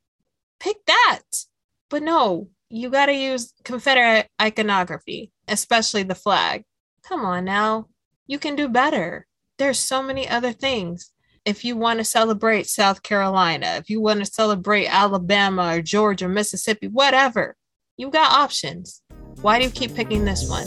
Pick 0.59 0.85
that. 0.87 1.23
But 1.89 2.03
no, 2.03 2.49
you 2.69 2.91
got 2.91 3.07
to 3.07 3.15
use 3.15 3.53
Confederate 3.65 4.29
iconography, 4.41 5.33
especially 5.49 6.03
the 6.03 6.15
flag. 6.15 6.65
Come 7.03 7.25
on 7.25 7.45
now. 7.45 7.89
You 8.31 8.39
can 8.39 8.55
do 8.55 8.69
better. 8.69 9.27
There's 9.59 9.81
so 9.81 10.05
many 10.05 10.29
other 10.29 10.53
things 10.53 11.11
if 11.45 11.65
you 11.65 11.77
want 11.77 11.99
to 11.99 12.05
celebrate 12.05 12.69
South 12.69 13.03
Carolina, 13.03 13.75
if 13.79 13.91
you 13.91 14.01
want 14.01 14.21
to 14.21 14.25
celebrate 14.25 14.87
Alabama 14.87 15.75
or 15.75 15.83
Georgia, 15.83 16.29
Mississippi, 16.29 16.87
whatever, 16.87 17.57
you've 17.97 18.13
got 18.13 18.31
options. 18.31 19.03
Why 19.43 19.59
do 19.59 19.65
you 19.65 19.71
keep 19.73 19.97
picking 19.97 20.27
this 20.27 20.49
one? 20.49 20.65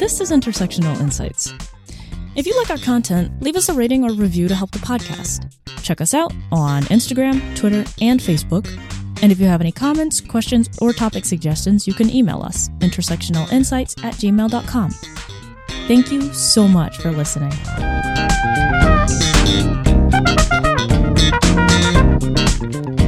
This 0.00 0.20
is 0.20 0.32
Intersectional 0.32 1.00
Insights. 1.00 1.54
If 2.34 2.44
you 2.44 2.58
like 2.58 2.70
our 2.70 2.78
content, 2.78 3.40
leave 3.40 3.54
us 3.54 3.68
a 3.68 3.72
rating 3.72 4.02
or 4.02 4.12
review 4.12 4.48
to 4.48 4.54
help 4.56 4.72
the 4.72 4.80
podcast. 4.80 5.48
Check 5.84 6.00
us 6.00 6.12
out 6.12 6.32
on 6.50 6.82
Instagram, 6.86 7.56
Twitter, 7.56 7.84
and 8.00 8.18
Facebook. 8.18 8.66
And 9.22 9.30
if 9.30 9.38
you 9.38 9.46
have 9.46 9.60
any 9.60 9.70
comments, 9.70 10.20
questions, 10.20 10.68
or 10.80 10.92
topic 10.92 11.24
suggestions, 11.24 11.86
you 11.86 11.94
can 11.94 12.10
email 12.10 12.42
us 12.42 12.68
intersectionalinsights 12.80 14.02
at 14.02 14.14
gmail.com. 14.14 14.90
Thank 15.90 16.12
you 16.12 16.32
so 16.32 16.68
much 16.68 16.98
for 16.98 17.10
listening. 17.10 17.50
Thank 22.60 22.94
you. 22.94 22.99